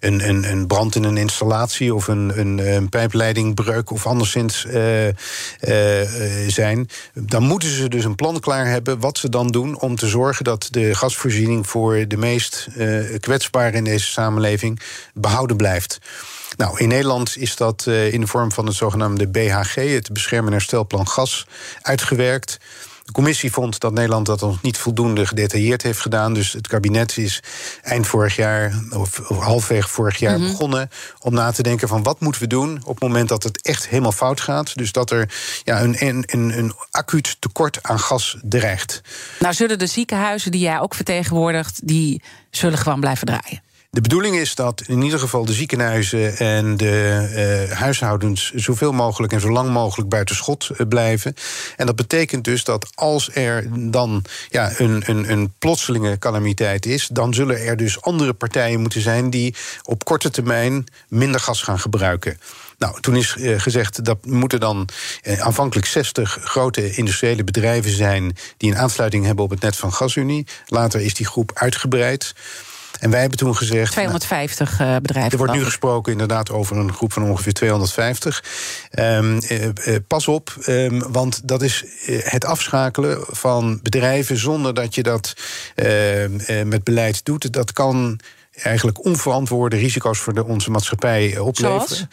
een, 0.00 0.28
een, 0.28 0.50
een 0.50 0.66
brand 0.66 0.94
in 0.94 1.04
een 1.04 1.16
installatie. 1.16 1.94
of 1.94 2.08
een, 2.08 2.38
een, 2.38 2.74
een 2.74 2.88
pijpleidingbreuk. 2.88 3.90
of 3.90 4.06
anderszins 4.06 4.64
uh, 4.64 5.06
uh, 5.06 5.14
zijn. 6.46 6.88
Dan 7.14 7.42
moeten 7.42 7.68
ze 7.68 7.88
dus 7.88 8.04
een 8.04 8.14
plan 8.14 8.40
klaar 8.40 8.66
hebben. 8.66 9.00
wat 9.00 9.18
ze 9.18 9.28
dan 9.28 9.48
doen 9.48 9.80
om 9.80 9.96
te 9.96 10.08
zorgen 10.08 10.44
dat 10.44 10.68
de 10.70 10.94
gasvoorziening. 10.94 11.66
voor 11.66 12.08
de 12.08 12.16
meest 12.16 12.68
uh, 12.76 13.18
kwetsbaren 13.20 13.74
in 13.74 13.84
deze 13.84 14.06
samenleving 14.06 14.80
behouden 15.14 15.56
blijft. 15.56 15.98
Nou, 16.56 16.78
in 16.78 16.88
Nederland 16.88 17.36
is 17.36 17.56
dat 17.56 17.84
uh, 17.88 18.12
in 18.12 18.20
de 18.20 18.26
vorm 18.26 18.52
van 18.52 18.66
het 18.66 18.74
zogenaamde 18.74 19.28
BHG, 19.28 19.74
het 19.74 20.12
Beschermen 20.12 20.46
en 20.46 20.52
Herstelplan 20.52 21.08
Gas, 21.08 21.46
uitgewerkt. 21.82 22.58
De 23.04 23.12
commissie 23.12 23.52
vond 23.52 23.80
dat 23.80 23.92
Nederland 23.92 24.26
dat 24.26 24.40
nog 24.40 24.62
niet 24.62 24.78
voldoende 24.78 25.26
gedetailleerd 25.26 25.82
heeft 25.82 26.00
gedaan. 26.00 26.34
Dus 26.34 26.52
het 26.52 26.66
kabinet 26.66 27.16
is 27.16 27.42
eind 27.82 28.06
vorig 28.06 28.36
jaar, 28.36 28.82
of, 28.90 29.20
of 29.20 29.38
halfweg 29.38 29.90
vorig 29.90 30.18
jaar, 30.18 30.36
mm 30.36 30.42
-hmm. 30.42 30.50
begonnen 30.50 30.90
om 31.20 31.34
na 31.34 31.50
te 31.50 31.62
denken 31.62 31.88
van 31.88 32.02
wat 32.02 32.20
moeten 32.20 32.42
we 32.42 32.46
doen 32.46 32.80
op 32.84 32.94
het 32.94 33.02
moment 33.02 33.28
dat 33.28 33.42
het 33.42 33.62
echt 33.62 33.88
helemaal 33.88 34.12
fout 34.12 34.40
gaat. 34.40 34.76
Dus 34.76 34.92
dat 34.92 35.10
er 35.10 35.34
ja, 35.64 35.82
een, 35.82 35.96
een, 35.98 36.24
een, 36.26 36.58
een 36.58 36.72
acuut 36.90 37.36
tekort 37.38 37.82
aan 37.82 38.00
gas 38.00 38.36
dreigt. 38.42 39.00
Nou, 39.38 39.54
zullen 39.54 39.78
de 39.78 39.86
ziekenhuizen 39.86 40.50
die 40.50 40.60
jij 40.60 40.80
ook 40.80 40.94
vertegenwoordigt, 40.94 41.80
die 41.84 42.22
zullen 42.50 42.78
gewoon 42.78 43.00
blijven 43.00 43.26
draaien? 43.26 43.62
De 43.94 44.00
bedoeling 44.00 44.36
is 44.36 44.54
dat 44.54 44.82
in 44.86 45.02
ieder 45.02 45.18
geval 45.18 45.44
de 45.44 45.52
ziekenhuizen 45.52 46.36
en 46.36 46.76
de 46.76 47.66
uh, 47.68 47.76
huishoudens 47.76 48.52
zoveel 48.52 48.92
mogelijk 48.92 49.32
en 49.32 49.40
zo 49.40 49.50
lang 49.50 49.70
mogelijk 49.70 50.08
buiten 50.08 50.36
schot 50.36 50.70
uh, 50.72 50.86
blijven. 50.88 51.34
En 51.76 51.86
dat 51.86 51.96
betekent 51.96 52.44
dus 52.44 52.64
dat 52.64 52.90
als 52.94 53.34
er 53.34 53.66
dan 53.90 54.24
ja, 54.48 54.72
een, 54.76 55.02
een, 55.06 55.30
een 55.30 55.52
plotselinge 55.58 56.18
calamiteit 56.18 56.86
is, 56.86 57.06
dan 57.06 57.34
zullen 57.34 57.60
er 57.60 57.76
dus 57.76 58.00
andere 58.00 58.32
partijen 58.32 58.80
moeten 58.80 59.00
zijn 59.00 59.30
die 59.30 59.54
op 59.82 60.04
korte 60.04 60.30
termijn 60.30 60.84
minder 61.08 61.40
gas 61.40 61.62
gaan 61.62 61.80
gebruiken. 61.80 62.38
Nou, 62.78 63.00
toen 63.00 63.16
is 63.16 63.36
uh, 63.36 63.60
gezegd 63.60 64.04
dat 64.04 64.26
moeten 64.26 64.60
dan 64.60 64.88
aanvankelijk 65.38 65.86
60 65.86 66.38
grote 66.42 66.94
industriële 66.94 67.44
bedrijven 67.44 67.90
zijn 67.90 68.36
die 68.56 68.70
een 68.70 68.78
aansluiting 68.78 69.24
hebben 69.24 69.44
op 69.44 69.50
het 69.50 69.60
net 69.60 69.76
van 69.76 69.92
GasUnie. 69.92 70.46
Later 70.66 71.00
is 71.00 71.14
die 71.14 71.26
groep 71.26 71.50
uitgebreid. 71.54 72.34
En 73.02 73.10
wij 73.10 73.20
hebben 73.20 73.38
toen 73.38 73.56
gezegd. 73.56 73.92
250 73.92 74.78
nou, 74.78 75.00
bedrijven. 75.00 75.32
Er 75.32 75.38
wordt 75.38 75.52
nu 75.52 75.64
gesproken 75.64 76.12
inderdaad 76.12 76.50
over 76.50 76.76
een 76.76 76.92
groep 76.92 77.12
van 77.12 77.22
ongeveer 77.22 77.52
250. 77.52 78.44
Um, 78.98 79.40
uh, 79.48 79.64
uh, 79.64 79.96
pas 80.06 80.28
op, 80.28 80.56
um, 80.66 81.12
want 81.12 81.48
dat 81.48 81.62
is 81.62 81.84
het 82.06 82.44
afschakelen 82.44 83.24
van 83.28 83.80
bedrijven 83.82 84.36
zonder 84.36 84.74
dat 84.74 84.94
je 84.94 85.02
dat 85.02 85.34
met 86.64 86.84
beleid 86.84 87.24
doet. 87.24 87.52
Dat 87.52 87.72
kan 87.72 88.20
eigenlijk 88.62 89.04
onverantwoorde 89.04 89.76
risico's 89.76 90.18
voor 90.18 90.34
de, 90.34 90.44
onze 90.44 90.70
maatschappij 90.70 91.38
opleveren. 91.38 91.86
Zoals? 91.86 92.06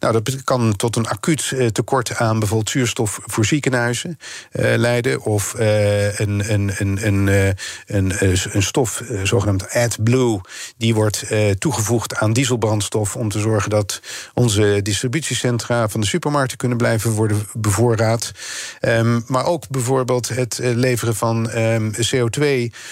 Nou, 0.00 0.12
dat 0.12 0.44
kan 0.44 0.76
tot 0.76 0.96
een 0.96 1.08
acuut 1.08 1.54
tekort 1.72 2.16
aan 2.16 2.38
bijvoorbeeld 2.38 2.70
zuurstof 2.70 3.20
voor 3.24 3.44
ziekenhuizen 3.44 4.18
uh, 4.52 4.76
leiden. 4.76 5.22
Of 5.22 5.54
uh, 5.58 6.18
een, 6.18 6.52
een, 6.52 6.72
een, 6.76 7.06
een, 7.06 7.54
een, 7.86 8.36
een 8.52 8.62
stof, 8.62 9.02
zogenaamd 9.22 9.70
AdBlue, 9.70 10.40
die 10.76 10.94
wordt 10.94 11.24
toegevoegd 11.58 12.16
aan 12.16 12.32
dieselbrandstof 12.32 13.16
om 13.16 13.28
te 13.28 13.38
zorgen 13.38 13.70
dat 13.70 14.00
onze 14.34 14.80
distributiecentra 14.82 15.88
van 15.88 16.00
de 16.00 16.06
supermarkten 16.06 16.56
kunnen 16.56 16.78
blijven 16.78 17.10
worden 17.10 17.46
bevoorraad. 17.52 18.32
Um, 18.80 19.24
maar 19.26 19.44
ook 19.44 19.68
bijvoorbeeld 19.68 20.28
het 20.28 20.58
leveren 20.62 21.16
van 21.16 21.50
um, 21.58 21.92
CO2 21.92 22.44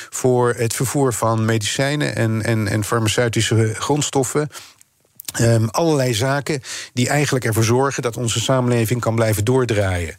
voor 0.08 0.54
het 0.56 0.74
vervoer 0.74 1.12
van 1.12 1.44
medicijnen 1.44 2.16
en, 2.16 2.42
en, 2.42 2.68
en 2.68 2.84
farmaceutische 3.04 3.74
grondstoffen. 3.78 4.48
Um, 5.40 5.68
allerlei 5.68 6.14
zaken 6.14 6.62
die 6.92 7.08
eigenlijk 7.08 7.44
ervoor 7.44 7.64
zorgen 7.64 8.02
dat 8.02 8.16
onze 8.16 8.40
samenleving 8.40 9.00
kan 9.00 9.14
blijven 9.14 9.44
doordraaien. 9.44 10.16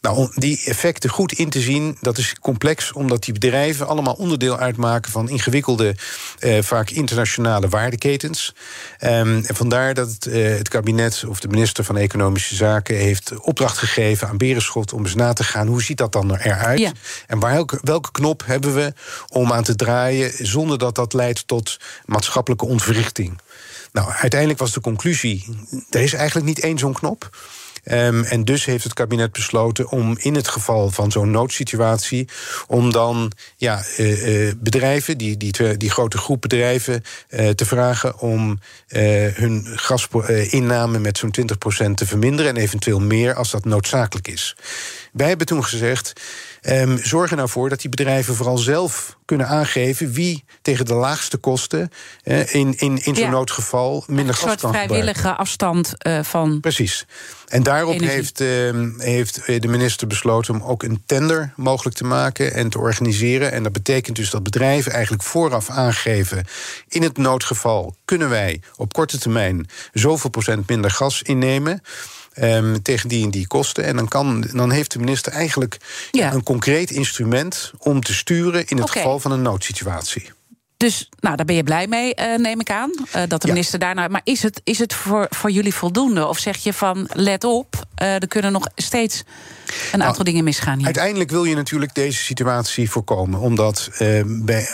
Nou, 0.00 0.16
om 0.16 0.32
die 0.34 0.62
effecten 0.64 1.10
goed 1.10 1.32
in 1.32 1.50
te 1.50 1.60
zien, 1.60 1.96
dat 2.00 2.18
is 2.18 2.34
complex, 2.40 2.92
omdat 2.92 3.22
die 3.22 3.32
bedrijven 3.32 3.86
allemaal 3.86 4.14
onderdeel 4.14 4.58
uitmaken 4.58 5.12
van 5.12 5.28
ingewikkelde, 5.28 5.94
uh, 6.40 6.62
vaak 6.62 6.90
internationale 6.90 7.68
waardeketens. 7.68 8.54
Um, 9.00 9.44
en 9.44 9.54
vandaar 9.54 9.94
dat 9.94 10.10
het, 10.10 10.26
uh, 10.26 10.56
het, 10.56 10.68
kabinet 10.68 11.24
of 11.28 11.40
de 11.40 11.48
minister 11.48 11.84
van 11.84 11.96
Economische 11.96 12.54
Zaken 12.54 12.96
heeft 12.96 13.40
opdracht 13.40 13.78
gegeven 13.78 14.28
aan 14.28 14.36
Berenschot 14.36 14.92
om 14.92 15.04
eens 15.04 15.14
na 15.14 15.32
te 15.32 15.44
gaan 15.44 15.66
hoe 15.66 15.82
ziet 15.82 15.98
dat 15.98 16.12
dan 16.12 16.36
eruit 16.36 16.78
Ja. 16.78 16.92
en 17.26 17.40
welke, 17.40 17.78
welke 17.82 18.10
knop 18.10 18.42
hebben 18.46 18.74
we 18.74 18.92
om 19.28 19.52
aan 19.52 19.64
te 19.64 19.76
draaien 19.76 20.32
zonder 20.46 20.78
dat 20.78 20.94
dat 20.94 21.12
leidt 21.12 21.46
tot 21.46 21.76
maatschappelijke 22.04 22.66
ontwrichting. 22.66 23.40
Nou, 23.92 24.12
uiteindelijk 24.12 24.60
was 24.60 24.72
de 24.72 24.80
conclusie: 24.80 25.44
er 25.90 26.00
is 26.00 26.12
eigenlijk 26.12 26.46
niet 26.46 26.60
één 26.60 26.78
zo'n 26.78 26.92
knop. 26.92 27.36
Um, 27.84 28.22
en 28.24 28.44
dus 28.44 28.64
heeft 28.64 28.84
het 28.84 28.92
kabinet 28.94 29.32
besloten 29.32 29.88
om 29.90 30.16
in 30.18 30.34
het 30.34 30.48
geval 30.48 30.90
van 30.90 31.10
zo'n 31.12 31.30
noodsituatie, 31.30 32.28
om 32.66 32.92
dan 32.92 33.32
ja, 33.56 33.84
uh, 33.98 34.46
uh, 34.46 34.52
bedrijven, 34.56 35.18
die, 35.18 35.36
die, 35.36 35.76
die 35.76 35.90
grote 35.90 36.18
groep 36.18 36.40
bedrijven, 36.40 37.02
uh, 37.30 37.48
te 37.48 37.64
vragen 37.64 38.18
om 38.18 38.58
hun 39.34 39.66
gasinname 39.66 40.98
met 40.98 41.18
zo'n 41.18 41.34
20% 41.88 41.94
te 41.94 42.06
verminderen 42.06 42.56
en 42.56 42.62
eventueel 42.62 43.00
meer 43.00 43.34
als 43.34 43.50
dat 43.50 43.64
noodzakelijk 43.64 44.28
is. 44.28 44.56
Wij 45.12 45.28
hebben 45.28 45.46
toen 45.46 45.64
gezegd. 45.64 46.12
Um, 46.68 46.98
zorg 46.98 47.30
er 47.30 47.36
nou 47.36 47.48
voor 47.48 47.68
dat 47.68 47.80
die 47.80 47.90
bedrijven 47.90 48.34
vooral 48.34 48.58
zelf 48.58 49.16
kunnen 49.24 49.48
aangeven 49.48 50.12
wie 50.12 50.44
tegen 50.62 50.84
de 50.84 50.94
laagste 50.94 51.36
kosten 51.36 51.90
uh, 52.24 52.54
in, 52.54 52.74
in, 52.78 53.04
in 53.04 53.14
zo'n 53.14 53.24
Ja. 53.24 53.30
noodgeval 53.30 54.04
minder 54.06 54.34
gas 54.34 54.42
Een 54.42 54.48
soort 54.48 54.60
kan 54.60 54.70
gebruiken. 54.70 54.94
vrijwillige 54.96 55.34
afstand 55.34 55.92
eh, 55.98 56.22
van. 56.22 56.60
Precies. 56.60 57.06
En 57.52 57.62
daarop 57.62 57.94
Energie. 57.94 58.14
heeft, 58.14 58.40
ehm, 58.40 58.90
heeft 58.98 59.46
de 59.62 59.68
minister 59.68 60.06
besloten 60.06 60.54
om 60.54 60.62
ook 60.62 60.82
een 60.82 61.02
tender 61.06 61.52
mogelijk 61.56 61.96
te 61.96 62.04
maken 62.04 62.54
en 62.54 62.68
te 62.70 62.78
organiseren. 62.78 63.52
En 63.52 63.62
dat 63.62 63.72
betekent 63.72 64.16
dus 64.16 64.30
dat 64.30 64.42
bedrijven 64.42 64.92
eigenlijk 64.92 65.22
vooraf 65.22 65.70
aangeven: 65.70 66.44
in 66.88 67.02
het 67.02 67.16
noodgeval 67.16 67.96
kunnen 68.04 68.28
wij 68.28 68.60
op 68.76 68.92
korte 68.92 69.18
termijn 69.18 69.66
zoveel 69.92 70.30
procent 70.30 70.68
minder 70.68 70.90
gas 70.90 71.22
innemen. 71.22 71.82
ehm, 72.32 72.76
tegen 72.82 73.08
die 73.08 73.24
en 73.24 73.30
die 73.30 73.46
kosten. 73.46 73.84
En 73.84 73.96
dan, 73.96 74.08
kan, 74.08 74.40
dan 74.52 74.70
heeft 74.70 74.92
de 74.92 74.98
minister 74.98 75.32
eigenlijk 75.32 75.76
Ja. 76.10 76.32
een 76.32 76.42
concreet 76.42 76.90
instrument 76.90 77.72
om 77.78 78.00
te 78.02 78.14
sturen 78.14 78.66
in 78.66 78.76
het 78.78 78.90
geval 78.90 79.18
van 79.20 79.32
een 79.32 79.42
noodsituatie. 79.42 80.30
Dus 80.82 81.08
nou, 81.20 81.36
daar 81.36 81.46
ben 81.46 81.54
je 81.54 81.62
blij 81.62 81.86
mee, 81.86 82.14
eh, 82.14 82.38
neem 82.38 82.60
ik 82.60 82.70
aan. 82.70 82.90
eh, 83.12 83.22
dat 83.28 83.40
de 83.40 83.46
Ja. 83.46 83.52
minister 83.52 83.78
daarna. 83.78 84.08
Maar 84.08 84.20
is 84.24 84.42
het, 84.42 84.60
is 84.64 84.78
het 84.78 84.94
voor, 84.94 85.26
voor 85.30 85.50
jullie 85.50 85.74
voldoende? 85.74 86.26
Of 86.26 86.38
zeg 86.38 86.56
je 86.56 86.72
van 86.72 87.08
let 87.12 87.44
op, 87.44 87.84
eh, 87.94 88.14
er 88.14 88.28
kunnen 88.28 88.52
nog 88.52 88.66
steeds 88.74 89.22
een 89.92 90.02
aantal 90.02 90.24
dingen 90.24 90.44
misgaan 90.44 90.76
hier? 90.76 90.84
Uiteindelijk 90.84 91.30
wil 91.30 91.44
je 91.44 91.54
natuurlijk 91.54 91.94
deze 91.94 92.22
situatie 92.22 92.90
voorkomen. 92.90 93.40
Omdat 93.40 93.90
bij 94.26 94.66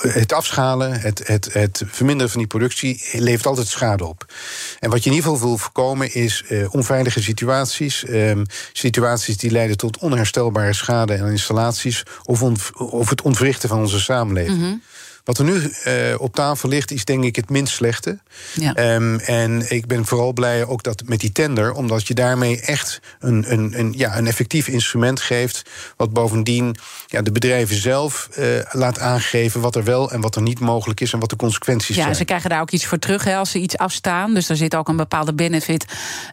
het 0.00 0.32
afschalen, 0.32 1.00
het, 1.00 1.26
het, 1.26 1.52
het 1.52 1.82
verminderen 1.86 2.30
van 2.30 2.38
die 2.38 2.48
productie 2.48 3.02
levert 3.12 3.46
altijd 3.46 3.66
schade 3.66 4.04
op. 4.04 4.32
En 4.78 4.90
wat 4.90 5.04
je 5.04 5.10
in 5.10 5.16
ieder 5.16 5.30
geval 5.30 5.48
wil 5.48 5.58
voorkomen 5.58 6.14
is 6.14 6.44
eh, 6.48 6.74
onveilige 6.74 7.22
situaties. 7.22 8.04
ehm, 8.04 8.44
situaties 8.72 9.36
die 9.36 9.50
leiden 9.50 9.76
tot 9.76 9.98
onherstelbare 9.98 10.72
schade 10.72 11.20
aan 11.20 11.30
installaties. 11.30 12.02
Of, 12.22 12.42
of 12.78 13.10
het 13.10 13.22
ontwrichten 13.22 13.68
van 13.68 13.78
onze 13.78 14.00
samenleving. 14.00 14.58
Mhm. 14.58 14.74
Wat 15.24 15.38
er 15.38 15.44
nu 15.44 15.72
eh, 15.84 15.94
op 16.18 16.34
tafel 16.34 16.68
ligt, 16.68 16.90
is 16.90 17.04
denk 17.04 17.24
ik 17.24 17.36
het 17.36 17.50
minst 17.50 17.74
slechte. 17.74 18.18
Ja. 18.54 18.74
Ehm, 18.74 19.18
en 19.18 19.70
ik 19.70 19.86
ben 19.86 20.06
vooral 20.06 20.32
blij 20.32 20.64
ook 20.66 20.82
dat 20.82 21.02
met 21.06 21.20
die 21.20 21.32
tender, 21.32 21.72
omdat 21.72 22.06
je 22.06 22.14
daarmee 22.14 22.60
echt 22.60 23.00
een, 23.20 23.52
een, 23.52 23.78
een, 23.78 23.94
ja, 23.96 24.16
een 24.16 24.26
effectief 24.26 24.68
instrument 24.68 25.20
geeft. 25.20 25.62
Wat 25.96 26.12
bovendien 26.12 26.76
ja, 27.06 27.22
de 27.22 27.32
bedrijven 27.32 27.76
zelf 27.76 28.28
eh, 28.34 28.46
laat 28.70 28.98
aangeven 28.98 29.60
wat 29.60 29.76
er 29.76 29.84
wel 29.84 30.10
en 30.10 30.20
wat 30.20 30.36
er 30.36 30.42
niet 30.42 30.60
mogelijk 30.60 31.00
is 31.00 31.12
en 31.12 31.20
wat 31.20 31.30
de 31.30 31.36
consequenties 31.36 31.96
Ja, 31.96 32.02
zijn. 32.02 32.14
ze 32.14 32.24
krijgen 32.24 32.50
daar 32.50 32.60
ook 32.60 32.70
iets 32.70 32.86
voor 32.86 32.98
terug 32.98 33.24
hè, 33.24 33.36
als 33.36 33.50
ze 33.50 33.58
iets 33.58 33.76
afstaan. 33.76 34.34
Dus 34.34 34.48
er 34.48 34.56
zit 34.56 34.74
ook 34.74 34.88
een 34.88 34.96
bepaalde 34.96 35.34
benefit 35.34 35.84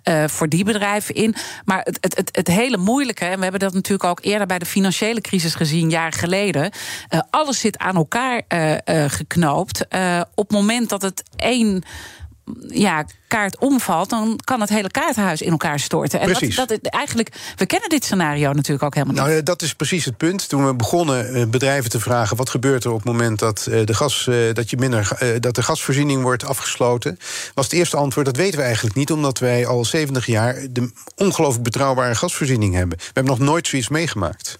eh, 0.03 0.23
voor 0.27 0.49
die 0.49 0.63
bedrijven 0.63 1.15
in. 1.15 1.35
Maar 1.65 1.81
het, 1.83 1.97
het, 2.01 2.15
het, 2.15 2.29
het 2.35 2.47
hele 2.47 2.77
moeilijke, 2.77 3.25
en 3.25 3.37
we 3.37 3.41
hebben 3.41 3.59
dat 3.59 3.73
natuurlijk 3.73 4.09
ook 4.09 4.19
eerder 4.21 4.47
bij 4.47 4.59
de 4.59 4.65
financiële 4.65 5.21
crisis 5.21 5.55
gezien, 5.55 5.89
jaren 5.89 6.19
geleden. 6.19 6.71
alles 7.29 7.59
zit 7.59 7.77
aan 7.77 7.95
elkaar 7.95 8.41
geknoopt. 9.07 9.87
Eh, 9.87 10.21
op 10.35 10.47
het 10.47 10.57
moment 10.57 10.89
dat 10.89 11.01
het 11.01 11.23
één 11.35 11.83
ja, 12.67 13.05
kaart 13.27 13.57
omvalt, 13.57 14.09
dan 14.09 14.39
kan 14.43 14.61
het 14.61 14.69
hele 14.69 14.91
kaartenhuis 14.91 15.41
in 15.41 15.51
elkaar 15.51 15.79
storten. 15.79 16.19
En 16.19 16.25
Precies. 16.25 16.55
Dat, 16.55 16.67
dat, 16.67 16.79
eigenlijk, 16.81 17.35
we 17.55 17.65
kennen 17.65 17.89
dit 17.89 18.03
scenario 18.03 18.51
natuurlijk 18.51 18.83
ook 18.83 18.93
helemaal 18.93 19.15
niet. 19.15 19.23
Nou, 19.23 19.37
eh, 19.37 19.45
dat 19.45 19.61
is 19.61 19.73
precies 19.73 20.05
het 20.05 20.17
punt. 20.17 20.49
Toen 20.49 20.65
we 20.65 20.73
begonnen 20.73 21.33
eh, 21.33 21.45
bedrijven 21.45 21.89
te 21.89 21.99
vragen 21.99 22.37
wat 22.37 22.49
gebeurt 22.49 22.83
er 22.83 22.91
op 22.91 22.97
het 22.97 23.05
moment 23.05 23.39
dat, 23.39 23.67
eh, 23.71 23.85
de, 23.85 23.93
gas, 23.93 24.27
eh, 24.27 24.53
dat, 24.53 24.69
je 24.69 24.77
minder, 24.77 25.11
eh, 25.19 25.29
dat 25.39 25.55
de 25.55 25.63
gasvoorziening 25.63 26.21
wordt 26.21 26.45
afgesloten, 26.45 27.19
was 27.53 27.65
het 27.65 27.73
eerste 27.73 27.97
antwoord 27.97 28.25
dat 28.25 28.37
weten 28.37 28.59
we 28.59 28.65
eigenlijk 28.65 28.95
niet, 28.95 29.11
omdat 29.11 29.39
wij 29.39 29.65
al 29.65 29.85
70 29.85 30.25
jaar 30.25 30.67
de 30.69 30.91
ongelooflijk 31.15 31.63
betrouwbare 31.63 32.15
gasvoorziening 32.15 32.73
hebben. 32.73 32.97
We 32.97 33.03
hebben 33.13 33.37
nog 33.37 33.47
nooit 33.47 33.67
zoiets 33.67 33.89
meegemaakt. 33.89 34.59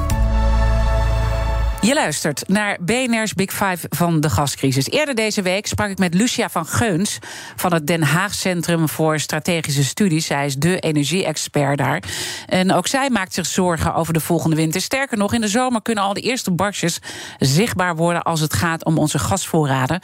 Je 1.81 1.93
luistert 1.93 2.47
naar 2.47 2.77
BNR's 2.81 3.33
Big 3.33 3.51
Five 3.51 3.87
van 3.89 4.19
de 4.19 4.29
gascrisis. 4.29 4.89
Eerder 4.89 5.15
deze 5.15 5.41
week 5.41 5.67
sprak 5.67 5.89
ik 5.89 5.97
met 5.97 6.13
Lucia 6.13 6.49
van 6.49 6.65
Geuns 6.65 7.19
van 7.55 7.73
het 7.73 7.87
Den 7.87 8.03
Haag 8.03 8.33
Centrum 8.33 8.89
voor 8.89 9.19
Strategische 9.19 9.83
Studies. 9.83 10.25
Zij 10.25 10.45
is 10.45 10.55
de 10.55 10.79
energie-expert 10.79 11.77
daar. 11.77 12.03
En 12.47 12.73
ook 12.73 12.87
zij 12.87 13.09
maakt 13.09 13.33
zich 13.33 13.45
zorgen 13.45 13.93
over 13.93 14.13
de 14.13 14.19
volgende 14.19 14.55
winter. 14.55 14.81
Sterker 14.81 15.17
nog, 15.17 15.33
in 15.33 15.41
de 15.41 15.47
zomer 15.47 15.81
kunnen 15.81 16.03
al 16.03 16.13
de 16.13 16.21
eerste 16.21 16.51
barstjes 16.51 16.99
zichtbaar 17.39 17.95
worden 17.95 18.21
als 18.21 18.39
het 18.39 18.53
gaat 18.53 18.85
om 18.85 18.97
onze 18.97 19.19
gasvoorraden. 19.19 20.01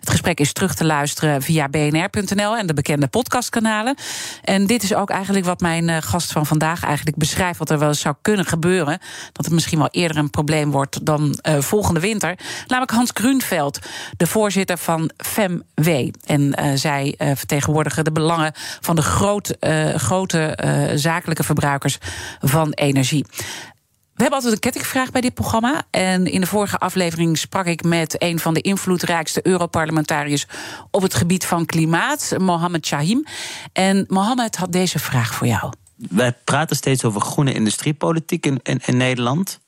Het 0.00 0.10
gesprek 0.10 0.40
is 0.40 0.52
terug 0.52 0.74
te 0.74 0.84
luisteren 0.84 1.42
via 1.42 1.68
bnr.nl 1.68 2.56
en 2.56 2.66
de 2.66 2.74
bekende 2.74 3.06
podcastkanalen. 3.06 3.94
En 4.42 4.66
dit 4.66 4.82
is 4.82 4.94
ook 4.94 5.10
eigenlijk 5.10 5.44
wat 5.44 5.60
mijn 5.60 5.88
eh, 5.88 5.96
gast 6.00 6.32
van 6.32 6.46
vandaag 6.46 6.84
eigenlijk 6.84 7.16
beschrijft, 7.16 7.58
wat 7.58 7.70
er 7.70 7.78
wel 7.78 7.88
eens 7.88 8.00
zou 8.00 8.14
kunnen 8.22 8.46
gebeuren. 8.46 8.98
Dat 9.32 9.44
het 9.44 9.54
misschien 9.54 9.78
wel 9.78 9.88
eerder 9.90 10.16
een 10.16 10.30
probleem 10.30 10.70
wordt 10.70 11.06
dan 11.06 11.18
uh, 11.22 11.60
volgende 11.60 12.00
winter. 12.00 12.38
Namelijk 12.66 12.92
Hans 12.92 13.10
Grunveld, 13.14 13.78
de 14.16 14.26
voorzitter 14.26 14.78
van 14.78 15.10
FEMW. 15.16 16.10
En 16.24 16.40
uh, 16.40 16.72
zij 16.74 17.14
uh, 17.18 17.30
vertegenwoordigen 17.34 18.04
de 18.04 18.12
belangen 18.12 18.52
van 18.80 18.96
de 18.96 19.02
grote 19.96 20.58
zakelijke 20.94 21.42
verbruikers 21.42 21.98
van 22.40 22.72
energie. 22.72 23.24
We 24.20 24.26
hebben 24.26 24.44
altijd 24.44 24.64
een 24.64 24.70
kettingvraag 24.70 25.10
bij 25.10 25.20
dit 25.20 25.34
programma. 25.34 25.82
En 25.90 26.26
in 26.26 26.40
de 26.40 26.46
vorige 26.46 26.78
aflevering 26.78 27.38
sprak 27.38 27.66
ik 27.66 27.82
met 27.82 28.22
een 28.22 28.38
van 28.38 28.54
de 28.54 28.60
invloedrijkste 28.60 29.46
Europarlementariërs 29.46 30.46
op 30.90 31.02
het 31.02 31.14
gebied 31.14 31.46
van 31.46 31.66
klimaat, 31.66 32.34
Mohammed 32.38 32.86
Shahim. 32.86 33.24
En 33.72 34.04
Mohammed 34.08 34.56
had 34.56 34.72
deze 34.72 34.98
vraag 34.98 35.34
voor 35.34 35.46
jou. 35.46 35.72
Wij 35.96 36.32
praten 36.44 36.76
steeds 36.76 37.04
over 37.04 37.20
groene 37.20 37.52
industriepolitiek 37.52 38.46
in, 38.46 38.60
in, 38.62 38.80
in 38.84 38.96
Nederland. 38.96 39.60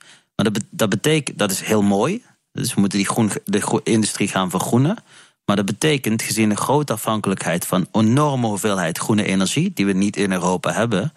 Dat, 0.44 0.60
dat 0.70 0.88
betekent, 0.88 1.38
dat 1.38 1.50
is 1.50 1.60
heel 1.60 1.82
mooi. 1.82 2.24
Dus 2.52 2.74
we 2.74 2.80
moeten 2.80 2.98
die 2.98 3.08
groen, 3.08 3.30
de 3.44 3.80
industrie 3.82 4.28
gaan 4.28 4.50
vergroenen. 4.50 4.96
Maar 5.44 5.56
dat 5.56 5.64
betekent, 5.64 6.22
gezien 6.22 6.48
de 6.48 6.56
grote 6.56 6.92
afhankelijkheid 6.92 7.66
van 7.66 7.86
enorme 7.92 8.46
hoeveelheid 8.46 8.98
groene 8.98 9.24
energie, 9.24 9.72
die 9.72 9.86
we 9.86 9.92
niet 9.92 10.16
in 10.16 10.32
Europa 10.32 10.72
hebben, 10.72 11.12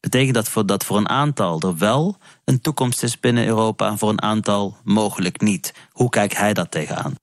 betekent 0.00 0.34
dat 0.34 0.48
voor, 0.48 0.66
dat 0.66 0.84
voor 0.84 0.96
een 0.96 1.08
aantal 1.08 1.60
er 1.60 1.76
wel 1.76 2.18
een 2.44 2.60
toekomst 2.60 3.02
is 3.02 3.20
binnen 3.20 3.46
Europa 3.46 3.88
en 3.88 3.98
voor 3.98 4.08
een 4.08 4.22
aantal 4.22 4.76
mogelijk 4.84 5.40
niet. 5.40 5.74
Hoe 5.92 6.08
kijkt 6.08 6.36
hij 6.36 6.54
dat 6.54 6.70
tegenaan? 6.70 7.14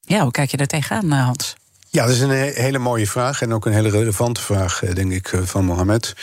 Ja, 0.00 0.22
hoe 0.22 0.30
kijk 0.30 0.50
je 0.50 0.56
daar 0.56 0.66
tegenaan, 0.66 1.12
eh, 1.12 1.24
Hans? 1.24 1.54
Ja, 1.92 2.06
dat 2.06 2.14
is 2.14 2.20
een 2.20 2.52
hele 2.54 2.78
mooie 2.78 3.06
vraag 3.06 3.42
en 3.42 3.52
ook 3.52 3.66
een 3.66 3.72
hele 3.72 3.90
relevante 3.90 4.40
vraag, 4.40 4.82
eh, 4.82 4.94
denk 4.94 5.12
ik, 5.12 5.32
eh, 5.32 5.40
van 5.42 5.64
Mohamed. 5.64 6.14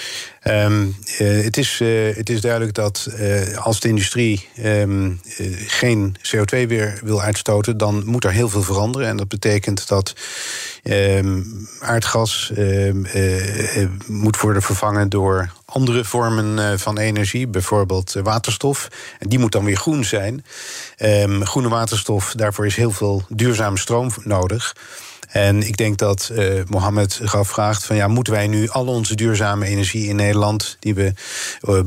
Um, 0.44 0.96
uh, 1.20 1.44
het, 1.44 1.58
is, 1.58 1.80
het 2.16 2.30
is 2.30 2.42
duidelijk 2.42 2.74
dat 2.74 3.10
als 3.56 3.80
de 3.80 3.88
industrie 3.88 4.50
um, 4.64 5.22
geen 5.68 6.16
CO2 6.22 6.68
weer 6.68 7.00
wil 7.04 7.22
uitstoten, 7.22 7.78
dan 7.78 8.06
moet 8.06 8.24
er 8.24 8.32
heel 8.32 8.50
veel 8.50 8.62
veranderen. 8.62 9.08
En 9.08 9.18
dat 9.18 9.28
betekent 9.28 9.88
dat 9.88 10.16
um, 10.84 11.68
aardgas 11.80 12.52
moet 14.08 14.40
worden 14.40 14.62
vervangen 14.62 15.10
door 15.10 15.52
andere 15.66 16.06
vormen 16.06 16.80
van 16.80 16.98
energie, 16.98 17.48
bijvoorbeeld 17.48 18.14
waterstof. 18.14 18.88
En 19.20 19.30
die 19.30 19.40
moet 19.40 19.52
dan 19.52 19.66
weer 19.66 19.78
groen 19.78 20.06
zijn. 20.06 20.46
groene 21.44 21.70
waterstof, 21.70 22.34
daarvoor 22.36 22.66
is 22.66 22.76
heel 22.76 22.92
veel 22.92 23.26
duurzame 23.30 23.78
stroom 23.78 24.12
nodig. 24.24 24.74
En 25.28 25.64
ik 25.64 25.78
denk 25.78 25.98
dat 25.98 26.32
uh, 26.34 26.62
Mohammed 26.68 27.20
gaf 27.24 27.48
vraagt 27.48 27.86
van 27.86 27.96
ja, 27.96 28.08
moeten 28.08 28.34
wij 28.34 28.48
nu 28.48 28.70
al 28.70 28.88
onze 28.88 29.16
duurzame 29.16 29.66
energie 29.66 30.08
in 30.08 30.16
Nederland, 30.16 30.78
die 30.80 30.96
we 30.96 31.14
uh, 31.70 31.80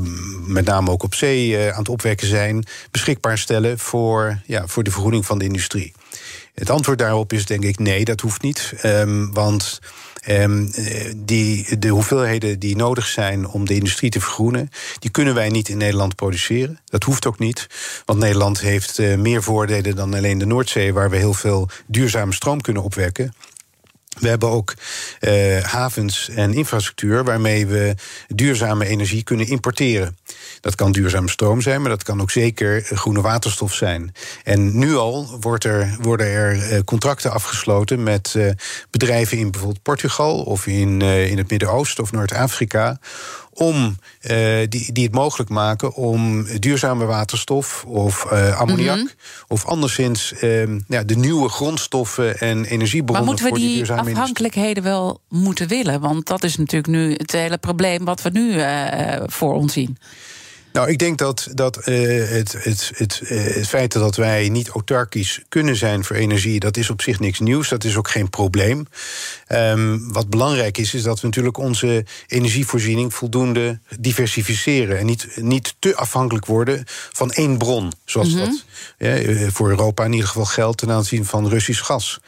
met 0.45 0.65
name 0.65 0.91
ook 0.91 1.03
op 1.03 1.15
zee 1.15 1.49
uh, 1.49 1.69
aan 1.69 1.79
het 1.79 1.89
opwekken 1.89 2.27
zijn, 2.27 2.65
beschikbaar 2.91 3.37
stellen 3.37 3.79
voor, 3.79 4.39
ja, 4.45 4.67
voor 4.67 4.83
de 4.83 4.91
vergroening 4.91 5.25
van 5.25 5.39
de 5.39 5.45
industrie? 5.45 5.93
Het 6.53 6.69
antwoord 6.69 6.97
daarop 6.97 7.33
is 7.33 7.45
denk 7.45 7.63
ik 7.63 7.79
nee, 7.79 8.05
dat 8.05 8.21
hoeft 8.21 8.41
niet. 8.41 8.73
Um, 8.83 9.33
want 9.33 9.79
Um, 10.29 10.71
die, 11.15 11.79
de 11.79 11.87
hoeveelheden 11.87 12.59
die 12.59 12.75
nodig 12.75 13.07
zijn 13.07 13.47
om 13.47 13.65
de 13.65 13.73
industrie 13.73 14.09
te 14.09 14.19
vergroenen, 14.19 14.69
die 14.99 15.09
kunnen 15.09 15.33
wij 15.33 15.49
niet 15.49 15.69
in 15.69 15.77
Nederland 15.77 16.15
produceren. 16.15 16.79
Dat 16.85 17.03
hoeft 17.03 17.25
ook 17.25 17.39
niet, 17.39 17.67
want 18.05 18.19
Nederland 18.19 18.59
heeft 18.59 18.99
uh, 18.99 19.17
meer 19.17 19.43
voordelen 19.43 19.95
dan 19.95 20.13
alleen 20.13 20.37
de 20.37 20.45
Noordzee, 20.45 20.93
waar 20.93 21.09
we 21.09 21.17
heel 21.17 21.33
veel 21.33 21.69
duurzame 21.85 22.33
stroom 22.33 22.61
kunnen 22.61 22.83
opwekken. 22.83 23.33
We 24.21 24.27
hebben 24.27 24.49
ook 24.49 24.73
uh, 25.19 25.63
havens 25.63 26.29
en 26.29 26.53
infrastructuur 26.53 27.23
waarmee 27.23 27.67
we 27.67 27.95
duurzame 28.27 28.85
energie 28.85 29.23
kunnen 29.23 29.47
importeren. 29.47 30.17
Dat 30.59 30.75
kan 30.75 30.91
duurzame 30.91 31.29
stroom 31.29 31.61
zijn, 31.61 31.81
maar 31.81 31.89
dat 31.89 32.03
kan 32.03 32.21
ook 32.21 32.31
zeker 32.31 32.81
groene 32.83 33.21
waterstof 33.21 33.73
zijn. 33.73 34.13
En 34.43 34.77
nu 34.77 34.95
al 34.95 35.37
wordt 35.39 35.63
er, 35.63 35.95
worden 35.99 36.27
er 36.27 36.55
uh, 36.55 36.79
contracten 36.85 37.31
afgesloten 37.31 38.03
met 38.03 38.33
uh, 38.37 38.51
bedrijven 38.89 39.37
in 39.37 39.51
bijvoorbeeld 39.51 39.83
Portugal 39.83 40.41
of 40.43 40.67
in, 40.67 41.01
in 41.01 41.37
het 41.37 41.49
Midden-Oosten 41.49 42.03
of 42.03 42.11
Noord-Afrika 42.11 42.99
om, 43.53 43.75
uh, 43.75 44.31
die, 44.69 44.91
die 44.91 45.03
het 45.03 45.13
mogelijk 45.13 45.49
maken 45.49 45.93
om 45.93 46.45
duurzame 46.59 47.05
waterstof 47.05 47.85
of 47.85 48.25
uh, 48.31 48.59
ammoniak 48.59 48.95
mm 48.95 49.01
-hmm. 49.01 49.45
of 49.47 49.65
anderszins 49.65 50.33
uh, 50.41 50.79
ja, 50.87 51.03
de 51.03 51.15
nieuwe 51.15 51.49
grondstoffen 51.49 52.39
en 52.39 52.65
energiebronnen. 52.65 53.25
Maar 53.25 53.33
moeten 53.33 53.53
we 53.53 53.59
die, 53.59 53.83
die 53.83 53.93
afhankelijkheden 53.93 54.83
wel 54.83 55.21
moeten 55.29 55.67
willen? 55.67 56.01
Want 56.01 56.27
dat 56.27 56.43
is 56.43 56.57
natuurlijk 56.57 56.93
nu 56.93 57.13
het 57.13 57.31
hele 57.31 57.57
probleem 57.57 58.05
wat 58.05 58.21
we 58.21 58.29
nu 58.29 58.61
voor 59.27 59.53
ons 59.53 59.73
zien. 59.73 59.97
Nou, 60.73 60.89
ik 60.89 60.97
denk 60.97 61.17
dat, 61.17 61.47
dat 61.53 61.87
uh, 61.87 62.29
het, 62.29 62.55
het, 62.63 62.91
het, 62.95 63.21
uh, 63.23 63.43
het 63.43 63.67
feit 63.67 63.91
dat 63.91 64.15
wij 64.15 64.49
niet 64.49 64.69
autarkisch 64.69 65.41
kunnen 65.49 65.75
zijn 65.75 66.03
voor 66.03 66.15
energie, 66.15 66.59
dat 66.59 66.77
is 66.77 66.89
op 66.89 67.01
zich 67.01 67.19
niks 67.19 67.39
nieuws. 67.39 67.69
Dat 67.69 67.83
is 67.83 67.95
ook 67.95 68.09
geen 68.09 68.29
probleem. 68.29 68.87
Um, 69.47 70.13
wat 70.13 70.29
belangrijk 70.29 70.77
is, 70.77 70.93
is 70.93 71.03
dat 71.03 71.19
we 71.19 71.27
natuurlijk 71.27 71.57
onze 71.57 72.05
energievoorziening 72.27 73.13
voldoende 73.13 73.79
diversificeren. 73.99 74.97
En 74.97 75.05
niet, 75.05 75.27
niet 75.35 75.75
te 75.79 75.95
afhankelijk 75.95 76.45
worden 76.45 76.83
van 77.11 77.31
één 77.31 77.57
bron. 77.57 77.91
Zoals 78.05 78.29
mm 78.29 78.39
-hmm. 78.39 78.61
dat 78.97 79.25
ja, 79.25 79.51
voor 79.51 79.69
Europa 79.69 80.05
in 80.05 80.13
ieder 80.13 80.27
geval 80.27 80.45
geldt 80.45 80.77
ten 80.77 80.91
aanzien 80.91 81.25
van 81.25 81.49
Russisch 81.49 81.85
gas. 81.85 82.19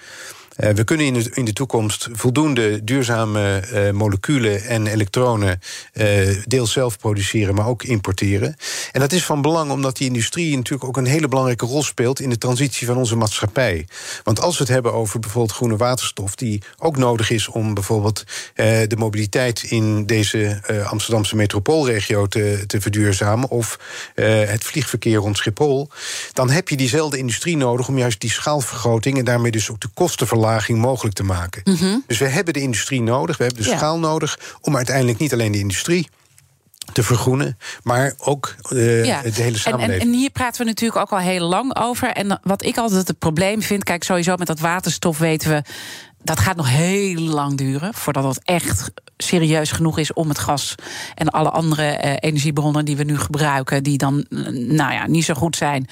Uh, 0.58 0.70
we 0.70 0.84
kunnen 0.84 1.06
in 1.06 1.14
de, 1.14 1.30
in 1.34 1.46
de 1.46 1.54
toekomst 1.54 2.08
voldoende 2.12 2.84
duurzame 2.84 3.64
uh, 3.74 3.92
moleculen 3.92 4.64
en 4.64 4.88
elektronen 4.88 5.60
uh, 5.94 6.38
deels 6.46 6.72
zelf 6.72 6.98
produceren, 6.98 7.56
maar 7.56 7.68
ook 7.68 7.84
importeren. 7.84 8.56
En 8.92 9.00
dat 9.00 9.12
is 9.12 9.26
van 9.26 9.42
belang 9.42 9.72
omdat 9.72 9.98
die 9.98 10.08
industrie 10.08 10.56
natuurlijk 10.56 10.84
ook 10.84 10.98
een 10.98 11.06
hele 11.06 11.28
belangrijke 11.28 11.66
rol 11.66 11.84
speelt 11.84 12.20
in 12.20 12.30
de 12.30 12.38
transitie 12.38 12.88
van 12.88 12.98
onze 12.98 13.16
maatschappij. 13.16 13.88
Want 14.24 14.42
als 14.42 14.58
we 14.58 14.64
het 14.64 14.74
hebben 14.74 14.94
over 14.94 15.20
bijvoorbeeld 15.20 15.56
groene 15.56 15.78
waterstof, 15.78 16.36
die 16.36 16.62
ook 16.78 16.98
nodig 16.98 17.30
is 17.30 17.48
om 17.48 17.74
bijvoorbeeld 17.74 18.24
de 18.56 18.96
mobiliteit 18.98 19.64
in 19.64 20.06
deze 20.06 20.62
Amsterdamse 20.90 21.36
metropoolregio 21.36 22.28
te, 22.28 22.64
te 22.68 22.82
verduurzamen, 22.82 23.50
of 23.50 23.80
het 24.16 24.64
vliegverkeer 24.64 25.18
rond 25.18 25.38
Schiphol, 25.38 25.90
dan 26.34 26.50
heb 26.50 26.70
je 26.70 26.78
diezelfde 26.78 27.18
industrie 27.18 27.58
nodig 27.58 27.88
om 27.88 27.98
juist 27.98 28.22
die 28.22 28.32
schaalvergroting 28.32 29.18
en 29.18 29.26
daarmee 29.26 29.52
dus 29.52 29.72
ook 29.72 29.80
de 29.80 29.90
kosten 29.94 30.28
mogelijk 30.70 31.16
te 31.16 31.24
maken. 31.24 31.62
Mm 31.64 31.76
-hmm. 31.76 32.04
Dus 32.08 32.18
we 32.18 32.28
hebben 32.28 32.54
de 32.54 32.62
industrie 32.62 33.02
nodig, 33.02 33.38
we 33.38 33.44
hebben 33.44 33.64
de 33.64 33.70
ja. 33.70 33.78
schaal 33.78 34.00
nodig 34.00 34.40
om 34.62 34.76
uiteindelijk 34.76 35.18
niet 35.18 35.34
alleen 35.34 35.52
de 35.52 35.60
industrie 35.60 36.08
te 36.92 37.04
vergroenen, 37.04 37.58
maar 37.84 38.14
ook 38.18 38.56
uh, 38.70 39.06
ja. 39.06 39.22
de 39.22 39.42
hele 39.42 39.58
samenleving. 39.58 40.02
En, 40.02 40.08
en, 40.08 40.14
en, 40.14 40.20
hier 40.20 40.30
praten 40.30 40.62
we 40.62 40.68
natuurlijk 40.68 41.02
ook 41.02 41.20
al 41.20 41.26
heel 41.26 41.48
lang 41.48 41.76
over. 41.76 42.10
En 42.10 42.40
wat 42.44 42.64
ik 42.64 42.78
altijd 42.78 43.08
het 43.08 43.20
probleem 43.20 43.62
vind, 43.62 43.84
kijk, 43.84 44.04
sowieso 44.04 44.36
met 44.36 44.48
dat 44.48 44.60
waterstof 44.60 45.18
weten 45.18 45.50
we. 45.50 45.64
Dat 46.24 46.40
gaat 46.40 46.56
nog 46.56 46.70
heel 46.70 47.20
lang 47.20 47.58
duren 47.58 47.94
voordat 47.94 48.24
het 48.24 48.44
echt 48.44 48.92
serieus 49.18 49.72
genoeg 49.72 49.98
is 49.98 50.14
om 50.14 50.30
het 50.30 50.40
gas 50.40 50.76
en 51.16 51.30
alle 51.30 51.50
andere 51.50 52.00
uh, 52.04 52.14
energiebronnen 52.20 52.86
die 52.86 52.98
we 52.98 53.04
nu 53.04 53.18
gebruiken, 53.18 53.84
die 53.84 53.98
dan 53.98 54.26
nou 54.52 54.94
ja, 54.94 55.08
niet 55.08 55.26
zo 55.26 55.34
goed 55.34 55.56
zijn, 55.56 55.88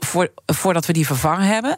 voor, 0.00 0.30
voordat 0.46 0.86
we 0.86 0.92
die 0.92 1.06
vervangen 1.06 1.46
hebben. 1.46 1.76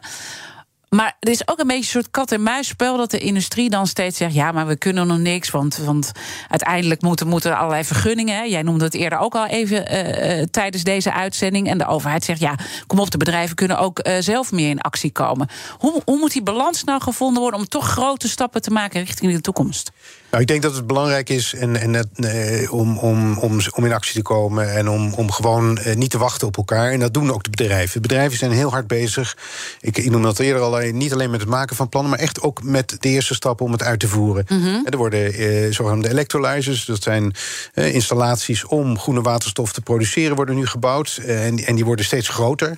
Maar 0.89 1.15
er 1.19 1.29
is 1.29 1.47
ook 1.47 1.59
een 1.59 1.67
beetje 1.67 1.83
een 1.83 1.89
soort 1.89 2.11
kat-en-muisspel 2.11 2.97
dat 2.97 3.11
de 3.11 3.19
industrie 3.19 3.69
dan 3.69 3.87
steeds 3.87 4.17
zegt: 4.17 4.33
ja, 4.33 4.51
maar 4.51 4.67
we 4.67 4.77
kunnen 4.77 5.07
nog 5.07 5.17
niks. 5.17 5.49
Want, 5.49 5.77
want 5.77 6.11
uiteindelijk 6.49 7.01
moeten, 7.01 7.27
moeten 7.27 7.51
er 7.51 7.57
allerlei 7.57 7.83
vergunningen. 7.83 8.35
Hè. 8.35 8.43
Jij 8.43 8.61
noemde 8.61 8.83
het 8.83 8.93
eerder 8.93 9.19
ook 9.19 9.35
al 9.35 9.47
even 9.47 9.93
uh, 9.93 10.39
uh, 10.39 10.43
tijdens 10.51 10.83
deze 10.83 11.13
uitzending. 11.13 11.69
En 11.69 11.77
de 11.77 11.87
overheid 11.87 12.23
zegt: 12.23 12.39
ja, 12.39 12.55
kom 12.87 12.99
op, 12.99 13.11
de 13.11 13.17
bedrijven 13.17 13.55
kunnen 13.55 13.79
ook 13.79 14.07
uh, 14.07 14.13
zelf 14.19 14.51
meer 14.51 14.69
in 14.69 14.81
actie 14.81 15.11
komen. 15.11 15.47
Hoe, 15.77 16.01
hoe 16.05 16.17
moet 16.17 16.33
die 16.33 16.43
balans 16.43 16.83
nou 16.83 17.01
gevonden 17.01 17.41
worden 17.41 17.59
om 17.59 17.67
toch 17.67 17.87
grote 17.87 18.29
stappen 18.29 18.61
te 18.61 18.71
maken 18.71 19.03
richting 19.03 19.33
de 19.33 19.41
toekomst? 19.41 19.91
Nou, 20.31 20.41
ik 20.41 20.47
denk 20.47 20.61
dat 20.61 20.75
het 20.75 20.87
belangrijk 20.87 21.29
is 21.29 21.53
en, 21.53 21.75
en 21.75 21.93
het, 21.93 22.07
eh, 22.13 22.73
om, 22.73 22.97
om, 22.97 23.37
om, 23.37 23.59
om 23.75 23.85
in 23.85 23.93
actie 23.93 24.13
te 24.13 24.21
komen 24.21 24.75
en 24.75 24.89
om, 24.89 25.13
om 25.13 25.31
gewoon 25.31 25.77
eh, 25.77 25.95
niet 25.95 26.09
te 26.09 26.17
wachten 26.17 26.47
op 26.47 26.57
elkaar. 26.57 26.91
En 26.91 26.99
dat 26.99 27.13
doen 27.13 27.31
ook 27.31 27.43
de 27.43 27.49
bedrijven. 27.49 27.93
De 27.93 28.07
bedrijven 28.07 28.37
zijn 28.37 28.51
heel 28.51 28.69
hard 28.69 28.87
bezig. 28.87 29.37
Ik, 29.79 29.97
ik 29.97 30.09
noem 30.09 30.21
dat 30.21 30.39
eerder 30.39 30.61
al 30.61 30.76
allerlei, 30.77 31.03
niet 31.03 31.13
alleen 31.13 31.29
met 31.31 31.39
het 31.39 31.49
maken 31.49 31.75
van 31.75 31.89
plannen, 31.89 32.11
maar 32.11 32.19
echt 32.19 32.41
ook 32.41 32.63
met 32.63 32.95
de 32.99 33.09
eerste 33.09 33.33
stappen 33.33 33.65
om 33.65 33.71
het 33.71 33.83
uit 33.83 33.99
te 33.99 34.07
voeren. 34.07 34.45
En 34.47 34.85
Er 34.85 34.97
worden 34.97 35.33
eh, 35.33 35.71
zogenaamde 35.73 36.09
electrolyzers, 36.09 36.85
dat 36.85 37.03
zijn 37.03 37.33
eh, 37.73 37.93
installaties 37.93 38.65
om 38.65 38.99
groene 38.99 39.21
waterstof 39.21 39.73
te 39.73 39.81
produceren, 39.81 40.35
worden 40.35 40.55
nu 40.55 40.65
gebouwd. 40.65 41.19
Eh, 41.25 41.45
en, 41.45 41.57
en 41.57 41.75
die 41.75 41.85
worden 41.85 42.05
steeds 42.05 42.29
groter. 42.29 42.77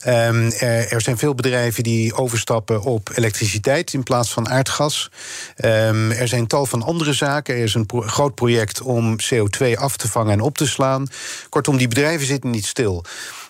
Ehm, 0.00 0.50
er, 0.58 0.92
er 0.92 1.00
zijn 1.00 1.18
veel 1.18 1.34
bedrijven 1.34 1.82
die 1.82 2.14
overstappen 2.14 2.82
op 2.82 3.10
elektriciteit 3.14 3.92
in 3.92 4.02
plaats 4.02 4.32
van 4.32 4.48
aardgas. 4.48 5.10
Ehm, 5.56 6.10
er 6.10 6.28
zijn 6.28 6.46
tal 6.46 6.66
van 6.66 6.82
andere 6.82 7.12
zaken. 7.12 7.54
Er 7.54 7.62
is 7.62 7.74
een 7.74 7.86
pro- 7.86 8.00
groot 8.00 8.34
project 8.34 8.80
om 8.82 9.16
CO2 9.16 9.76
af 9.76 9.96
te 9.96 10.08
vangen 10.08 10.32
en 10.32 10.40
op 10.40 10.56
te 10.58 10.66
slaan. 10.66 11.06
Kortom, 11.48 11.76
die 11.76 11.88
bedrijven 11.88 12.26
zitten 12.26 12.50
niet 12.50 12.66
stil. 12.66 13.04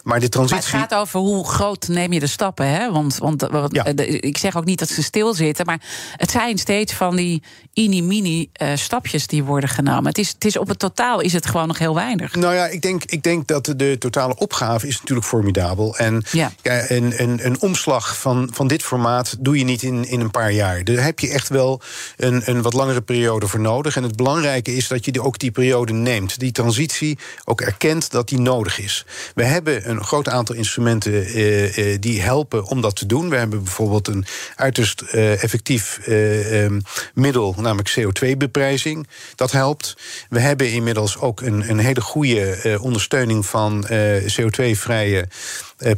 Maar 0.06 0.20
de 0.20 0.20
Maar 0.20 0.46
transitie. 0.46 0.78
het 0.78 0.90
gaat 0.90 1.00
over 1.00 1.20
hoe 1.20 1.48
groot 1.48 1.88
neem 1.88 2.12
je 2.12 2.20
de 2.20 2.26
stappen. 2.26 2.66
Hè? 2.68 2.92
Want, 2.92 3.18
want 3.18 3.42
eh, 3.42 3.64
Ja. 3.68 3.84
eh, 3.84 4.12
ik 4.20 4.38
zeg 4.38 4.56
ook 4.56 4.64
niet 4.64 4.78
dat 4.78 4.88
ze 4.88 5.02
stilzitten. 5.02 5.66
Maar 5.66 5.80
het 6.16 6.30
zijn 6.30 6.58
steeds 6.58 6.92
van 6.92 7.16
die 7.16 7.42
mini-mini 7.74 8.48
eh, 8.52 8.68
stapjes 8.74 9.26
die 9.26 9.44
worden 9.44 9.68
genomen. 9.70 10.04
Het 10.06 10.18
is, 10.18 10.28
het 10.28 10.44
is 10.44 10.56
op 10.58 10.68
het 10.68 10.78
totaal 10.78 11.20
is 11.20 11.32
het 11.32 11.46
gewoon 11.46 11.66
nog 11.66 11.78
heel 11.78 11.94
weinig. 11.94 12.34
Nou 12.34 12.54
ja, 12.54 12.66
ik 12.66 12.82
denk, 12.82 13.04
ik 13.04 13.22
denk 13.22 13.46
dat 13.46 13.72
de 13.76 13.96
totale 13.98 14.36
opgave 14.36 14.86
is 14.86 14.98
natuurlijk 15.00 15.26
formidabel. 15.26 15.96
En 15.96 16.24
Ja. 16.32 16.52
ja, 16.62 16.90
een, 16.90 17.22
een, 17.22 17.46
een 17.46 17.60
omslag 17.60 18.18
van, 18.18 18.48
van 18.52 18.68
dit 18.68 18.82
formaat 18.82 19.36
doe 19.40 19.58
je 19.58 19.64
niet 19.64 19.82
in, 19.82 20.08
in 20.08 20.20
een 20.20 20.30
paar 20.30 20.52
jaar. 20.52 20.84
Daar 20.84 21.04
heb 21.04 21.18
je 21.18 21.28
echt 21.30 21.48
wel 21.48 21.80
een, 22.16 22.42
een 22.44 22.62
wat 22.62 22.72
langere 22.72 23.00
periode 23.02 23.46
voor 23.48 23.60
nodig. 23.60 23.96
En 23.96 24.02
het 24.02 24.16
belangrijke 24.16 24.74
is 24.76 24.88
dat 24.88 25.04
je 25.04 25.12
die- 25.12 25.22
ook 25.22 25.38
die 25.38 25.50
periode 25.50 25.92
neemt. 25.92 26.38
Die 26.38 26.52
transitie 26.52 27.18
ook 27.44 27.60
erkent 27.60 28.10
dat 28.10 28.28
die 28.28 28.40
nodig 28.40 28.78
is. 28.78 29.04
We 29.34 29.44
hebben 29.44 29.90
een 29.90 29.95
groot 30.04 30.28
aantal 30.28 30.54
instrumenten 30.54 31.24
eh, 31.24 31.92
eh, 31.92 32.00
die 32.00 32.22
helpen 32.22 32.64
om 32.64 32.80
dat 32.80 32.96
te 32.96 33.06
doen. 33.06 33.28
We 33.28 33.36
hebben 33.36 33.64
bijvoorbeeld 33.64 34.08
een 34.08 34.24
uiterst 34.56 35.00
eh, 35.00 35.42
effectief 35.42 35.98
eh, 35.98 36.64
ehm, 36.64 36.80
middel, 37.14 37.54
namelijk 37.58 37.98
CO2-beprijzing. 38.00 39.08
Dat 39.34 39.52
helpt. 39.52 39.96
We 40.28 40.38
hebben 40.40 40.72
inmiddels 40.72 41.18
ook 41.18 41.40
een, 41.40 41.70
een 41.70 41.78
hele 41.78 42.00
goede 42.00 42.78
ondersteuning 42.80 43.46
van 43.46 43.86
eh, 43.86 44.22
CO2-vrije 44.22 45.20
eh, 45.20 45.28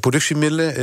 productiemiddelen. 0.01 0.75
eh, 0.75 0.77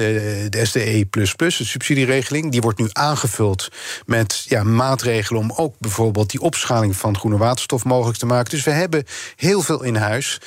de 0.49 0.65
SDE, 0.65 1.07
de 1.09 1.25
subsidieregeling. 1.65 2.51
Die 2.51 2.61
wordt 2.61 2.79
nu 2.79 2.87
aangevuld 2.91 3.69
met 4.05 4.45
ja, 4.47 4.63
maatregelen 4.63 5.41
om 5.41 5.51
ook 5.55 5.75
bijvoorbeeld 5.79 6.29
die 6.31 6.41
opschaling 6.41 6.95
van 6.95 7.17
groene 7.17 7.37
waterstof 7.37 7.83
mogelijk 7.83 8.17
te 8.17 8.25
maken. 8.25 8.49
Dus 8.49 8.63
we 8.63 8.71
hebben 8.71 9.03
heel 9.35 9.61
veel 9.61 9.83
in 9.83 9.95
huis. 9.95 10.37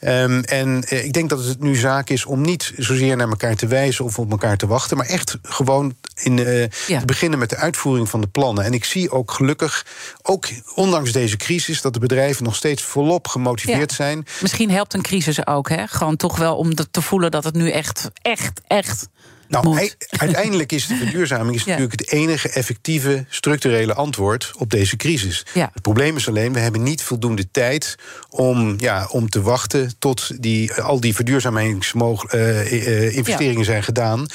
Ehm, 0.00 0.40
en 0.40 0.84
eh, 0.84 1.04
ik 1.04 1.12
denk 1.12 1.28
dat 1.28 1.44
het 1.44 1.60
nu 1.60 1.74
zaak 1.76 2.10
is 2.10 2.24
om 2.24 2.40
niet 2.40 2.72
zozeer 2.76 3.16
naar 3.16 3.28
elkaar 3.28 3.56
te 3.56 3.66
wijzen 3.66 4.04
of 4.04 4.18
op 4.18 4.30
elkaar 4.30 4.56
te 4.56 4.66
wachten, 4.66 4.96
maar 4.96 5.06
echt 5.06 5.36
gewoon 5.42 5.96
in, 6.22 6.38
eh, 6.38 6.60
Ja. 6.86 6.98
te 6.98 7.04
beginnen 7.04 7.38
met 7.38 7.50
de 7.50 7.56
uitvoering 7.56 8.08
van 8.08 8.20
de 8.20 8.26
plannen. 8.26 8.64
En 8.64 8.72
ik 8.72 8.84
zie 8.84 9.10
ook 9.10 9.30
gelukkig, 9.30 9.86
ook 10.22 10.46
ondanks 10.74 11.12
deze 11.12 11.36
crisis, 11.36 11.80
dat 11.80 11.92
de 11.92 11.98
bedrijven 12.00 12.44
nog 12.44 12.54
steeds 12.56 12.82
volop 12.82 13.28
gemotiveerd 13.28 13.90
Ja. 13.90 13.96
zijn. 13.96 14.26
Misschien 14.40 14.70
helpt 14.70 14.94
een 14.94 15.02
crisis 15.02 15.46
ook. 15.46 15.68
Hè? 15.68 15.86
Gewoon 15.86 16.16
toch 16.16 16.36
wel 16.36 16.56
om 16.56 16.74
te 16.90 17.02
voelen 17.02 17.30
dat 17.30 17.44
het 17.44 17.54
nu 17.54 17.70
echt, 17.70 17.97
echt, 18.22 18.60
echt. 18.66 19.08
Nou, 19.48 19.90
uiteindelijk 20.08 20.72
is 20.72 20.86
de 20.86 20.94
verduurzaming 21.04 21.56
is 21.56 21.62
Ja. 21.64 21.70
natuurlijk 21.70 22.00
het 22.00 22.10
enige 22.10 22.48
effectieve 22.48 23.24
structurele 23.28 23.94
antwoord 23.94 24.52
op 24.58 24.70
deze 24.70 24.96
crisis. 24.96 25.46
Ja. 25.54 25.70
Het 25.72 25.82
probleem 25.82 26.16
is 26.16 26.28
alleen, 26.28 26.52
we 26.52 26.58
hebben 26.58 26.82
niet 26.82 27.02
voldoende 27.02 27.50
tijd 27.50 27.96
om, 28.30 28.74
ja, 28.78 29.06
om 29.10 29.28
te 29.28 29.42
wachten 29.42 29.92
tot 29.98 30.42
die, 30.42 30.72
al 30.74 31.00
die 31.00 31.14
verduurzamingsinvesteringen 31.14 33.64
zijn 33.64 33.82
gedaan. 33.82 34.26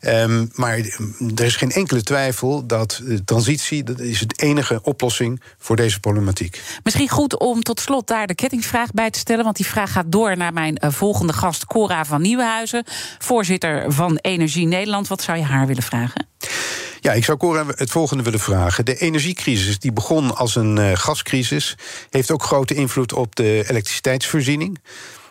Ehm, 0.00 0.46
maar 0.52 0.78
er 1.36 1.44
is 1.44 1.56
geen 1.56 1.70
enkele 1.70 2.02
twijfel 2.02 2.66
dat 2.66 3.00
de 3.04 3.24
transitie 3.24 3.84
dat 3.84 4.00
is 4.00 4.20
de 4.20 4.34
enige 4.44 4.80
oplossing 4.82 5.42
voor 5.58 5.76
deze 5.76 6.00
problematiek. 6.00 6.62
Misschien 6.82 7.08
goed 7.08 7.38
om 7.38 7.62
tot 7.62 7.80
slot 7.80 8.06
daar 8.06 8.26
de 8.26 8.34
kettingvraag 8.34 8.90
bij 8.92 9.10
te 9.10 9.18
stellen. 9.18 9.44
Want 9.44 9.56
die 9.56 9.66
vraag 9.66 9.92
gaat 9.92 10.12
door 10.12 10.36
naar 10.36 10.52
mijn 10.52 10.76
eh, 10.76 10.90
volgende 10.90 11.32
gast, 11.32 11.66
Cora 11.66 12.04
van 12.04 12.22
Nieuwenhuizen. 12.22 12.84
Voorzitter 13.18 13.92
van 13.92 14.16
Energie 14.16 14.57
Nederland. 14.66 15.08
Wat 15.08 15.22
zou 15.22 15.38
je 15.38 15.44
haar 15.44 15.66
willen 15.66 15.82
vragen? 15.82 16.26
Ja, 17.00 17.12
ik 17.12 17.24
zou 17.24 17.38
Cora 17.38 17.64
het 17.76 17.90
volgende 17.90 18.22
willen 18.22 18.40
vragen. 18.40 18.84
De 18.84 18.96
energiecrisis, 18.96 19.78
die 19.78 19.92
begon 19.92 20.36
als 20.36 20.56
een 20.56 20.78
eh, 20.78 20.90
gascrisis, 20.94 21.76
heeft 22.10 22.30
ook 22.30 22.42
grote 22.42 22.74
invloed 22.74 23.12
op 23.12 23.36
de 23.36 23.64
elektriciteitsvoorziening. 23.68 24.78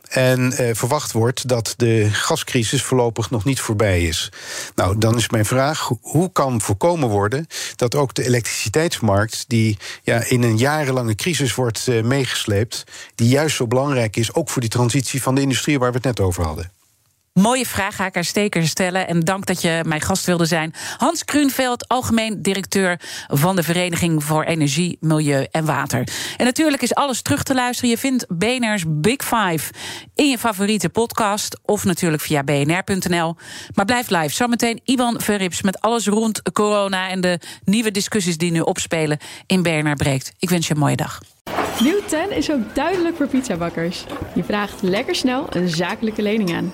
En 0.07 0.53
eh, 0.53 0.75
verwacht 0.75 1.11
wordt 1.11 1.47
dat 1.47 1.73
de 1.78 2.09
gascrisis 2.11 2.84
voorlopig 2.84 3.30
nog 3.30 3.43
niet 3.43 3.59
voorbij 3.59 4.03
is. 4.03 4.32
Nou, 4.75 4.97
dan 4.97 5.17
is 5.17 5.30
mijn 5.30 5.45
vraag: 5.45 5.80
ho- 5.80 5.99
hoe 6.01 6.32
kan 6.32 6.61
voorkomen 6.61 7.09
worden 7.09 7.47
dat 7.75 7.95
ook 7.95 8.13
de 8.13 8.25
elektriciteitsmarkt, 8.25 9.45
die 9.47 9.78
ja, 10.03 10.23
in 10.23 10.43
een 10.43 10.57
jarenlange 10.57 11.15
crisis 11.15 11.55
wordt 11.55 11.88
eh, 11.88 12.03
meegesleept, 12.03 12.84
die 13.15 13.28
juist 13.28 13.55
zo 13.55 13.67
belangrijk 13.67 14.15
is, 14.15 14.34
ook 14.34 14.49
voor 14.49 14.61
die 14.61 14.69
transitie 14.69 15.21
van 15.21 15.36
de 15.36 15.41
industrie 15.41 15.80
waar 15.80 15.89
we 15.89 15.95
het 15.95 16.05
net 16.05 16.19
over 16.19 16.43
hadden? 16.43 16.71
Mooie 17.38 17.65
vraag 17.65 17.95
ga 17.95 18.05
ik 18.05 18.13
haar 18.13 18.23
steker 18.23 18.67
stellen. 18.67 19.07
En 19.07 19.19
dank 19.19 19.45
dat 19.45 19.61
je 19.61 19.81
mijn 19.85 20.01
gast 20.01 20.25
wilde 20.25 20.45
zijn. 20.45 20.73
Hans 20.97 21.25
Kruunveld, 21.25 21.88
algemeen 21.88 22.41
directeur 22.41 22.99
van 23.27 23.55
de 23.55 23.63
Vereniging 23.63 24.23
voor 24.23 24.43
Energie, 24.43 24.97
Milieu 24.99 25.45
en 25.51 25.65
Water. 25.65 26.07
En 26.38 26.45
natuurlijk 26.45 26.81
is 26.81 26.95
alles 26.95 27.21
terug 27.21 27.43
te 27.43 27.53
luisteren. 27.53 27.89
Je 27.89 27.97
vindt 27.97 28.25
BNR's 28.27 28.83
Big 28.88 29.23
Five 29.23 29.73
in 30.15 30.29
je 30.29 30.38
favoriete 30.38 30.89
podcast. 30.89 31.59
Of 31.65 31.83
natuurlijk 31.83 32.21
via 32.21 32.43
bnr.nl. 32.43 33.35
Maar 33.73 33.85
blijf 33.85 34.09
live. 34.09 34.33
Zometeen 34.33 34.81
Ivan 34.83 35.21
Verrips 35.21 35.61
met 35.61 35.81
alles 35.81 36.07
rond 36.07 36.51
corona... 36.51 37.09
en 37.09 37.21
de 37.21 37.39
nieuwe 37.63 37.91
discussies 37.91 38.38
die 38.38 38.51
nu 38.51 38.59
opspelen 38.59 39.17
in 39.45 39.61
BNR 39.61 39.95
Breekt. 39.95 40.33
Ik 40.39 40.49
wens 40.49 40.67
je 40.67 40.73
een 40.73 40.79
mooie 40.79 40.95
dag. 40.95 41.19
Nieuw 41.79 41.99
10 42.07 42.31
is 42.31 42.51
ook 42.51 42.75
duidelijk 42.75 43.15
voor 43.15 43.27
pizzabakkers. 43.27 44.03
Je 44.35 44.43
vraagt 44.43 44.81
lekker 44.81 45.15
snel 45.15 45.47
een 45.49 45.69
zakelijke 45.69 46.21
lening 46.21 46.55
aan. 46.55 46.73